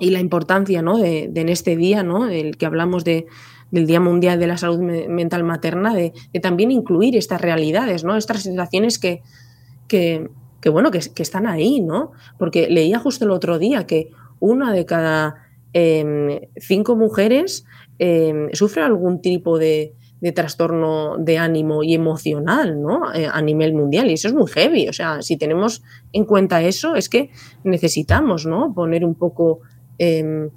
y 0.00 0.10
la 0.10 0.18
importancia, 0.18 0.82
¿no? 0.82 0.98
De, 0.98 1.30
en 1.32 1.48
este 1.48 1.76
día, 1.76 2.02
¿no? 2.02 2.28
El 2.28 2.56
que 2.56 2.66
hablamos 2.66 3.04
de, 3.04 3.26
del 3.70 3.86
Día 3.86 4.00
Mundial 4.00 4.40
de 4.40 4.46
la 4.46 4.56
Salud 4.56 4.80
Mental 4.80 5.44
Materna, 5.44 5.94
de, 5.94 6.12
también 6.42 6.72
incluir 6.72 7.16
estas 7.16 7.40
realidades, 7.40 8.02
¿no? 8.02 8.16
Estas 8.16 8.42
sensaciones 8.42 8.98
que, 8.98 9.22
que, 9.86 10.28
que 10.60 10.70
bueno, 10.70 10.90
que, 10.90 10.98
están 10.98 11.46
ahí, 11.46 11.80
¿no? 11.80 12.12
Porque 12.38 12.68
leía 12.68 12.98
justo 12.98 13.26
el 13.26 13.30
otro 13.30 13.58
día 13.58 13.86
que 13.86 14.10
una 14.40 14.72
de 14.72 14.86
cada 14.86 15.46
eh, 15.74 16.48
cinco 16.56 16.96
mujeres 16.96 17.66
eh, 17.98 18.48
sufre 18.54 18.82
algún 18.82 19.20
tipo 19.20 19.58
de, 19.58 19.94
de 20.20 20.32
trastorno 20.32 21.16
de 21.18 21.38
ánimo 21.38 21.82
y 21.82 21.94
emocional, 21.94 22.80
¿no? 22.80 23.12
Eh, 23.14 23.26
a 23.30 23.40
nivel 23.40 23.72
mundial. 23.72 24.10
Y 24.10 24.14
eso 24.14 24.28
es 24.28 24.34
muy 24.34 24.48
heavy. 24.48 24.88
O 24.88 24.92
sea, 24.92 25.22
si 25.22 25.36
tenemos 25.36 25.82
en 26.12 26.24
cuenta 26.24 26.62
eso, 26.62 26.94
es 26.94 27.08
que 27.08 27.30
necesitamos, 27.64 28.46
¿no? 28.46 28.74
Poner 28.74 29.04
un 29.04 29.14
poco 29.14 29.60
em, 30.00 30.48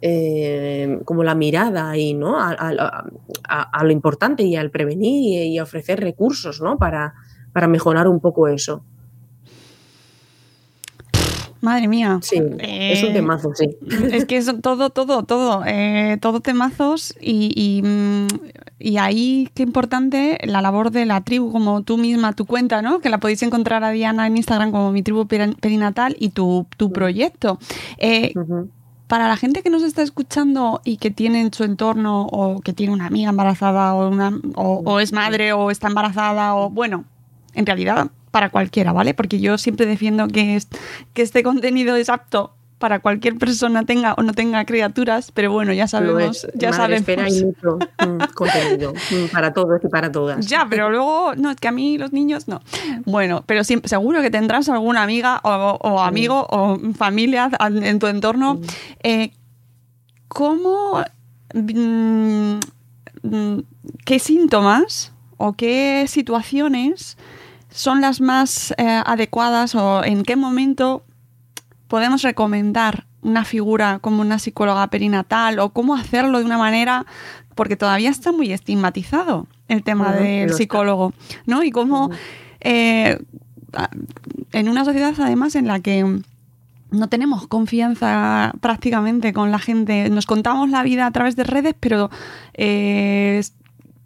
em, 0.00 1.00
como 1.00 1.24
la 1.24 1.34
mirada 1.34 1.90
ahí, 1.90 2.14
¿no? 2.14 2.38
A, 2.38 3.82
lo 3.82 3.90
importante 3.90 4.44
y 4.44 4.56
al 4.56 4.70
prevenir 4.70 5.46
y, 5.46 5.58
ofrecer 5.60 6.00
recursos, 6.00 6.60
¿no? 6.60 6.78
Para, 6.78 7.14
para 7.52 7.66
mejorar 7.66 8.06
un 8.08 8.20
poco 8.20 8.48
eso. 8.48 8.84
Madre 11.64 11.88
mía. 11.88 12.18
Sí, 12.20 12.36
es 12.36 13.02
un 13.02 13.10
eh, 13.10 13.12
temazo, 13.14 13.52
sí. 13.54 13.70
Es 14.12 14.26
que 14.26 14.36
es 14.36 14.52
todo, 14.60 14.90
todo, 14.90 15.22
todo, 15.22 15.62
eh, 15.66 16.18
todo 16.20 16.40
temazos 16.40 17.14
y, 17.18 17.80
mm, 17.82 18.26
y, 18.78 18.98
ahí 18.98 19.48
qué 19.54 19.62
importante 19.62 20.36
la 20.44 20.60
labor 20.60 20.90
de 20.90 21.06
la 21.06 21.24
tribu, 21.24 21.50
como 21.50 21.82
tú 21.82 21.96
misma, 21.96 22.34
tu 22.34 22.44
cuenta, 22.44 22.82
¿no? 22.82 23.00
Que 23.00 23.08
la 23.08 23.18
podéis 23.18 23.42
encontrar 23.42 23.82
a 23.82 23.92
Diana 23.92 24.26
en 24.26 24.36
Instagram 24.36 24.72
como 24.72 24.92
mi 24.92 25.02
tribu 25.02 25.26
perinatal 25.26 26.16
y 26.20 26.28
tu, 26.28 26.66
tu 26.76 26.92
proyecto. 26.92 27.58
Eh, 27.96 28.34
para 29.06 29.28
la 29.28 29.36
gente 29.36 29.62
que 29.62 29.70
nos 29.70 29.82
está 29.82 30.02
escuchando 30.02 30.80
y 30.84 30.96
que 30.96 31.10
tiene 31.10 31.40
en 31.40 31.52
su 31.52 31.64
entorno 31.64 32.26
o 32.26 32.60
que 32.60 32.72
tiene 32.72 32.92
una 32.92 33.06
amiga 33.06 33.30
embarazada 33.30 33.94
o, 33.94 34.08
una, 34.08 34.38
o 34.54 35.00
es 35.00 35.12
madre 35.12 35.52
o 35.52 35.70
está 35.70 35.88
embarazada 35.88 36.54
o 36.54 36.70
bueno, 36.70 37.04
en 37.54 37.66
realidad 37.66 38.10
para 38.30 38.50
cualquiera, 38.50 38.92
¿vale? 38.92 39.14
Porque 39.14 39.38
yo 39.38 39.58
siempre 39.58 39.86
defiendo 39.86 40.26
que 40.26 40.60
este 41.14 41.42
contenido 41.42 41.96
es 41.96 42.08
apto 42.08 42.54
para 42.78 42.98
cualquier 42.98 43.36
persona 43.36 43.84
tenga 43.84 44.14
o 44.14 44.22
no 44.22 44.32
tenga 44.32 44.64
criaturas, 44.64 45.30
pero 45.32 45.52
bueno, 45.52 45.72
ya 45.72 45.86
sabemos, 45.86 46.46
ya 46.54 46.72
sabemos. 46.72 47.00
Espera, 47.00 47.24
hay 47.24 47.44
mucho 47.44 47.78
mm, 47.78 48.18
contenido 48.34 48.92
mm, 48.92 49.32
para 49.32 49.52
todos 49.52 49.80
y 49.82 49.88
para 49.88 50.10
todas. 50.10 50.46
Ya, 50.46 50.66
pero 50.68 50.90
luego, 50.90 51.34
no, 51.36 51.50
es 51.50 51.56
que 51.56 51.68
a 51.68 51.72
mí 51.72 51.98
los 51.98 52.12
niños 52.12 52.48
no. 52.48 52.60
Bueno, 53.04 53.42
pero 53.46 53.64
seguro 53.64 54.20
que 54.22 54.30
tendrás 54.30 54.68
alguna 54.68 55.02
amiga 55.02 55.40
o, 55.44 56.00
amigo 56.00 56.46
o 56.50 56.78
familia 56.94 57.50
en 57.60 57.98
tu 57.98 58.06
entorno. 58.06 58.60
Eh, 59.02 59.32
¿Cómo, 60.28 61.02
mm, 61.54 62.58
qué 64.04 64.18
síntomas 64.18 65.12
o 65.36 65.52
qué 65.52 66.06
situaciones 66.08 67.16
son 67.70 68.00
las 68.00 68.20
más 68.20 68.72
eh, 68.78 69.02
adecuadas 69.04 69.74
o 69.74 70.04
en 70.04 70.22
qué 70.22 70.36
momento 70.36 71.04
podemos 71.94 72.22
recomendar 72.22 73.06
una 73.22 73.44
figura 73.44 74.00
como 74.00 74.20
una 74.20 74.40
psicóloga 74.40 74.88
perinatal 74.88 75.60
o 75.60 75.68
cómo 75.68 75.94
hacerlo 75.94 76.40
de 76.40 76.44
una 76.44 76.58
manera, 76.58 77.06
porque 77.54 77.76
todavía 77.76 78.10
está 78.10 78.32
muy 78.32 78.52
estigmatizado 78.52 79.46
el 79.68 79.84
tema 79.84 80.10
del 80.10 80.52
psicólogo, 80.52 81.12
¿no? 81.46 81.62
Y 81.62 81.70
cómo 81.70 82.10
eh, 82.58 83.16
en 84.50 84.68
una 84.68 84.84
sociedad 84.84 85.14
además 85.20 85.54
en 85.54 85.68
la 85.68 85.78
que 85.78 86.20
no 86.90 87.08
tenemos 87.08 87.46
confianza 87.46 88.52
prácticamente 88.60 89.32
con 89.32 89.52
la 89.52 89.60
gente, 89.60 90.10
nos 90.10 90.26
contamos 90.26 90.70
la 90.70 90.82
vida 90.82 91.06
a 91.06 91.12
través 91.12 91.36
de 91.36 91.44
redes, 91.44 91.76
pero 91.78 92.10
eh, 92.54 93.40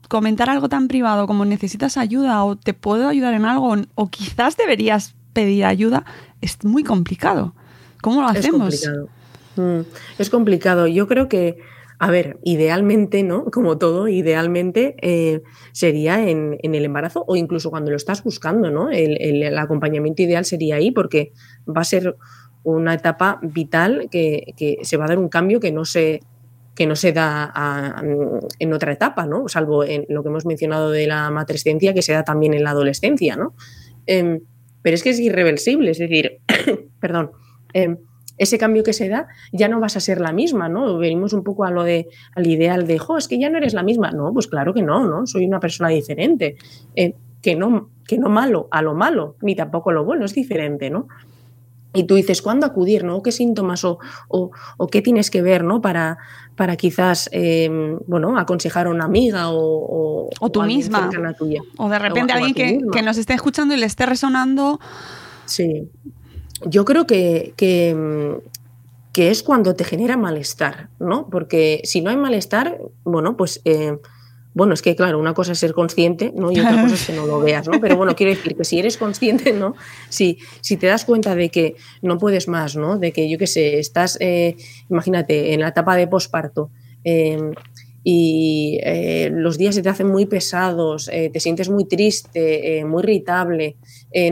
comentar 0.09 0.51
algo 0.51 0.69
tan 0.69 0.89
privado 0.89 1.27
como 1.27 1.47
necesitas 1.47 1.97
ayuda 1.97 2.45
o 2.45 2.55
te 2.55 2.75
puedo 2.75 3.09
ayudar 3.09 3.33
en 3.33 3.47
algo 3.47 3.77
o 3.95 4.09
quizás 4.09 4.59
deberías 4.59 5.15
pedir 5.33 5.65
ayuda, 5.65 6.05
es 6.43 6.63
muy 6.65 6.85
complicado. 6.85 7.55
¿Cómo 8.03 8.23
lo 8.23 8.29
hacemos? 8.29 8.75
Es 8.75 8.85
complicado. 8.85 9.09
Mm, 9.57 9.81
es 10.19 10.31
complicado. 10.31 10.87
Yo 10.87 11.07
creo 11.07 11.29
que, 11.29 11.59
a 11.99 12.11
ver, 12.11 12.39
idealmente, 12.45 13.23
¿no? 13.23 13.47
Como 13.47 13.79
todo, 13.79 14.09
idealmente 14.09 14.97
eh, 15.03 15.43
sería 15.73 16.29
en, 16.29 16.59
el 16.63 16.85
embarazo 16.85 17.25
o 17.27 17.37
incluso 17.37 17.71
cuando 17.71 17.91
lo 17.91 17.97
estás 17.97 18.23
buscando, 18.23 18.71
¿no? 18.71 18.91
El, 18.91 19.57
acompañamiento 19.59 20.23
ideal 20.23 20.45
sería 20.45 20.77
ahí 20.77 20.91
porque 20.91 21.33
va 21.67 21.81
a 21.83 21.85
ser 21.85 22.17
una 22.63 22.95
etapa 22.95 23.39
vital 23.43 24.09
que, 24.11 24.55
que 24.57 24.79
se 24.83 24.97
va 24.97 25.07
a 25.07 25.09
dar 25.09 25.19
un 25.19 25.29
cambio 25.29 25.61
que 25.61 25.73
no 25.73 25.85
se 25.85 26.21
que 26.79 26.87
no 26.87 26.95
se 26.95 27.13
da 27.13 27.53
en 28.61 28.73
otra 28.73 28.93
etapa, 28.93 29.27
¿no? 29.27 29.49
Salvo 29.49 29.83
en 29.83 30.07
lo 30.09 30.23
que 30.23 30.29
hemos 30.29 30.47
mencionado 30.47 30.93
de 30.93 31.09
la 31.09 31.29
matrescencia, 31.29 31.93
que 31.93 32.03
se 32.03 32.13
da 32.13 32.23
también 32.23 32.55
en 32.55 32.63
la 32.63 32.71
adolescencia, 32.71 33.35
¿no? 33.35 33.57
Em, 34.07 34.43
pero 34.81 34.95
es 34.95 35.03
que 35.03 35.11
es 35.11 35.19
irreversible, 35.19 35.91
es 35.91 35.99
decir, 35.99 36.39
perdón, 37.01 37.33
em, 37.73 37.99
ese 38.39 38.57
cambio 38.57 38.85
que 38.85 38.93
se 38.93 39.09
da 39.09 39.27
ya 39.53 39.69
no 39.69 39.81
vas 39.81 39.97
a 39.97 40.01
ser 40.01 40.21
la 40.21 40.33
misma, 40.33 40.69
¿no? 40.69 40.97
Venimos 40.99 41.33
un 41.33 41.43
poco 41.43 41.65
a 41.65 41.71
lo 41.71 41.83
de, 41.83 42.09
al 42.35 42.47
ideal 42.47 42.87
de, 42.87 42.99
jo, 42.99 43.19
es 43.19 43.27
que 43.27 43.39
ya 43.39 43.51
no 43.51 43.59
eres 43.59 43.75
la 43.75 43.83
misma. 43.83 44.13
No, 44.13 44.33
pues 44.33 44.47
claro 44.47 44.73
que 44.73 44.83
no, 44.83 45.07
¿no? 45.07 45.27
Soy 45.27 45.45
una 45.47 45.61
persona 45.61 45.89
diferente. 45.89 46.57
Eh, 46.95 47.15
que, 47.43 47.57
no, 47.57 47.91
que 48.07 48.19
no 48.19 48.29
malo 48.29 48.69
a 48.71 48.83
lo 48.83 48.95
malo, 48.95 49.37
ni 49.43 49.55
tampoco 49.55 49.93
lo 49.93 50.05
bueno, 50.05 50.25
es 50.25 50.35
diferente, 50.35 50.91
¿no? 50.91 51.07
y 51.95 52.05
tú 52.05 52.15
dices, 52.15 52.43
¿cuándo 52.43 52.67
acudir? 52.67 53.05
¿no? 53.05 53.23
¿Qué 53.23 53.33
síntomas 53.33 53.85
o, 53.85 53.99
qué 54.91 55.03
tienes 55.03 55.31
que 55.31 55.43
ver 55.43 55.65
¿no? 55.65 55.81
para, 55.81 56.19
para 56.55 56.77
quizás 56.77 57.29
em, 57.33 57.99
bueno, 58.07 58.39
aconsejar 58.39 58.87
a 58.87 58.91
una 58.91 59.05
amiga 59.05 59.51
o, 59.51 60.29
o, 60.39 60.51
tú 60.51 60.63
misma? 60.63 61.11
Tuya. 61.37 61.63
O 61.77 61.89
de 61.89 61.99
repente 61.99 62.33
alguien 62.33 62.55
que, 62.55 63.03
nos 63.03 63.17
esté 63.17 63.35
escuchando 63.35 63.75
y 63.75 63.79
le 63.79 63.87
esté 63.87 64.07
resonando. 64.07 64.81
Sí. 65.47 65.89
Yo 66.65 66.85
creo 66.85 67.07
que, 67.07 67.55
que, 67.57 68.41
que, 69.13 69.31
es 69.31 69.43
cuando 69.43 69.75
te 69.75 69.85
genera 69.85 70.17
malestar, 70.17 70.89
¿no? 70.99 71.29
Porque 71.31 71.81
si 71.85 72.01
no 72.01 72.11
hay 72.11 72.17
malestar, 72.17 72.79
bueno, 73.05 73.37
pues... 73.37 73.61
Eh, 73.65 73.99
bueno, 74.55 74.75
es 74.75 74.83
que 74.83 74.97
claro, 74.97 75.21
una 75.21 75.35
cosa 75.35 75.53
es 75.53 75.61
ser 75.61 75.73
consciente, 75.73 76.33
¿no? 76.35 76.51
Y 76.51 76.59
otra 76.59 76.83
cosa 76.83 76.95
es 76.97 77.07
que 77.07 77.13
no 77.13 77.27
lo 77.27 77.39
veas, 77.39 77.69
¿no? 77.69 77.81
Pero 77.81 77.97
bueno, 77.97 78.17
quiero 78.17 78.35
decir 78.35 78.57
que 78.57 78.65
si 78.65 78.81
eres 78.81 78.97
consciente, 78.97 79.53
¿no? 79.53 79.77
Si, 80.09 80.39
si 80.63 80.77
te 80.77 80.89
das 80.89 81.05
cuenta 81.05 81.37
de 81.37 81.49
que 81.49 81.77
no 82.03 82.19
puedes 82.19 82.49
más, 82.49 82.75
¿no? 82.75 82.99
De 82.99 83.13
que, 83.13 83.31
yo 83.31 83.39
qué 83.39 83.47
sé, 83.47 83.79
estás, 83.79 84.17
eh, 84.21 84.57
imagínate, 84.91 85.55
en 85.55 85.61
la 85.61 85.69
etapa 85.69 85.95
de 85.95 86.09
posparto, 86.09 86.73
eh, 87.05 87.39
y 88.05 88.79
eh, 88.85 89.31
los 89.33 89.59
días 89.59 89.75
se 89.75 89.83
te 89.83 89.89
hacen 89.89 90.09
muy 90.09 90.27
pesados, 90.27 91.09
eh, 91.13 91.31
te 91.33 91.41
sientes 91.41 91.69
muy 91.69 91.85
triste, 91.85 92.79
eh, 92.79 92.85
muy 92.85 93.03
irritable, 93.03 93.77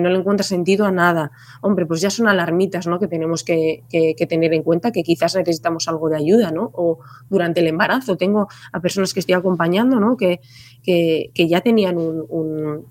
no 0.01 0.09
le 0.09 0.19
encuentras 0.19 0.47
sentido 0.47 0.87
a 0.87 0.91
nada, 0.91 1.33
hombre, 1.61 1.85
pues 1.85 2.01
ya 2.01 2.09
son 2.09 2.29
alarmitas 2.29 2.87
¿no? 2.87 2.99
que 2.99 3.09
tenemos 3.09 3.45
que, 3.45 3.85
tener 4.29 4.55
en 4.55 4.63
cuenta 4.63 4.93
que 4.93 5.03
quizás 5.03 5.37
necesitamos 5.37 5.89
algo 5.89 6.09
de 6.09 6.17
ayuda, 6.17 6.51
¿no? 6.51 6.71
O 6.75 7.01
durante 7.29 7.61
el 7.61 7.67
embarazo. 7.67 8.17
Tengo 8.17 8.49
a 8.73 8.81
personas 8.81 9.13
que 9.13 9.21
estoy 9.21 9.35
acompañando, 9.35 10.01
¿no? 10.01 10.17
Que, 10.17 10.41
que, 10.83 11.49
ya 11.49 11.61
tenían 11.61 11.99
un, 11.99 12.87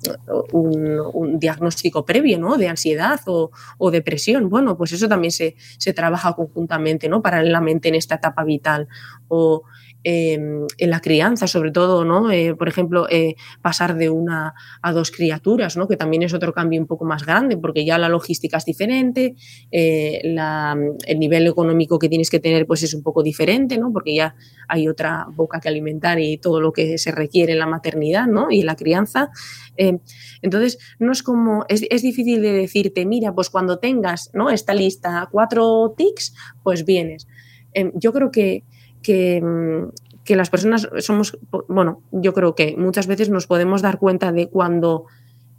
un, 0.52 1.40
diagnóstico 1.40 2.06
previo, 2.06 2.38
¿no? 2.38 2.58
De 2.58 2.68
ansiedad 2.68 3.20
o, 3.26 3.50
o, 3.78 3.92
depresión. 3.92 4.50
Bueno, 4.50 4.78
pues 4.78 4.92
eso 4.92 5.08
también 5.08 5.32
se, 5.32 5.56
se 5.78 5.94
trabaja 5.94 6.34
conjuntamente, 6.34 7.10
¿no? 7.10 7.22
Paralelamente 7.22 7.90
en 7.90 7.96
esta 7.96 8.16
etapa 8.16 8.44
vital. 8.44 8.88
O 9.28 9.64
Em, 10.08 10.68
en 10.78 10.90
la 10.92 11.02
crianza, 11.02 11.48
sobre 11.48 11.72
todo, 11.72 12.06
¿no? 12.06 12.30
Eh, 12.30 12.54
por 12.54 12.68
ejemplo, 12.68 13.08
eh, 13.10 13.34
pasar 13.64 13.96
de 13.96 14.12
una 14.12 14.54
a 14.84 14.94
dos 14.94 15.10
criaturas, 15.10 15.78
¿no? 15.78 15.88
Que 15.88 15.98
también 15.98 16.22
es 16.22 16.32
otro 16.36 16.54
cambio 16.54 16.80
un 16.80 16.86
poco 16.86 17.06
más 17.06 17.26
grande, 17.26 17.58
porque 17.58 17.86
ya 17.86 17.98
la 17.98 18.08
logística 18.08 18.58
es 18.58 18.66
diferente, 18.66 19.34
eh, 19.72 20.22
el 20.24 21.20
nivel 21.20 21.48
económico 21.48 21.98
que 21.98 22.08
tienes 22.08 22.30
que 22.30 22.40
tener 22.40 22.68
pues 22.68 22.84
es 22.84 22.94
un 22.94 23.02
poco 23.02 23.24
diferente, 23.24 23.80
¿no? 23.80 23.92
Porque 23.92 24.14
ya 24.14 24.36
hay 24.68 24.88
otra 24.88 25.26
boca 25.34 25.60
que 25.60 25.70
alimentar 25.70 26.20
y 26.20 26.38
todo 26.38 26.62
lo 26.62 26.72
que 26.72 27.00
se 27.00 27.12
requiere 27.12 27.54
en 27.54 27.60
la 27.60 27.66
maternidad, 27.66 28.28
¿no? 28.28 28.52
Y 28.52 28.60
en 28.60 28.68
la 28.68 28.76
crianza. 28.76 29.32
entonces, 29.76 30.78
no 31.00 31.14
es 31.14 31.24
como, 31.24 31.66
es, 31.68 31.84
es, 31.90 32.04
difícil 32.04 32.44
de 32.44 32.52
decirte, 32.52 33.08
mira, 33.08 33.34
pues 33.34 33.50
cuando 33.50 33.80
tengas, 33.80 34.30
¿no? 34.36 34.52
Esta 34.52 34.76
lista, 34.76 35.28
cuatro 35.32 35.96
tics, 35.98 36.36
pues 36.62 36.86
vienes. 36.86 37.26
Em, 37.74 37.92
yo 37.96 38.14
creo 38.14 38.30
que 38.32 38.64
Que, 39.06 40.36
las 40.36 40.50
personas 40.50 40.90
somos, 41.00 41.38
bueno, 41.68 42.02
yo 42.12 42.34
creo 42.34 42.56
que 42.56 42.76
muchas 42.78 43.06
veces 43.06 43.30
nos 43.30 43.46
podemos 43.46 43.82
dar 43.82 44.00
cuenta 44.00 44.32
de 44.32 44.48
cuando 44.48 45.06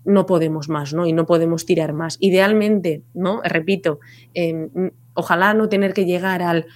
no 0.04 0.26
podemos 0.26 0.68
más, 0.68 0.92
¿no? 0.92 1.06
Y 1.06 1.12
no 1.12 1.26
podemos 1.26 1.66
tirar 1.66 1.92
más. 1.92 2.16
Idealmente, 2.20 3.02
¿no? 3.14 3.40
Repito, 3.44 4.00
em, 4.34 4.90
ojalá 5.14 5.54
no 5.54 5.68
tener 5.68 5.92
que 5.94 6.04
llegar 6.04 6.42
al 6.42 6.66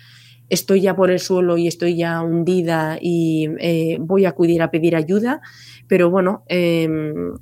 estoy 0.51 0.81
ya 0.83 0.97
por 0.97 1.11
el 1.11 1.21
suelo 1.21 1.57
y 1.57 1.69
estoy 1.69 1.97
ya 1.97 2.23
hundida 2.23 2.99
y 3.01 3.49
eh, 3.61 3.99
voy 4.01 4.25
a 4.25 4.31
acudir 4.31 4.63
a 4.63 4.71
pedir 4.71 4.97
ayuda, 4.97 5.41
pero 5.87 6.11
bueno, 6.11 6.43
em, 6.49 7.35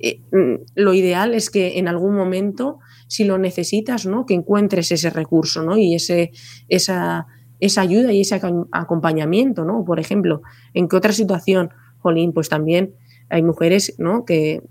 eh, 0.00 0.20
mm, 0.32 0.54
lo 0.74 0.92
ideal 0.92 1.34
es 1.34 1.50
que 1.50 1.78
en 1.78 1.88
algún 1.88 2.14
momento, 2.14 2.80
si 3.06 3.24
lo 3.24 3.38
necesitas, 3.38 4.06
¿no? 4.06 4.26
Que 4.26 4.34
encuentres 4.34 4.92
ese 4.92 5.10
recurso, 5.10 5.62
¿no? 5.62 5.78
Y 5.78 5.94
ese, 5.94 6.32
esa, 6.68 7.26
esa 7.60 7.82
ayuda 7.82 8.12
y 8.12 8.20
ese 8.20 8.40
acompañamiento, 8.72 9.64
¿no? 9.64 9.84
Por 9.84 10.00
ejemplo, 10.00 10.42
¿en 10.74 10.88
qué 10.88 10.96
otra 10.96 11.12
situación, 11.12 11.70
Jolín? 11.98 12.32
Pues 12.32 12.48
también 12.48 12.94
hay 13.28 13.42
mujeres, 13.42 13.94
¿no? 13.98 14.24
Que, 14.24 14.62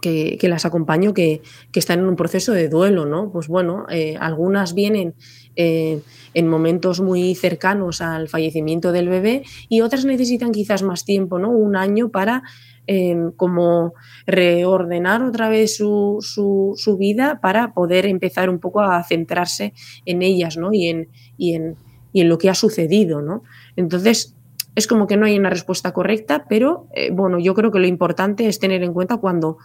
que, 0.00 0.38
las 0.48 0.64
acompaño 0.64 1.12
que, 1.12 1.42
que, 1.70 1.78
están 1.78 2.00
en 2.00 2.06
un 2.06 2.16
proceso 2.16 2.52
de 2.52 2.68
duelo, 2.68 3.04
¿no? 3.04 3.30
Pues 3.30 3.48
bueno, 3.48 3.86
eh, 3.90 4.16
algunas 4.18 4.74
vienen 4.74 5.14
eh, 5.56 6.00
en 6.32 6.48
momentos 6.48 7.00
muy 7.00 7.34
cercanos 7.34 8.00
al 8.00 8.28
fallecimiento 8.28 8.92
del 8.92 9.08
bebé 9.08 9.42
y 9.68 9.82
otras 9.82 10.04
necesitan 10.04 10.52
quizás 10.52 10.82
más 10.82 11.04
tiempo, 11.04 11.38
¿no? 11.38 11.50
Un 11.50 11.76
año 11.76 12.08
para 12.08 12.42
eh, 12.86 13.16
como 13.36 13.94
reordenar 14.26 15.22
otra 15.22 15.48
vez 15.48 15.76
su, 15.76 16.18
su, 16.20 16.74
su, 16.76 16.98
vida 16.98 17.40
para 17.40 17.72
poder 17.72 18.04
empezar 18.04 18.50
un 18.50 18.58
poco 18.58 18.82
a 18.82 19.02
centrarse 19.04 19.72
en 20.04 20.20
ellas, 20.20 20.58
¿no? 20.58 20.70
Y 20.72 20.88
en, 20.88 21.08
y 21.38 21.54
en, 21.54 21.76
y 22.14 22.20
en 22.20 22.30
lo 22.30 22.38
que 22.38 22.48
ha 22.48 22.54
sucedido, 22.54 23.20
¿no? 23.20 23.42
Entonces, 23.74 24.34
es 24.76 24.86
como 24.86 25.08
que 25.08 25.16
no 25.16 25.26
hay 25.26 25.36
una 25.36 25.50
respuesta 25.50 25.92
correcta, 25.92 26.46
pero 26.48 26.86
eh, 26.94 27.10
bueno, 27.12 27.40
yo 27.40 27.54
creo 27.54 27.72
que 27.72 27.80
lo 27.80 27.88
importante 27.88 28.46
es 28.46 28.60
tener 28.60 28.84
en 28.84 28.94
cuenta 28.94 29.16
cuando, 29.16 29.58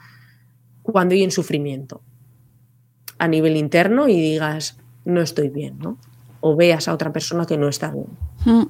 cuando 0.81 1.13
hay 1.13 1.23
en 1.23 1.31
sufrimiento 1.31 2.01
a 3.19 3.27
nivel 3.27 3.55
interno 3.55 4.07
y 4.07 4.19
digas, 4.19 4.77
no 5.05 5.21
estoy 5.21 5.49
bien, 5.49 5.77
¿no? 5.77 5.97
O 6.41 6.55
veas 6.55 6.87
a 6.87 6.93
otra 6.93 7.13
persona 7.13 7.45
que 7.45 7.57
no 7.57 7.69
está 7.69 7.91
bien. 7.91 8.07
Mm. 8.45 8.63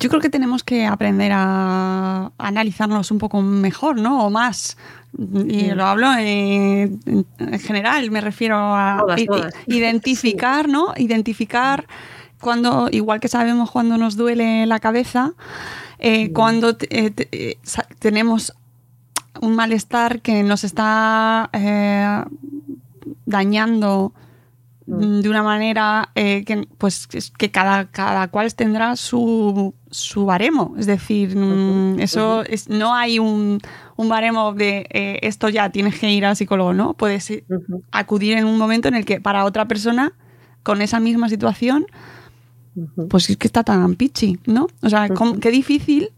Yo 0.00 0.08
creo 0.10 0.20
que 0.20 0.28
tenemos 0.28 0.62
que 0.62 0.84
aprender 0.84 1.32
a 1.34 2.30
analizarnos 2.36 3.10
un 3.10 3.18
poco 3.18 3.40
mejor, 3.40 3.96
¿no? 3.96 4.26
O 4.26 4.30
más. 4.30 4.76
Y 5.16 5.70
lo 5.70 5.86
hablo 5.86 6.12
en, 6.18 7.00
en 7.38 7.58
general, 7.60 8.10
me 8.10 8.20
refiero 8.20 8.56
a 8.58 8.98
todas, 9.00 9.24
todas. 9.24 9.54
identificar, 9.66 10.68
¿no? 10.68 10.92
Identificar 10.96 11.86
cuando, 12.40 12.88
igual 12.90 13.20
que 13.20 13.28
sabemos 13.28 13.70
cuando 13.70 13.98
nos 13.98 14.16
duele 14.16 14.66
la 14.66 14.80
cabeza, 14.80 15.34
eh, 15.98 16.32
cuando 16.32 16.76
eh, 16.90 17.12
eh, 17.32 17.58
tenemos 17.98 18.54
un 19.40 19.54
malestar 19.54 20.20
que 20.20 20.42
nos 20.42 20.64
está 20.64 21.50
eh, 21.52 22.24
dañando 23.26 24.12
de 24.86 25.28
una 25.28 25.42
manera 25.42 26.08
que 26.14 26.66
pues 26.78 27.06
que 27.06 27.50
cada, 27.50 27.90
cada 27.90 28.28
cual 28.28 28.54
tendrá 28.54 28.96
su, 28.96 29.74
su 29.90 30.24
baremo. 30.24 30.74
Es 30.78 30.86
decir 30.86 31.36
mm, 31.36 32.00
eso 32.00 32.42
es, 32.44 32.68
no 32.70 32.94
hay 32.94 33.18
un, 33.18 33.60
un 33.96 34.08
baremo 34.08 34.54
de 34.54 34.86
eh, 34.90 35.18
esto 35.22 35.48
ya 35.48 35.70
tienes 35.70 35.98
que 35.98 36.10
ir 36.10 36.24
al 36.24 36.36
psicólogo 36.36 36.72
no 36.72 36.94
puedes 36.94 37.30
acudir 37.90 38.38
en 38.38 38.46
un 38.46 38.56
momento 38.58 38.88
en 38.88 38.94
el 38.94 39.04
que 39.04 39.20
para 39.20 39.44
otra 39.44 39.66
persona 39.66 40.12
con 40.62 40.82
esa 40.82 41.00
misma 41.00 41.28
situación 41.28 41.86
pues 43.08 43.30
es 43.30 43.36
que 43.36 43.46
está 43.46 43.64
tan 43.64 43.94
pichi, 43.94 44.38
¿no? 44.46 44.68
O 44.82 44.88
sea, 44.88 45.08
qué 45.40 45.50
difícil 45.50 46.10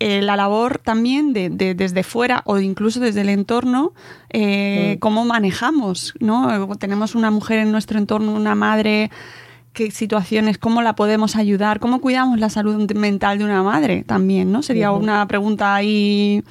eh, 0.00 0.22
la 0.22 0.36
labor 0.36 0.78
también 0.78 1.32
de, 1.32 1.50
de, 1.50 1.74
desde 1.74 2.02
fuera 2.02 2.42
o 2.46 2.58
incluso 2.58 2.98
desde 2.98 3.20
el 3.20 3.28
entorno, 3.28 3.92
eh, 4.30 4.96
cómo 5.00 5.24
manejamos, 5.24 6.14
¿no? 6.18 6.68
Tenemos 6.78 7.14
una 7.14 7.30
mujer 7.30 7.60
en 7.60 7.70
nuestro 7.70 7.98
entorno, 7.98 8.34
una 8.34 8.56
madre, 8.56 9.10
qué 9.72 9.92
situaciones, 9.92 10.58
cómo 10.58 10.82
la 10.82 10.96
podemos 10.96 11.36
ayudar, 11.36 11.78
cómo 11.78 12.00
cuidamos 12.00 12.40
la 12.40 12.50
salud 12.50 12.92
mental 12.94 13.38
de 13.38 13.44
una 13.44 13.62
madre 13.62 14.02
también, 14.02 14.50
¿no? 14.50 14.62
Sería 14.62 14.90
una 14.90 15.26
pregunta 15.28 15.74
ahí 15.76 16.42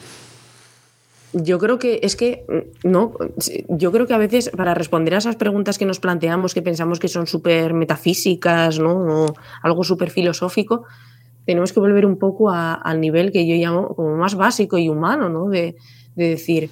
yo 1.43 1.59
creo 1.59 1.79
que 1.79 1.99
es 2.03 2.15
que, 2.15 2.45
no, 2.83 3.13
yo 3.69 3.91
creo 3.91 4.07
que 4.07 4.13
a 4.13 4.17
veces 4.17 4.49
para 4.55 4.73
responder 4.73 5.15
a 5.15 5.17
esas 5.17 5.35
preguntas 5.35 5.77
que 5.77 5.85
nos 5.85 5.99
planteamos, 5.99 6.53
que 6.53 6.61
pensamos 6.61 6.99
que 6.99 7.07
son 7.07 7.27
súper 7.27 7.73
metafísicas, 7.73 8.79
¿no? 8.79 9.25
Algo 9.61 9.83
súper 9.83 10.09
filosófico, 10.09 10.85
tenemos 11.45 11.71
que 11.73 11.79
volver 11.79 12.05
un 12.05 12.17
poco 12.17 12.49
a, 12.49 12.73
al 12.73 12.99
nivel 12.99 13.31
que 13.31 13.47
yo 13.47 13.55
llamo 13.55 13.95
como 13.95 14.17
más 14.17 14.35
básico 14.35 14.77
y 14.77 14.89
humano, 14.89 15.29
¿no? 15.29 15.47
De, 15.49 15.75
de 16.15 16.29
decir, 16.29 16.69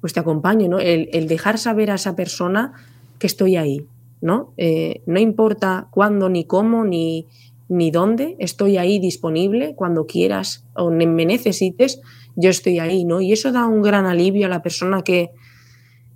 pues 0.00 0.12
te 0.12 0.20
acompaño, 0.20 0.68
¿no? 0.68 0.78
El, 0.78 1.08
el, 1.12 1.28
dejar 1.28 1.58
saber 1.58 1.90
a 1.90 1.94
esa 1.94 2.14
persona 2.14 2.72
que 3.18 3.26
estoy 3.26 3.56
ahí, 3.56 3.86
¿no? 4.20 4.52
Eh, 4.56 5.02
no 5.06 5.18
importa 5.18 5.88
cuándo, 5.90 6.28
ni 6.28 6.44
cómo, 6.44 6.84
ni, 6.84 7.26
ni 7.68 7.90
dónde, 7.90 8.36
estoy 8.38 8.76
ahí 8.76 8.98
disponible 8.98 9.74
cuando 9.74 10.06
quieras 10.06 10.66
o 10.74 10.90
me 10.90 11.06
necesites 11.06 12.02
yo 12.36 12.50
estoy 12.50 12.78
ahí, 12.78 13.04
¿no? 13.04 13.20
Y 13.20 13.32
eso 13.32 13.52
da 13.52 13.66
un 13.66 13.82
gran 13.82 14.06
alivio 14.06 14.46
a 14.46 14.48
la 14.48 14.62
persona 14.62 15.02
que, 15.02 15.30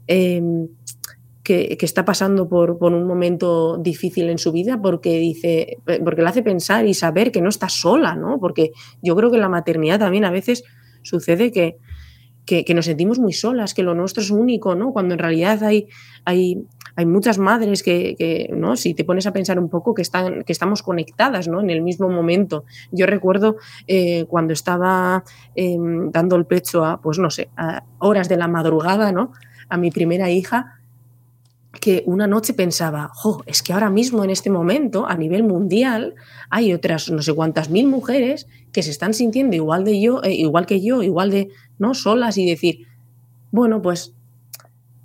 eh, 0.06 0.42
que, 1.42 1.76
que, 1.76 1.86
está 1.86 2.04
pasando 2.04 2.48
por, 2.48 2.78
por, 2.78 2.92
un 2.92 3.06
momento 3.06 3.78
difícil 3.78 4.28
en 4.30 4.38
su 4.38 4.52
vida 4.52 4.80
porque 4.80 5.18
dice, 5.18 5.78
porque 6.04 6.22
le 6.22 6.28
hace 6.28 6.42
pensar 6.42 6.86
y 6.86 6.94
saber 6.94 7.30
que 7.30 7.40
no 7.40 7.48
está 7.48 7.68
sola, 7.68 8.14
¿no? 8.14 8.38
Porque 8.40 8.72
yo 9.02 9.14
creo 9.14 9.30
que 9.30 9.36
en 9.36 9.42
la 9.42 9.48
maternidad 9.48 9.98
también 9.98 10.24
a 10.24 10.30
veces 10.30 10.64
sucede 11.02 11.52
que, 11.52 11.76
que, 12.44 12.64
que, 12.64 12.74
nos 12.74 12.86
sentimos 12.86 13.18
muy 13.18 13.32
solas, 13.32 13.74
que 13.74 13.82
lo 13.82 13.94
nuestro 13.94 14.22
es 14.22 14.30
único, 14.30 14.74
¿no? 14.74 14.92
Cuando 14.92 15.14
en 15.14 15.18
realidad 15.18 15.62
hay, 15.62 15.88
hay, 16.24 16.64
hay 16.96 17.04
muchas 17.04 17.38
madres 17.38 17.82
que, 17.82 18.50
¿no? 18.54 18.74
Si 18.74 18.94
te 18.94 19.04
pones 19.04 19.26
a 19.26 19.32
pensar 19.32 19.58
un 19.58 19.68
poco, 19.68 19.94
que, 19.94 20.02
están, 20.02 20.42
que 20.44 20.52
estamos 20.52 20.82
conectadas, 20.82 21.46
¿no? 21.46 21.60
En 21.60 21.68
el 21.68 21.82
mismo 21.82 22.08
momento. 22.08 22.64
Yo 22.90 23.06
recuerdo 23.06 23.56
eh, 23.86 24.24
cuando 24.28 24.54
estaba 24.54 25.22
eh, 25.54 25.76
dando 25.78 26.36
el 26.36 26.46
pecho 26.46 26.84
a, 26.84 27.00
pues 27.00 27.18
no 27.18 27.30
sé, 27.30 27.50
a 27.56 27.84
horas 27.98 28.30
de 28.30 28.38
la 28.38 28.48
madrugada, 28.48 29.12
¿no? 29.12 29.32
A 29.68 29.76
mi 29.76 29.90
primera 29.90 30.30
hija, 30.30 30.80
que 31.80 32.02
una 32.06 32.26
noche 32.26 32.54
pensaba, 32.54 33.10
jo, 33.12 33.42
es 33.44 33.62
que 33.62 33.74
ahora 33.74 33.90
mismo 33.90 34.24
en 34.24 34.30
este 34.30 34.48
momento, 34.48 35.06
a 35.06 35.16
nivel 35.16 35.42
mundial, 35.42 36.14
hay 36.48 36.72
otras 36.72 37.10
no 37.10 37.20
sé 37.20 37.34
cuántas 37.34 37.68
mil 37.68 37.86
mujeres 37.86 38.48
que 38.72 38.82
se 38.82 38.90
están 38.90 39.12
sintiendo 39.12 39.54
igual 39.54 39.84
de 39.84 40.00
yo, 40.00 40.22
eh, 40.22 40.32
igual 40.32 40.64
que 40.64 40.80
yo, 40.80 41.02
igual 41.02 41.30
de, 41.30 41.48
¿no? 41.78 41.92
Solas 41.92 42.38
y 42.38 42.48
decir, 42.48 42.86
bueno, 43.52 43.82
pues 43.82 44.15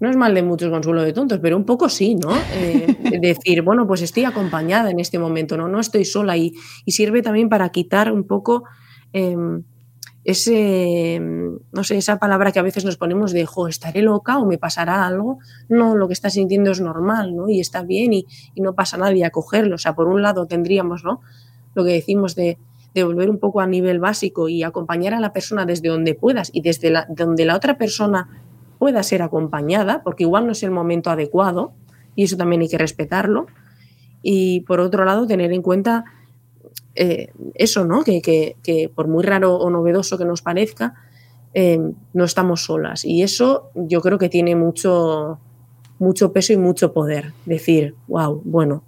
no 0.02 0.10
es 0.10 0.18
mal 0.18 0.34
de 0.34 0.42
muchos 0.42 0.72
consuelo 0.72 1.04
de 1.04 1.14
tontos, 1.14 1.38
pero 1.40 1.56
un 1.56 1.64
poco 1.64 1.88
sí, 1.88 2.16
¿no? 2.16 2.32
Eh, 2.56 2.98
decir, 3.22 3.62
bueno, 3.62 3.86
pues 3.86 4.02
estoy 4.02 4.26
acompañada 4.26 4.90
en 4.90 5.00
este 5.00 5.20
momento, 5.20 5.56
¿no? 5.58 5.68
No 5.68 5.80
estoy 5.80 6.06
sola 6.06 6.36
y, 6.36 6.54
y 6.86 6.92
sirve 6.92 7.22
también 7.22 7.50
para 7.50 7.70
quitar 7.70 8.12
un 8.12 8.26
poco 8.26 8.64
eh, 9.14 9.38
ese, 10.24 11.20
no 11.20 11.84
sé, 11.84 11.98
esa 11.98 12.18
palabra 12.18 12.52
que 12.52 12.58
a 12.58 12.64
veces 12.64 12.84
nos 12.84 12.98
ponemos 12.98 13.32
de, 13.32 13.46
jo, 13.46 13.68
estaré 13.68 14.02
loca 14.02 14.40
o 14.40 14.46
me 14.48 14.58
pasará 14.58 15.06
algo. 15.06 15.38
No, 15.70 15.96
lo 15.96 16.08
que 16.08 16.14
estás 16.14 16.34
sintiendo 16.34 16.72
es 16.72 16.82
normal, 16.82 17.36
¿no? 17.36 17.48
Y 17.48 17.60
está 17.60 17.84
bien 17.84 18.12
y, 18.12 18.26
y 18.56 18.62
no 18.62 18.74
pasa 18.74 18.98
nada 18.98 19.14
y 19.14 19.22
acogerlo. 19.22 19.76
O 19.76 19.80
sea, 19.80 19.94
por 19.94 20.08
un 20.08 20.24
lado 20.24 20.48
tendríamos, 20.48 21.04
¿no? 21.04 21.22
Lo 21.76 21.86
que 21.86 21.92
decimos 21.92 22.36
de, 22.36 22.58
de 22.96 23.04
volver 23.04 23.30
un 23.30 23.38
poco 23.38 23.62
a 23.62 23.68
nivel 23.68 24.00
básico 24.00 24.50
y 24.50 24.64
acompañar 24.64 25.14
a 25.14 25.20
la 25.20 25.32
persona 25.32 25.68
desde 25.68 25.90
donde 25.90 26.16
puedas 26.16 26.50
y 26.52 26.62
desde 26.62 26.90
la, 26.90 27.06
donde 27.08 27.46
la 27.46 27.56
otra 27.56 27.78
persona 27.78 28.44
pueda 28.82 29.04
ser 29.04 29.22
acompañada, 29.22 30.02
porque 30.02 30.24
igual 30.24 30.48
no 30.48 30.54
es 30.54 30.64
el 30.64 30.72
momento 30.72 31.12
adecuado 31.12 31.72
y 32.16 32.24
eso 32.24 32.36
también 32.36 32.64
hay 32.64 32.68
que 32.68 32.80
respetarlo. 32.80 33.46
Y 34.24 34.62
por 34.62 34.80
otro 34.80 35.06
lado, 35.06 35.28
tener 35.28 35.54
en 35.54 35.62
cuenta 35.62 36.04
eh, 36.96 37.28
eso, 37.54 37.86
¿no? 37.86 38.04
Que, 38.04 38.24
que, 38.24 38.56
que, 38.64 38.90
por 38.90 39.08
muy 39.08 39.24
raro 39.24 39.56
o 39.56 39.70
novedoso 39.70 40.18
que 40.18 40.26
nos 40.26 40.42
parezca, 40.42 40.96
eh, 41.54 41.80
no 42.14 42.24
estamos 42.24 42.64
solas. 42.64 43.06
Y 43.06 43.22
eso 43.22 43.70
yo 43.76 44.02
creo 44.02 44.18
que 44.18 44.30
tiene 44.30 44.56
mucho, 44.56 45.38
mucho 46.00 46.34
peso 46.34 46.52
y 46.54 46.58
mucho 46.58 46.92
poder. 46.92 47.34
Decir, 47.46 47.94
wow, 48.08 48.42
bueno, 48.44 48.82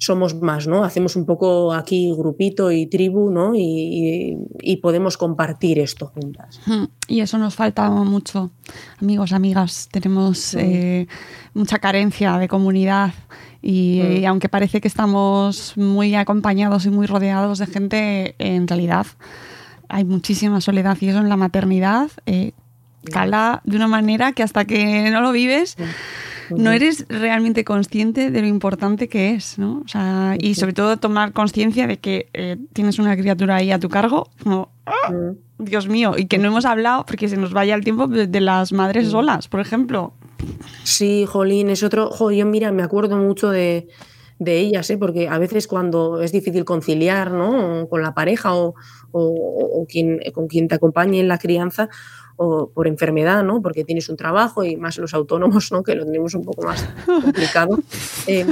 somos 0.00 0.34
más, 0.34 0.66
¿no? 0.66 0.82
Hacemos 0.82 1.14
un 1.14 1.26
poco 1.26 1.74
aquí 1.74 2.10
grupito 2.16 2.72
y 2.72 2.86
tribu, 2.86 3.30
¿no? 3.30 3.54
Y, 3.54 3.60
y, 3.60 4.38
y, 4.62 4.76
podemos 4.76 5.18
compartir 5.18 5.78
esto 5.78 6.06
juntas. 6.06 6.58
Y 7.06 7.20
eso 7.20 7.36
nos 7.36 7.54
falta 7.54 7.90
mucho, 7.90 8.50
amigos, 8.98 9.32
amigas. 9.32 9.90
Tenemos 9.92 10.38
sí. 10.38 10.58
eh, 10.58 11.06
mucha 11.52 11.80
carencia 11.80 12.38
de 12.38 12.48
comunidad 12.48 13.12
y, 13.60 14.00
sí. 14.02 14.18
y, 14.20 14.24
aunque 14.24 14.48
parece 14.48 14.80
que 14.80 14.88
estamos 14.88 15.76
muy 15.76 16.14
acompañados 16.14 16.86
y 16.86 16.90
muy 16.90 17.06
rodeados 17.06 17.58
de 17.58 17.66
gente, 17.66 18.34
en 18.38 18.66
realidad 18.66 19.06
hay 19.90 20.06
muchísima 20.06 20.62
soledad 20.62 20.96
y 20.98 21.08
eso 21.08 21.18
en 21.18 21.28
la 21.28 21.36
maternidad 21.36 22.10
eh, 22.24 22.52
cala 23.12 23.60
de 23.64 23.76
una 23.76 23.88
manera 23.88 24.32
que 24.32 24.42
hasta 24.42 24.64
que 24.64 25.10
no 25.10 25.20
lo 25.20 25.32
vives 25.32 25.76
no 26.56 26.72
eres 26.72 27.06
realmente 27.08 27.64
consciente 27.64 28.30
de 28.30 28.40
lo 28.40 28.46
importante 28.46 29.08
que 29.08 29.34
es, 29.34 29.58
¿no? 29.58 29.82
O 29.84 29.88
sea, 29.88 30.36
y 30.38 30.54
sobre 30.54 30.72
todo 30.72 30.96
tomar 30.96 31.32
conciencia 31.32 31.86
de 31.86 31.98
que 31.98 32.28
eh, 32.32 32.56
tienes 32.72 32.98
una 32.98 33.16
criatura 33.16 33.56
ahí 33.56 33.70
a 33.70 33.78
tu 33.78 33.88
cargo, 33.88 34.30
como, 34.42 34.70
¡oh! 34.86 35.34
Dios 35.58 35.88
mío, 35.88 36.14
y 36.16 36.26
que 36.26 36.38
no 36.38 36.48
hemos 36.48 36.64
hablado, 36.64 37.04
porque 37.06 37.28
se 37.28 37.36
nos 37.36 37.52
vaya 37.52 37.74
el 37.74 37.84
tiempo, 37.84 38.06
de, 38.06 38.26
de 38.26 38.40
las 38.40 38.72
madres 38.72 39.08
solas, 39.08 39.48
por 39.48 39.60
ejemplo. 39.60 40.14
Sí, 40.84 41.26
Jolín, 41.26 41.70
es 41.70 41.82
otro, 41.82 42.10
jo, 42.10 42.30
yo 42.30 42.46
mira, 42.46 42.72
me 42.72 42.82
acuerdo 42.82 43.16
mucho 43.16 43.50
de, 43.50 43.88
de 44.40 44.58
ellas, 44.58 44.90
¿eh? 44.90 44.98
porque 44.98 45.28
a 45.28 45.38
veces 45.38 45.68
cuando 45.68 46.20
es 46.22 46.32
difícil 46.32 46.64
conciliar 46.64 47.30
¿no? 47.30 47.86
con 47.88 48.02
la 48.02 48.14
pareja 48.14 48.56
o, 48.56 48.74
o, 49.12 49.22
o 49.22 49.86
quien, 49.86 50.18
con 50.32 50.48
quien 50.48 50.66
te 50.66 50.74
acompañe 50.74 51.20
en 51.20 51.28
la 51.28 51.38
crianza, 51.38 51.90
o 52.42 52.70
por 52.70 52.88
enfermedad, 52.88 53.44
¿no? 53.44 53.60
Porque 53.60 53.84
tienes 53.84 54.08
un 54.08 54.16
trabajo 54.16 54.64
y 54.64 54.74
más 54.78 54.96
los 54.96 55.12
autónomos, 55.12 55.70
¿no? 55.72 55.82
Que 55.82 55.94
lo 55.94 56.06
tenemos 56.06 56.34
un 56.34 56.42
poco 56.42 56.62
más 56.62 56.88
complicado. 57.04 57.78
eh, 58.26 58.46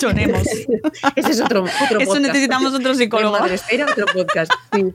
Lloremos. 0.00 0.42
ese 1.14 1.30
es 1.30 1.40
otro, 1.40 1.62
otro 1.62 2.00
Eso 2.00 2.14
podcast. 2.14 2.26
necesitamos 2.26 2.74
otro 2.74 2.94
psicólogo. 2.96 3.38
Madre, 3.38 3.54
espera, 3.54 3.86
otro 3.88 4.06
podcast. 4.12 4.50
Sí. 4.72 4.86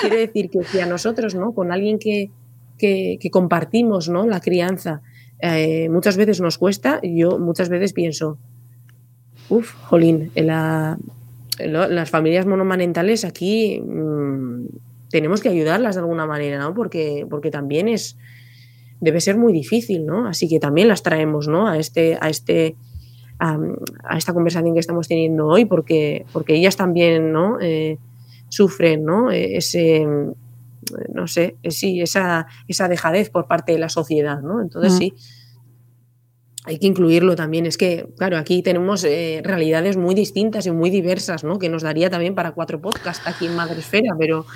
Quiero 0.00 0.16
decir 0.16 0.50
que 0.50 0.64
si 0.64 0.80
a 0.80 0.86
nosotros, 0.86 1.36
¿no? 1.36 1.54
Con 1.54 1.70
alguien 1.70 2.00
que, 2.00 2.32
que, 2.76 3.18
que 3.20 3.30
compartimos, 3.30 4.08
¿no? 4.08 4.26
La 4.26 4.40
crianza. 4.40 5.02
Eh, 5.40 5.88
muchas 5.90 6.16
veces 6.16 6.40
nos 6.40 6.58
cuesta, 6.58 7.00
yo 7.04 7.38
muchas 7.38 7.68
veces 7.68 7.92
pienso, 7.92 8.36
uff, 9.50 9.74
jolín, 9.84 10.30
en 10.34 10.46
la, 10.46 10.98
en 11.58 11.72
lo- 11.72 11.88
las 11.88 12.08
familias 12.10 12.46
monomarentales 12.46 13.24
aquí 13.24 13.80
mm, 13.80 14.66
tenemos 15.10 15.40
que 15.42 15.48
ayudarlas 15.50 15.96
de 15.96 16.00
alguna 16.00 16.24
manera, 16.26 16.58
¿no? 16.58 16.72
Porque, 16.74 17.26
porque 17.28 17.50
también 17.50 17.88
es, 17.88 18.16
debe 19.00 19.20
ser 19.20 19.36
muy 19.36 19.52
difícil, 19.52 20.06
¿no? 20.06 20.26
Así 20.26 20.48
que 20.48 20.58
también 20.60 20.88
las 20.88 21.02
traemos, 21.02 21.48
¿no? 21.48 21.66
A 21.66 21.78
este, 21.78 22.16
a 22.20 22.28
este, 22.30 22.76
a, 23.38 23.58
a 24.04 24.16
esta 24.18 24.32
conversación 24.32 24.72
que 24.74 24.80
estamos 24.80 25.08
teniendo 25.08 25.46
hoy, 25.48 25.64
porque, 25.64 26.24
porque 26.32 26.54
ellas 26.54 26.76
también, 26.76 27.32
¿no? 27.32 27.58
Eh, 27.60 27.98
sufren, 28.48 29.04
¿no? 29.04 29.30
Eh, 29.32 29.56
Ese, 29.56 30.06
no 31.12 31.26
sé, 31.26 31.56
sí, 31.68 32.00
esa, 32.00 32.46
esa 32.68 32.88
dejadez 32.88 33.30
por 33.30 33.46
parte 33.46 33.72
de 33.72 33.78
la 33.78 33.88
sociedad, 33.88 34.40
¿no? 34.42 34.60
Entonces 34.60 34.92
Mm. 34.94 34.96
sí, 34.98 35.14
hay 36.64 36.78
que 36.78 36.86
incluirlo 36.86 37.36
también. 37.36 37.66
Es 37.66 37.76
que, 37.78 38.06
claro, 38.18 38.36
aquí 38.36 38.62
tenemos 38.62 39.04
eh, 39.04 39.40
realidades 39.44 39.96
muy 39.96 40.14
distintas 40.14 40.66
y 40.66 40.70
muy 40.70 40.90
diversas, 40.90 41.44
¿no? 41.44 41.58
Que 41.58 41.68
nos 41.68 41.82
daría 41.82 42.10
también 42.10 42.34
para 42.34 42.52
cuatro 42.52 42.80
podcasts 42.80 43.26
aquí 43.26 43.46
en 43.46 43.56
Madresfera, 43.56 44.14
pero 44.18 44.46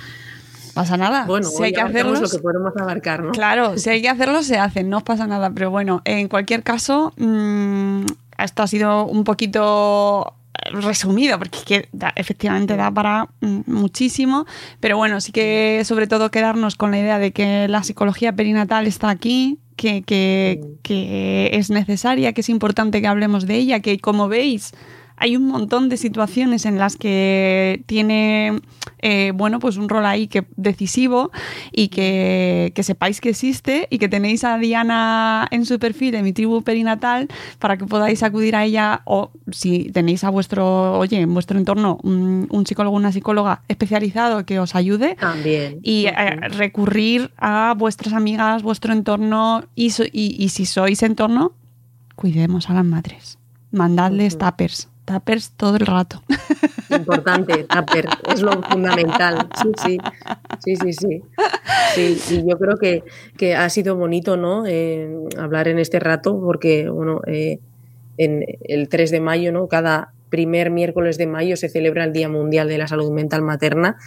Pasa 0.75 0.97
nada. 0.97 1.25
bueno, 1.25 1.47
si 1.47 1.63
hay 1.63 1.71
que 1.71 1.79
hacerlos, 1.79 2.19
lo 2.19 2.27
que 2.29 2.39
podemos 2.39 2.73
abarcar, 2.75 3.23
¿no? 3.23 3.31
Claro, 3.31 3.77
si 3.77 3.89
hay 3.89 4.01
que 4.01 4.09
hacerlo, 4.09 4.43
se 4.43 4.57
hace, 4.57 4.83
no 4.83 4.97
os 4.97 5.03
pasa 5.03 5.25
nada. 5.25 5.49
Pero 5.51 5.71
bueno, 5.71 6.01
en 6.03 6.27
cualquier 6.27 6.63
caso, 6.63 7.13
mm, 7.15 8.03
esto 8.37 8.63
ha 8.63 8.67
sido 8.67 9.05
un 9.05 9.23
poquito 9.23 10.33
resumido, 10.71 11.37
porque 11.39 11.57
es 11.59 11.63
que 11.63 11.89
da- 11.91 12.13
efectivamente 12.15 12.75
da 12.75 12.91
para 12.91 13.29
mm, 13.41 13.61
muchísimo. 13.67 14.45
Pero 14.79 14.97
bueno, 14.97 15.21
sí 15.21 15.31
que 15.31 15.81
sobre 15.85 16.07
todo 16.07 16.31
quedarnos 16.31 16.75
con 16.75 16.91
la 16.91 16.99
idea 16.99 17.19
de 17.19 17.31
que 17.31 17.67
la 17.67 17.83
psicología 17.83 18.33
perinatal 18.35 18.87
está 18.87 19.09
aquí, 19.09 19.59
que, 19.75 20.03
que, 20.03 20.61
que 20.83 21.49
es 21.53 21.69
necesaria, 21.69 22.33
que 22.33 22.41
es 22.41 22.49
importante 22.49 23.01
que 23.01 23.07
hablemos 23.07 23.45
de 23.45 23.55
ella, 23.55 23.79
que 23.81 23.99
como 23.99 24.27
veis 24.27 24.71
hay 25.17 25.37
un 25.37 25.47
montón 25.47 25.87
de 25.89 25.95
situaciones 25.97 26.65
en 26.65 26.77
las 26.77 26.97
que 26.97 27.83
tiene 27.85 28.59
eh, 29.07 29.31
bueno 29.35 29.59
pues 29.59 29.77
un 29.77 29.87
rol 29.87 30.03
ahí 30.05 30.25
que 30.27 30.45
decisivo 30.57 31.31
y 31.71 31.89
que, 31.89 32.71
que 32.75 32.81
sepáis 32.81 33.21
que 33.21 33.29
existe 33.29 33.87
y 33.91 33.99
que 33.99 34.09
tenéis 34.09 34.43
a 34.43 34.57
Diana 34.57 35.47
en 35.51 35.65
su 35.65 35.77
perfil 35.77 36.11
de 36.11 36.23
mi 36.23 36.33
tribu 36.33 36.63
perinatal 36.63 37.27
para 37.59 37.77
que 37.77 37.85
podáis 37.85 38.23
acudir 38.23 38.55
a 38.55 38.65
ella 38.65 39.01
o 39.05 39.29
si 39.51 39.91
tenéis 39.93 40.23
a 40.23 40.29
vuestro 40.31 40.97
oye 40.97 41.19
en 41.21 41.31
vuestro 41.33 41.59
entorno 41.59 41.99
un, 42.03 42.47
un 42.49 42.65
psicólogo 42.65 42.95
o 42.95 42.99
una 42.99 43.11
psicóloga 43.11 43.61
especializado 43.67 44.45
que 44.45 44.59
os 44.59 44.73
ayude 44.75 45.15
También. 45.19 45.79
y 45.83 46.07
eh, 46.07 46.13
recurrir 46.49 47.29
a 47.37 47.75
vuestras 47.77 48.13
amigas 48.13 48.63
vuestro 48.63 48.91
entorno 48.93 49.63
y, 49.75 49.91
so- 49.91 50.05
y, 50.11 50.35
y 50.43 50.49
si 50.49 50.65
sois 50.65 51.03
entorno 51.03 51.53
cuidemos 52.15 52.69
a 52.69 52.73
las 52.73 52.85
madres. 52.85 53.37
Mandadles 53.71 54.37
tappers 54.37 54.87
tappers 55.05 55.51
todo 55.51 55.75
el 55.77 55.85
rato 55.85 56.21
Importante, 56.89 57.63
Tupper, 57.63 58.07
es 58.31 58.41
lo 58.41 58.61
fundamental. 58.61 59.47
Sí, 59.61 59.97
sí, 60.63 60.75
sí, 60.75 60.93
sí, 60.93 60.93
sí. 60.93 62.35
Y 62.35 62.49
yo 62.49 62.57
creo 62.57 62.77
que, 62.77 63.03
que 63.37 63.55
ha 63.55 63.69
sido 63.69 63.95
bonito, 63.95 64.37
¿no? 64.37 64.65
Eh, 64.67 65.09
hablar 65.37 65.67
en 65.67 65.79
este 65.79 65.99
rato, 65.99 66.39
porque, 66.39 66.89
bueno, 66.89 67.21
eh, 67.27 67.59
en 68.17 68.43
el 68.67 68.87
3 68.87 69.11
de 69.11 69.19
mayo, 69.19 69.51
¿no? 69.51 69.67
Cada 69.67 70.13
primer 70.29 70.69
miércoles 70.69 71.17
de 71.17 71.27
mayo 71.27 71.57
se 71.57 71.69
celebra 71.69 72.03
el 72.03 72.13
Día 72.13 72.29
Mundial 72.29 72.67
de 72.67 72.77
la 72.77 72.87
Salud 72.87 73.11
Mental 73.11 73.41
Materna. 73.41 73.97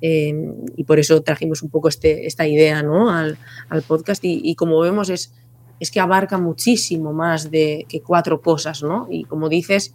eh, 0.00 0.34
y 0.76 0.84
por 0.84 0.98
eso 0.98 1.22
trajimos 1.22 1.62
un 1.62 1.70
poco 1.70 1.88
este, 1.88 2.26
esta 2.26 2.46
idea 2.46 2.82
¿no? 2.82 3.10
al, 3.10 3.38
al 3.68 3.82
podcast. 3.82 4.24
Y, 4.24 4.40
y 4.44 4.54
como 4.56 4.80
vemos, 4.80 5.10
es, 5.10 5.32
es 5.80 5.90
que 5.90 6.00
abarca 6.00 6.38
muchísimo 6.38 7.12
más 7.12 7.50
de 7.50 7.86
que 7.88 8.00
cuatro 8.00 8.40
cosas, 8.40 8.82
¿no? 8.82 9.06
Y 9.10 9.24
como 9.24 9.48
dices, 9.48 9.94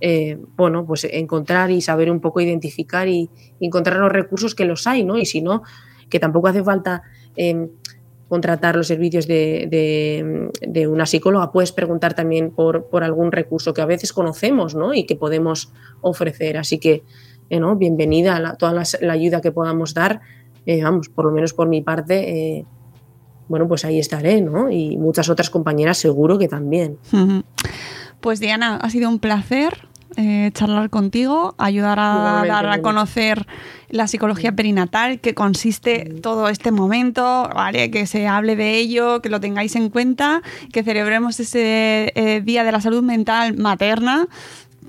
eh, 0.00 0.38
bueno, 0.56 0.86
pues 0.86 1.04
encontrar 1.04 1.70
y 1.70 1.80
saber 1.80 2.10
un 2.10 2.20
poco 2.20 2.40
identificar 2.40 3.08
y, 3.08 3.30
encontrar 3.60 3.98
los 3.98 4.10
recursos 4.10 4.54
que 4.54 4.64
los 4.64 4.86
hay, 4.86 5.04
¿no? 5.04 5.18
Y 5.18 5.26
si 5.26 5.42
no, 5.42 5.62
que 6.08 6.18
tampoco 6.18 6.48
hace 6.48 6.64
falta 6.64 7.02
eh, 7.36 7.68
contratar 8.30 8.76
los 8.76 8.86
servicios 8.86 9.26
de, 9.26 10.48
de, 10.62 10.86
una 10.86 11.04
psicóloga, 11.04 11.50
puedes 11.50 11.72
preguntar 11.72 12.14
también 12.14 12.52
por, 12.52 12.84
por, 12.84 13.02
algún 13.02 13.32
recurso 13.32 13.74
que 13.74 13.82
a 13.82 13.86
veces 13.86 14.12
conocemos, 14.12 14.76
¿no? 14.76 14.94
Y 14.94 15.04
que 15.04 15.16
podemos 15.16 15.72
ofrecer. 16.00 16.56
Así 16.56 16.78
que, 16.78 17.02
eh, 17.50 17.58
¿no? 17.58 17.74
Bienvenida 17.74 18.36
a 18.36 18.40
la, 18.40 18.54
toda 18.54 18.72
la, 18.72 18.84
la, 19.00 19.14
ayuda 19.14 19.40
que 19.40 19.50
podamos 19.50 19.94
dar. 19.94 20.20
Eh, 20.64 20.80
vamos, 20.80 21.08
por 21.08 21.24
lo 21.24 21.32
menos 21.32 21.52
por 21.52 21.68
mi 21.68 21.82
parte, 21.82 22.58
eh, 22.58 22.66
bueno, 23.48 23.66
pues 23.66 23.84
ahí 23.84 23.98
estaré, 23.98 24.40
¿no? 24.40 24.70
Y 24.70 24.96
muchas 24.96 25.28
otras 25.28 25.50
compañeras 25.50 25.98
seguro 25.98 26.38
que 26.38 26.46
también. 26.48 26.98
Pues 28.20 28.38
Diana, 28.38 28.76
ha 28.76 28.90
sido 28.90 29.08
un 29.08 29.18
placer 29.18 29.88
eh, 30.16 30.50
charlar 30.54 30.90
contigo, 30.90 31.54
ayudar 31.58 31.98
a 32.00 32.44
dar 32.46 32.66
a 32.66 32.82
conocer 32.82 33.46
la 33.88 34.06
psicología 34.06 34.52
perinatal, 34.52 35.20
que 35.20 35.34
consiste 35.34 36.14
todo 36.22 36.48
este 36.48 36.70
momento, 36.72 37.48
¿vale? 37.54 37.90
Que 37.90 38.06
se 38.06 38.26
hable 38.26 38.56
de 38.56 38.76
ello, 38.76 39.20
que 39.22 39.28
lo 39.28 39.40
tengáis 39.40 39.76
en 39.76 39.88
cuenta, 39.88 40.42
que 40.72 40.82
celebremos 40.82 41.40
ese 41.40 42.12
eh, 42.14 42.40
Día 42.44 42.64
de 42.64 42.72
la 42.72 42.80
Salud 42.80 43.02
Mental 43.02 43.56
Materna, 43.56 44.28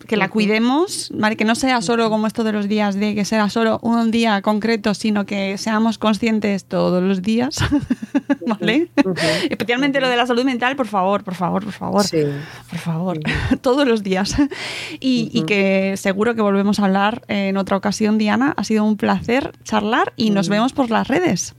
que 0.07 0.17
la 0.17 0.29
cuidemos, 0.29 1.11
¿vale? 1.13 1.35
Que 1.35 1.45
no 1.45 1.55
sea 1.55 1.81
solo 1.81 2.09
como 2.09 2.27
esto 2.27 2.43
de 2.43 2.51
los 2.51 2.67
días 2.67 2.95
de 2.95 3.15
que 3.15 3.25
sea 3.25 3.49
solo 3.49 3.79
un 3.81 4.11
día 4.11 4.41
concreto, 4.41 4.93
sino 4.93 5.25
que 5.25 5.57
seamos 5.57 5.97
conscientes 5.97 6.65
todos 6.65 7.01
los 7.01 7.21
días, 7.21 7.57
¿vale? 8.47 8.89
Uh 8.97 9.09
-huh. 9.09 9.47
Especialmente 9.49 9.97
uh 9.97 10.01
-huh. 10.01 10.05
lo 10.05 10.09
de 10.09 10.17
la 10.17 10.27
salud 10.27 10.43
mental, 10.43 10.75
por 10.75 10.87
favor, 10.87 11.23
por 11.23 11.35
favor, 11.35 11.63
por 11.63 11.73
favor. 11.73 12.03
Sí. 12.03 12.23
Por 12.69 12.79
favor, 12.79 13.17
uh 13.17 13.21
-huh. 13.53 13.61
todos 13.61 13.87
los 13.87 14.03
días. 14.03 14.35
Y, 14.99 15.29
y, 15.33 15.43
que 15.43 15.95
seguro 15.97 16.35
que 16.35 16.41
volvemos 16.41 16.79
a 16.79 16.85
hablar 16.85 17.23
en 17.27 17.57
otra 17.57 17.77
ocasión, 17.77 18.17
Diana. 18.17 18.53
Ha 18.57 18.63
sido 18.63 18.83
un 18.83 18.97
placer 18.97 19.51
charlar 19.63 20.13
y 20.15 20.29
nos 20.31 20.49
vemos 20.49 20.73
por 20.73 20.89
las 20.89 21.07
redes. 21.07 21.55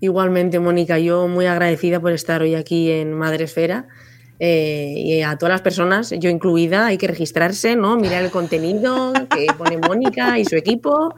Igualmente, 0.00 0.58
Mónica, 0.60 0.98
yo 0.98 1.28
muy 1.28 1.46
agradecida 1.46 2.00
por 2.00 2.12
estar 2.12 2.40
hoy 2.40 2.54
aquí 2.54 2.90
en 2.90 3.12
Madresfera. 3.12 3.86
Eh, 4.42 4.94
y 4.96 5.20
a 5.20 5.36
todas 5.36 5.52
las 5.52 5.60
personas, 5.60 6.14
yo 6.18 6.30
incluida, 6.30 6.86
hay 6.86 6.96
que 6.96 7.06
registrarse, 7.06 7.76
¿no? 7.76 7.98
Mirar 7.98 8.24
el 8.24 8.30
contenido 8.30 9.12
que 9.28 9.46
pone 9.58 9.76
Mónica 9.76 10.38
y 10.38 10.46
su 10.46 10.56
equipo, 10.56 11.14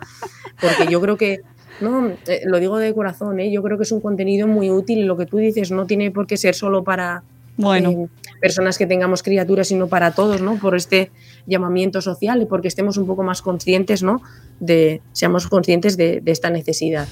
porque 0.60 0.90
yo 0.90 1.00
creo 1.00 1.16
que, 1.16 1.38
no, 1.80 2.08
eh, 2.26 2.40
lo 2.44 2.58
digo 2.58 2.78
de 2.78 2.92
corazón, 2.92 3.38
¿eh? 3.38 3.52
yo 3.52 3.62
creo 3.62 3.78
que 3.78 3.84
es 3.84 3.92
un 3.92 4.00
contenido 4.00 4.48
muy 4.48 4.72
útil 4.72 4.98
y 4.98 5.04
lo 5.04 5.16
que 5.16 5.26
tú 5.26 5.36
dices 5.36 5.70
no 5.70 5.86
tiene 5.86 6.10
por 6.10 6.26
qué 6.26 6.36
ser 6.36 6.56
solo 6.56 6.82
para 6.82 7.22
bueno. 7.56 7.90
eh, 7.90 8.08
personas 8.40 8.76
que 8.76 8.88
tengamos 8.88 9.22
criaturas, 9.22 9.68
sino 9.68 9.86
para 9.86 10.10
todos, 10.10 10.42
¿no? 10.42 10.58
Por 10.58 10.74
este 10.74 11.12
llamamiento 11.46 12.00
social 12.00 12.42
y 12.42 12.46
porque 12.46 12.66
estemos 12.66 12.96
un 12.96 13.06
poco 13.06 13.22
más 13.22 13.40
conscientes, 13.40 14.02
¿no? 14.02 14.20
De, 14.58 15.00
seamos 15.12 15.46
conscientes 15.46 15.96
de, 15.96 16.20
de 16.20 16.32
esta 16.32 16.50
necesidad. 16.50 17.06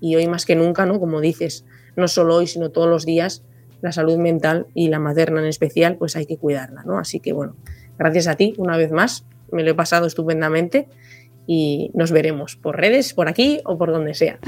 Y 0.00 0.16
hoy 0.16 0.26
más 0.26 0.44
que 0.44 0.54
nunca, 0.54 0.84
¿no? 0.84 1.00
Como 1.00 1.22
dices, 1.22 1.64
no 1.96 2.08
solo 2.08 2.36
hoy, 2.36 2.46
sino 2.46 2.68
todos 2.68 2.88
los 2.90 3.06
días, 3.06 3.42
la 3.82 3.92
salud 3.92 4.18
mental 4.18 4.66
y 4.74 4.88
la 4.88 4.98
materna 4.98 5.40
en 5.40 5.46
especial, 5.46 5.96
pues 5.96 6.16
hay 6.16 6.26
que 6.26 6.36
cuidarla, 6.36 6.82
¿no? 6.84 6.98
Así 6.98 7.20
que 7.20 7.32
bueno, 7.32 7.56
gracias 7.98 8.26
a 8.26 8.34
ti 8.34 8.54
una 8.58 8.76
vez 8.76 8.90
más, 8.90 9.26
me 9.52 9.62
lo 9.62 9.70
he 9.70 9.74
pasado 9.74 10.06
estupendamente 10.06 10.88
y 11.46 11.90
nos 11.94 12.10
veremos 12.10 12.56
por 12.56 12.76
redes, 12.76 13.14
por 13.14 13.28
aquí 13.28 13.60
o 13.64 13.78
por 13.78 13.92
donde 13.92 14.14
sea. 14.14 14.38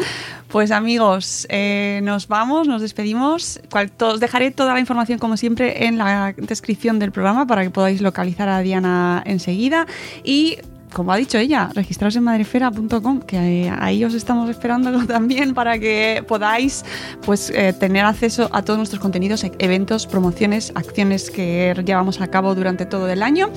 Pues 0.49 0.71
amigos, 0.71 1.47
eh, 1.51 2.01
nos 2.03 2.27
vamos, 2.27 2.67
nos 2.67 2.83
despedimos. 2.83 3.61
Os 4.01 4.21
dejaré 4.21 4.51
toda 4.51 4.75
la 4.75 4.81
información 4.81 5.19
como 5.19 5.37
siempre 5.37 5.87
en 5.87 5.99
la 5.99 6.35
descripción 6.37 6.99
del 6.99 7.13
programa 7.13 7.47
para 7.47 7.63
que 7.63 7.71
podáis 7.71 8.01
localizar 8.01 8.49
a 8.49 8.61
Diana 8.61 9.23
enseguida 9.27 9.87
y 10.25 10.59
como 10.93 11.13
ha 11.13 11.17
dicho 11.17 11.39
ella, 11.39 11.71
registraros 11.75 12.17
en 12.17 12.25
madrefera.com, 12.25 13.21
que 13.21 13.71
ahí 13.79 14.05
os 14.05 14.15
estamos 14.15 14.49
esperando 14.51 15.05
también 15.07 15.55
para 15.55 15.79
que 15.79 16.25
podáis 16.27 16.85
pues, 17.25 17.51
eh, 17.51 17.73
tener 17.73 18.05
acceso 18.05 18.49
a 18.53 18.63
todos 18.63 18.79
nuestros 18.79 19.01
contenidos, 19.01 19.45
eventos, 19.59 20.07
promociones, 20.07 20.73
acciones 20.75 21.31
que 21.31 21.75
llevamos 21.85 22.21
a 22.21 22.29
cabo 22.29 22.55
durante 22.55 22.87
todo 22.87 23.09
el 23.09 23.23
año 23.23 23.51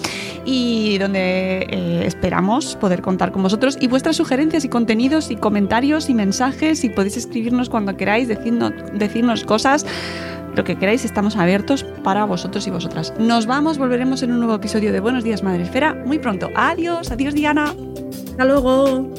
y 0.46 0.98
donde 0.98 1.68
eh, 1.70 2.04
esperamos 2.06 2.76
poder 2.76 3.02
contar 3.02 3.32
con 3.32 3.44
vosotros. 3.44 3.78
Y 3.80 3.88
vuestras 3.88 4.16
sugerencias 4.16 4.66
y 4.66 4.70
contenidos 4.70 5.32
y 5.32 5.36
comentarios 5.36 6.10
y 6.10 6.14
mensajes 6.14 6.84
y 6.84 6.90
podéis 6.90 7.18
escribirnos 7.18 7.70
cuando 7.70 7.96
queráis, 7.98 8.28
decirnos, 8.28 8.74
decirnos 8.94 9.44
cosas 9.44 9.86
lo 10.56 10.64
que 10.64 10.78
queráis, 10.78 11.06
estamos 11.06 11.38
abiertos 11.38 11.84
para 12.04 12.26
vosotros 12.26 12.68
y 12.68 12.72
vosotras. 12.72 13.14
Nos 13.20 13.46
vamos, 13.46 13.78
volveremos 13.78 14.24
en 14.24 14.32
un 14.32 14.40
nuevo 14.40 14.56
episodio 14.56 14.92
de 14.92 15.00
Buenos 15.00 15.24
Días 15.24 15.44
Madre 15.44 15.64
Esfera 15.64 15.94
muy 15.94 16.20
pronto. 16.20 16.50
Adiós, 16.56 17.12
adiós 17.12 17.34
Diana. 17.34 17.74
Hasta 18.32 18.46
luego. 18.46 19.10